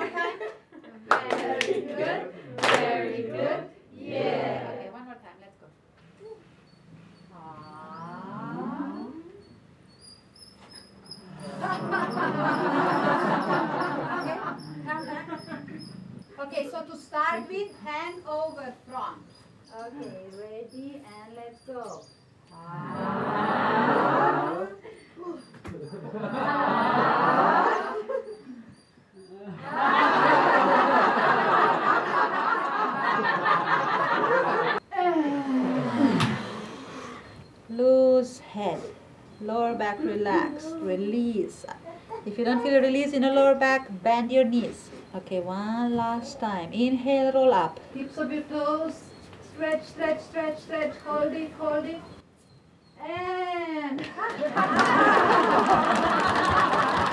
Very 1.09 1.81
good, 1.83 2.23
very 2.59 3.23
good, 3.23 3.61
yeah. 3.97 4.71
Okay, 4.73 4.89
one 4.91 5.05
more 5.05 5.15
time, 5.15 5.39
let's 5.41 5.57
go. 5.61 5.67
Okay, 16.41 16.69
so 16.71 16.85
to 16.85 16.97
start 16.97 17.49
with, 17.49 17.75
hand 17.85 18.23
over 18.29 18.73
front. 18.89 19.23
Okay, 19.77 20.23
ready 20.39 21.03
and 21.05 21.35
let's 21.35 21.59
go. 21.67 22.05
Loose 37.69 38.39
head, 38.39 38.81
lower 39.41 39.75
back 39.75 39.99
relaxed, 39.99 40.77
release. 40.81 41.67
If 42.29 42.37
you 42.37 42.45
don't 42.45 42.63
feel 42.63 42.75
a 42.77 42.81
release 42.83 43.15
in 43.15 43.23
the 43.23 43.33
lower 43.33 43.55
back, 43.55 43.89
bend 44.03 44.31
your 44.31 44.45
knees. 44.45 44.91
Okay, 45.15 45.41
one 45.41 45.97
last 45.97 46.39
time. 46.39 46.71
Inhale, 46.75 47.33
roll 47.33 47.55
up. 47.55 47.81
Tips 47.95 48.19
of 48.19 48.31
your 48.31 48.43
toes. 48.43 49.01
Stretch, 49.55 49.87
stretch, 49.87 50.21
stretch, 50.21 50.59
stretch. 50.61 50.95
Hold 51.07 51.33
it, 51.33 51.51
hold 51.53 51.87
it. 51.87 52.03
And. 53.01 54.05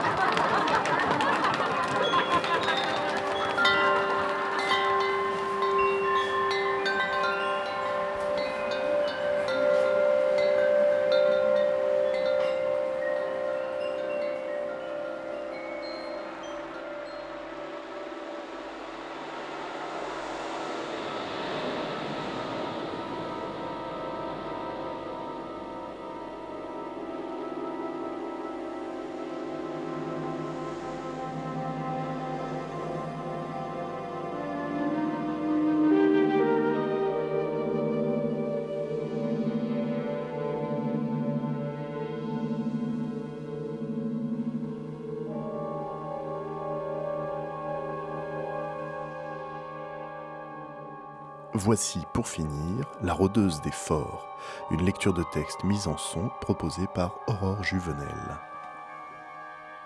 Voici 51.66 52.00
pour 52.14 52.28
finir 52.28 52.86
La 53.02 53.12
rôdeuse 53.12 53.60
des 53.62 53.72
forts, 53.72 54.38
une 54.70 54.86
lecture 54.86 55.16
de 55.16 55.24
texte 55.34 55.64
mise 55.64 55.88
en 55.88 55.98
son 55.98 56.30
proposée 56.40 56.86
par 56.94 57.22
Aurore 57.26 57.64
Juvenel. 57.64 58.38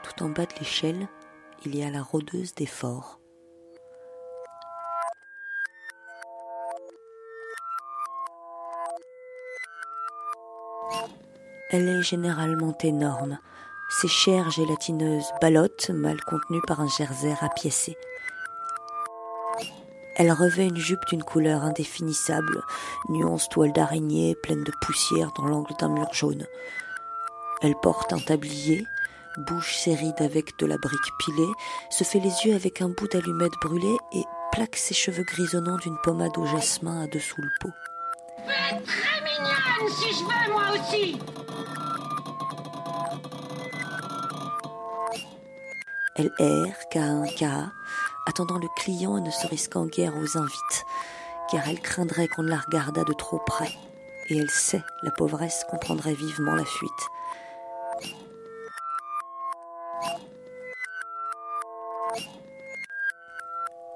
Tout 0.04 0.24
en 0.24 0.28
bas 0.28 0.46
de 0.46 0.56
l'échelle, 0.60 1.08
il 1.64 1.78
y 1.78 1.84
a 1.84 1.90
la 1.90 2.02
rôdeuse 2.02 2.54
des 2.54 2.66
forts. 2.66 3.22
Elle 11.72 11.88
est 11.88 12.02
généralement 12.02 12.76
énorme. 12.84 13.40
Ses 13.90 14.10
chairs 14.10 14.52
gélatineuses 14.52 15.32
ballottent, 15.40 15.92
mal 15.92 16.20
contenues 16.26 16.62
par 16.68 16.82
un 16.82 16.90
jersey 16.90 17.34
rapiécé. 17.36 17.96
Elle 20.20 20.34
revêt 20.34 20.68
une 20.68 20.76
jupe 20.76 21.06
d'une 21.08 21.24
couleur 21.24 21.64
indéfinissable, 21.64 22.62
nuance 23.08 23.48
toile 23.48 23.72
d'araignée 23.72 24.36
pleine 24.36 24.66
de 24.66 24.74
poussière 24.82 25.32
dans 25.38 25.46
l'angle 25.46 25.74
d'un 25.80 25.88
mur 25.88 26.14
jaune. 26.14 26.46
Elle 27.62 27.76
porte 27.82 28.12
un 28.12 28.20
tablier, 28.20 28.86
bouche 29.38 29.78
ses 29.78 29.96
rides 29.96 30.22
avec 30.22 30.60
de 30.60 30.66
la 30.66 30.78
brique 30.78 31.18
pilée, 31.20 31.50
se 31.90 32.04
fait 32.04 32.20
les 32.20 32.34
yeux 32.46 32.54
avec 32.54 32.82
un 32.82 32.90
bout 32.90 33.08
d'allumette 33.08 33.54
brûlée 33.62 33.98
et 34.12 34.26
plaque 34.52 34.76
ses 34.76 34.94
cheveux 34.94 35.24
grisonnants 35.24 35.78
d'une 35.78 35.98
pommade 36.04 36.38
au 36.38 36.46
jasmin 36.46 37.04
à 37.04 37.08
dessous 37.08 37.42
le 37.42 37.50
pot. 37.62 37.74
très 38.86 39.22
mignonne 39.24 39.90
si 39.90 40.10
je 40.12 40.24
veux, 40.26 40.52
moi 40.52 40.64
aussi 40.74 41.18
Elle 46.16 46.32
erre, 46.40 46.90
qu'à 46.92 47.04
un 47.04 47.26
cas, 47.26 47.72
attendant 48.30 48.60
le 48.60 48.68
client 48.78 49.18
et 49.18 49.22
ne 49.22 49.32
se 49.32 49.48
risquant 49.48 49.86
guère 49.86 50.14
aux 50.16 50.38
invites, 50.38 50.86
car 51.52 51.68
elle 51.68 51.80
craindrait 51.82 52.28
qu'on 52.28 52.44
ne 52.44 52.50
la 52.50 52.60
regardât 52.60 53.04
de 53.04 53.14
trop 53.14 53.40
près, 53.40 53.72
et 54.30 54.38
elle 54.38 54.52
sait, 54.52 54.84
la 55.02 55.12
pauvresse, 55.12 55.66
qu'on 55.70 55.78
prendrait 55.78 56.14
vivement 56.14 56.56
la 56.56 56.64
fuite. 56.64 56.92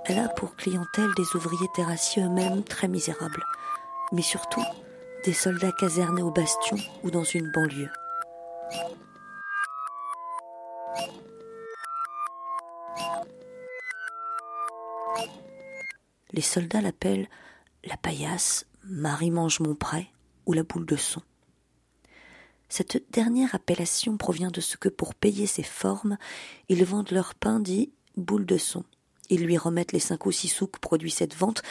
Elle 0.06 0.20
a 0.20 0.28
pour 0.30 0.56
clientèle 0.56 1.14
des 1.16 1.36
ouvriers 1.36 1.70
terrassiers 1.76 2.24
eux-mêmes 2.24 2.64
très 2.64 2.88
misérables, 2.88 3.44
mais 4.12 4.22
surtout 4.22 4.64
des 5.24 5.34
soldats 5.34 5.72
casernés 5.72 6.24
au 6.24 6.32
bastion 6.32 6.78
ou 7.04 7.12
dans 7.12 7.24
une 7.24 7.50
banlieue. 7.52 7.90
Les 16.34 16.42
soldats 16.42 16.82
l'appellent 16.82 17.30
la 17.86 17.98
paillasse, 17.98 18.66
Marie 18.84 19.32
mange 19.32 19.60
mon 19.60 19.78
ou 20.46 20.54
la 20.54 20.64
boule 20.64 20.86
de 20.86 20.96
son. 20.96 21.22
Cette 22.70 23.04
dernière 23.12 23.54
appellation 23.54 24.18
provient 24.18 24.50
de 24.50 24.60
ce 24.60 24.78
que 24.78 24.90
pour 24.90 25.14
payer 25.14 25.46
ces 25.46 25.64
formes, 25.64 26.18
ils 26.70 26.84
vendent 26.84 27.12
leur 27.12 27.36
pain 27.36 27.60
dit 27.60 27.92
boule 28.18 28.46
de 28.46 28.58
son. 28.58 28.84
Ils 29.30 29.46
lui 29.46 29.58
remettent 29.58 29.92
les 29.92 30.00
cinq 30.00 30.26
ou 30.26 30.32
six 30.32 30.48
sous 30.48 30.68
que 30.68 30.80
produit 30.80 31.12
cette 31.12 31.36
vente, 31.36 31.62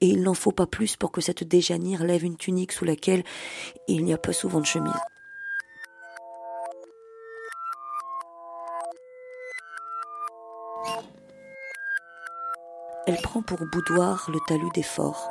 et 0.00 0.08
il 0.08 0.22
n'en 0.22 0.34
faut 0.34 0.52
pas 0.52 0.66
plus 0.66 0.96
pour 0.96 1.12
que 1.12 1.20
cette 1.20 1.44
déjanire 1.44 2.04
lève 2.04 2.24
une 2.24 2.36
tunique 2.36 2.72
sous 2.72 2.84
laquelle 2.84 3.24
il 3.86 4.04
n'y 4.04 4.12
a 4.12 4.18
pas 4.18 4.32
souvent 4.32 4.60
de 4.60 4.66
chemise. 4.66 4.92
Elle 13.08 13.16
prend 13.22 13.40
pour 13.40 13.64
boudoir 13.64 14.28
le 14.30 14.38
talus 14.46 14.68
des 14.74 14.82
forts. 14.82 15.30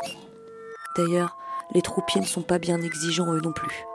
D'ailleurs, 0.96 1.38
les 1.76 1.84
troupiers 1.84 2.20
ne 2.20 2.26
sont 2.26 2.42
pas 2.42 2.58
bien 2.58 2.82
exigeants 2.82 3.32
eux 3.32 3.40
non 3.40 3.52
plus. 3.52 3.86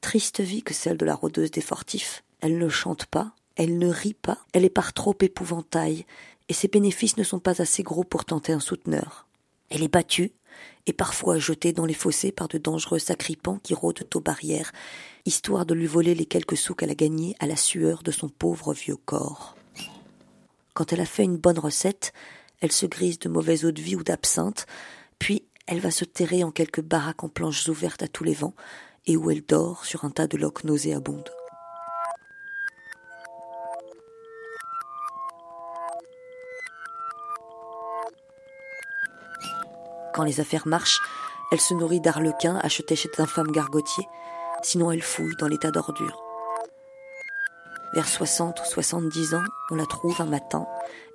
Triste 0.00 0.40
vie 0.40 0.64
que 0.64 0.74
celle 0.74 0.96
de 0.96 1.04
la 1.04 1.14
rôdeuse 1.14 1.52
des 1.52 1.60
fortifs. 1.60 2.24
Elle 2.40 2.58
ne 2.58 2.68
chante 2.68 3.06
pas, 3.06 3.30
elle 3.54 3.78
ne 3.78 3.88
rit 3.88 4.14
pas, 4.14 4.38
elle 4.52 4.64
est 4.64 4.68
par 4.68 4.94
trop 4.94 5.14
épouvantail, 5.20 6.06
et 6.48 6.54
ses 6.54 6.66
bénéfices 6.66 7.18
ne 7.18 7.22
sont 7.22 7.38
pas 7.38 7.62
assez 7.62 7.84
gros 7.84 8.02
pour 8.02 8.24
tenter 8.24 8.52
un 8.52 8.58
souteneur. 8.58 9.28
Elle 9.70 9.84
est 9.84 9.92
battue, 9.92 10.32
et 10.86 10.92
parfois 10.92 11.38
jetée 11.38 11.72
dans 11.72 11.84
les 11.86 11.94
fossés 11.94 12.32
par 12.32 12.48
de 12.48 12.58
dangereux 12.58 12.98
sacripants 12.98 13.58
qui 13.62 13.74
rôdent 13.74 14.06
aux 14.14 14.20
barrières, 14.20 14.72
histoire 15.26 15.66
de 15.66 15.74
lui 15.74 15.86
voler 15.86 16.14
les 16.14 16.26
quelques 16.26 16.56
sous 16.56 16.74
qu'elle 16.74 16.90
a 16.90 16.94
gagnés 16.94 17.36
à 17.40 17.46
la 17.46 17.56
sueur 17.56 18.02
de 18.02 18.10
son 18.10 18.28
pauvre 18.28 18.72
vieux 18.72 18.96
corps. 18.96 19.56
Quand 20.74 20.92
elle 20.92 21.00
a 21.00 21.06
fait 21.06 21.24
une 21.24 21.36
bonne 21.36 21.58
recette, 21.58 22.12
elle 22.60 22.72
se 22.72 22.86
grise 22.86 23.18
de 23.18 23.28
mauvaise 23.28 23.64
eau 23.64 23.72
de 23.72 23.82
vie 23.82 23.96
ou 23.96 24.02
d'absinthe, 24.02 24.66
puis 25.18 25.44
elle 25.66 25.80
va 25.80 25.90
se 25.90 26.04
terrer 26.04 26.44
en 26.44 26.50
quelques 26.50 26.80
baraques 26.80 27.24
en 27.24 27.28
planches 27.28 27.68
ouvertes 27.68 28.02
à 28.02 28.08
tous 28.08 28.24
les 28.24 28.34
vents, 28.34 28.54
et 29.06 29.16
où 29.16 29.30
elle 29.30 29.44
dort 29.44 29.84
sur 29.84 30.04
un 30.04 30.10
tas 30.10 30.26
de 30.26 30.36
loques 30.36 30.64
nauséabondes. 30.64 31.30
Quand 40.18 40.24
les 40.24 40.40
affaires 40.40 40.66
marchent, 40.66 41.00
elle 41.52 41.60
se 41.60 41.74
nourrit 41.74 42.00
d'arlequins 42.00 42.56
achetés 42.56 42.96
chez 42.96 43.08
d'infâmes 43.16 43.52
gargotiers, 43.52 44.08
sinon 44.64 44.90
elle 44.90 45.00
fouille 45.00 45.36
dans 45.38 45.46
l'état 45.46 45.70
d'ordure. 45.70 46.20
Vers 47.94 48.08
60 48.08 48.58
ou 48.58 48.64
70 48.68 49.34
ans, 49.34 49.44
on 49.70 49.76
la 49.76 49.86
trouve 49.86 50.20
un 50.20 50.26
matin, 50.26 50.66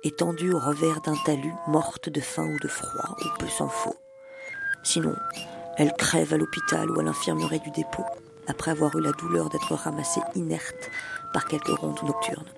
étendue 0.04 0.54
au 0.54 0.58
revers 0.58 1.02
d'un 1.02 1.16
talus, 1.26 1.52
morte 1.66 2.08
de 2.08 2.22
faim 2.22 2.46
ou 2.46 2.58
de 2.60 2.66
froid, 2.66 3.14
ou 3.20 3.28
peu 3.38 3.46
s'en 3.46 3.68
faut. 3.68 3.94
Sinon, 4.82 5.14
elle 5.76 5.92
crève 5.92 6.32
à 6.32 6.38
l'hôpital 6.38 6.90
ou 6.90 6.98
à 6.98 7.02
l'infirmerie 7.02 7.60
du 7.60 7.72
dépôt, 7.72 8.06
après 8.48 8.70
avoir 8.70 8.96
eu 8.96 9.02
la 9.02 9.12
douleur 9.12 9.50
d'être 9.50 9.74
ramassée 9.74 10.22
inerte 10.34 10.90
par 11.34 11.44
quelques 11.44 11.78
rondes 11.78 12.02
nocturnes. 12.04 12.48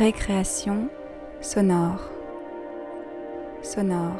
Récréation 0.00 0.88
sonore. 1.42 2.00
Sonore. 3.60 4.16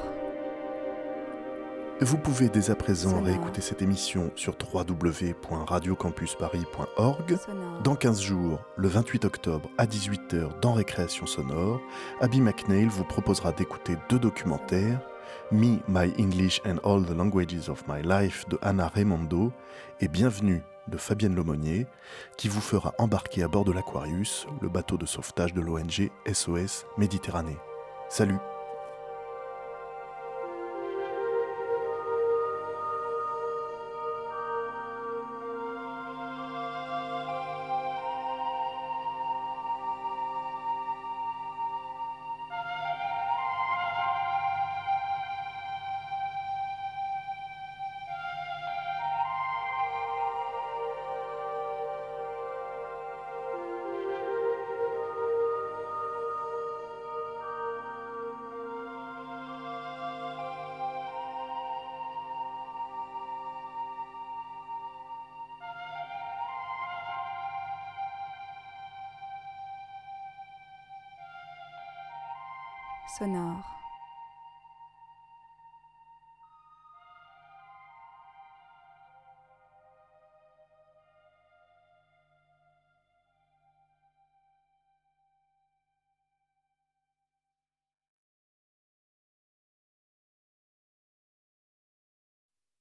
Vous 2.03 2.19
pouvez 2.19 2.51
dès 2.51 2.71
à 2.71 2.75
présent 2.75 3.23
réécouter 3.23 3.63
cette 3.63 3.81
émission 3.81 4.31
sur 4.37 4.55
www.radiocampusparis.org. 4.75 7.39
Dans 7.83 7.95
15 7.95 8.21
jours, 8.21 8.59
le 8.77 8.89
28 8.89 9.25
octobre 9.25 9.71
à 9.79 9.87
18h 9.87 10.61
dans 10.61 10.75
Récréation 10.75 11.25
sonore, 11.25 11.81
Abby 12.21 12.43
McNeil 12.43 12.85
vous 12.85 13.05
proposera 13.05 13.53
d'écouter 13.53 13.97
deux 14.11 14.19
documentaires 14.19 15.01
Me, 15.53 15.81
My 15.89 16.13
English 16.19 16.61
and 16.65 16.79
All 16.85 17.03
the 17.03 17.15
Languages 17.15 17.69
of 17.69 17.83
My 17.89 18.03
Life 18.03 18.49
de 18.49 18.59
Anna 18.63 18.89
Raimondo 18.89 19.53
et 20.01 20.09
Bienvenue 20.09 20.63
de 20.89 20.97
Fabienne 20.97 21.35
Lomonier, 21.35 21.87
qui 22.37 22.49
vous 22.49 22.61
fera 22.61 22.95
embarquer 22.99 23.43
à 23.43 23.49
bord 23.49 23.65
de 23.65 23.73
l'Aquarius, 23.73 24.47
le 24.61 24.69
bateau 24.69 24.97
de 24.97 25.07
sauvetage 25.07 25.55
de 25.55 25.61
l'ONG 25.61 26.11
SOS 26.33 26.85
Méditerranée. 26.99 27.59
Salut 28.09 28.39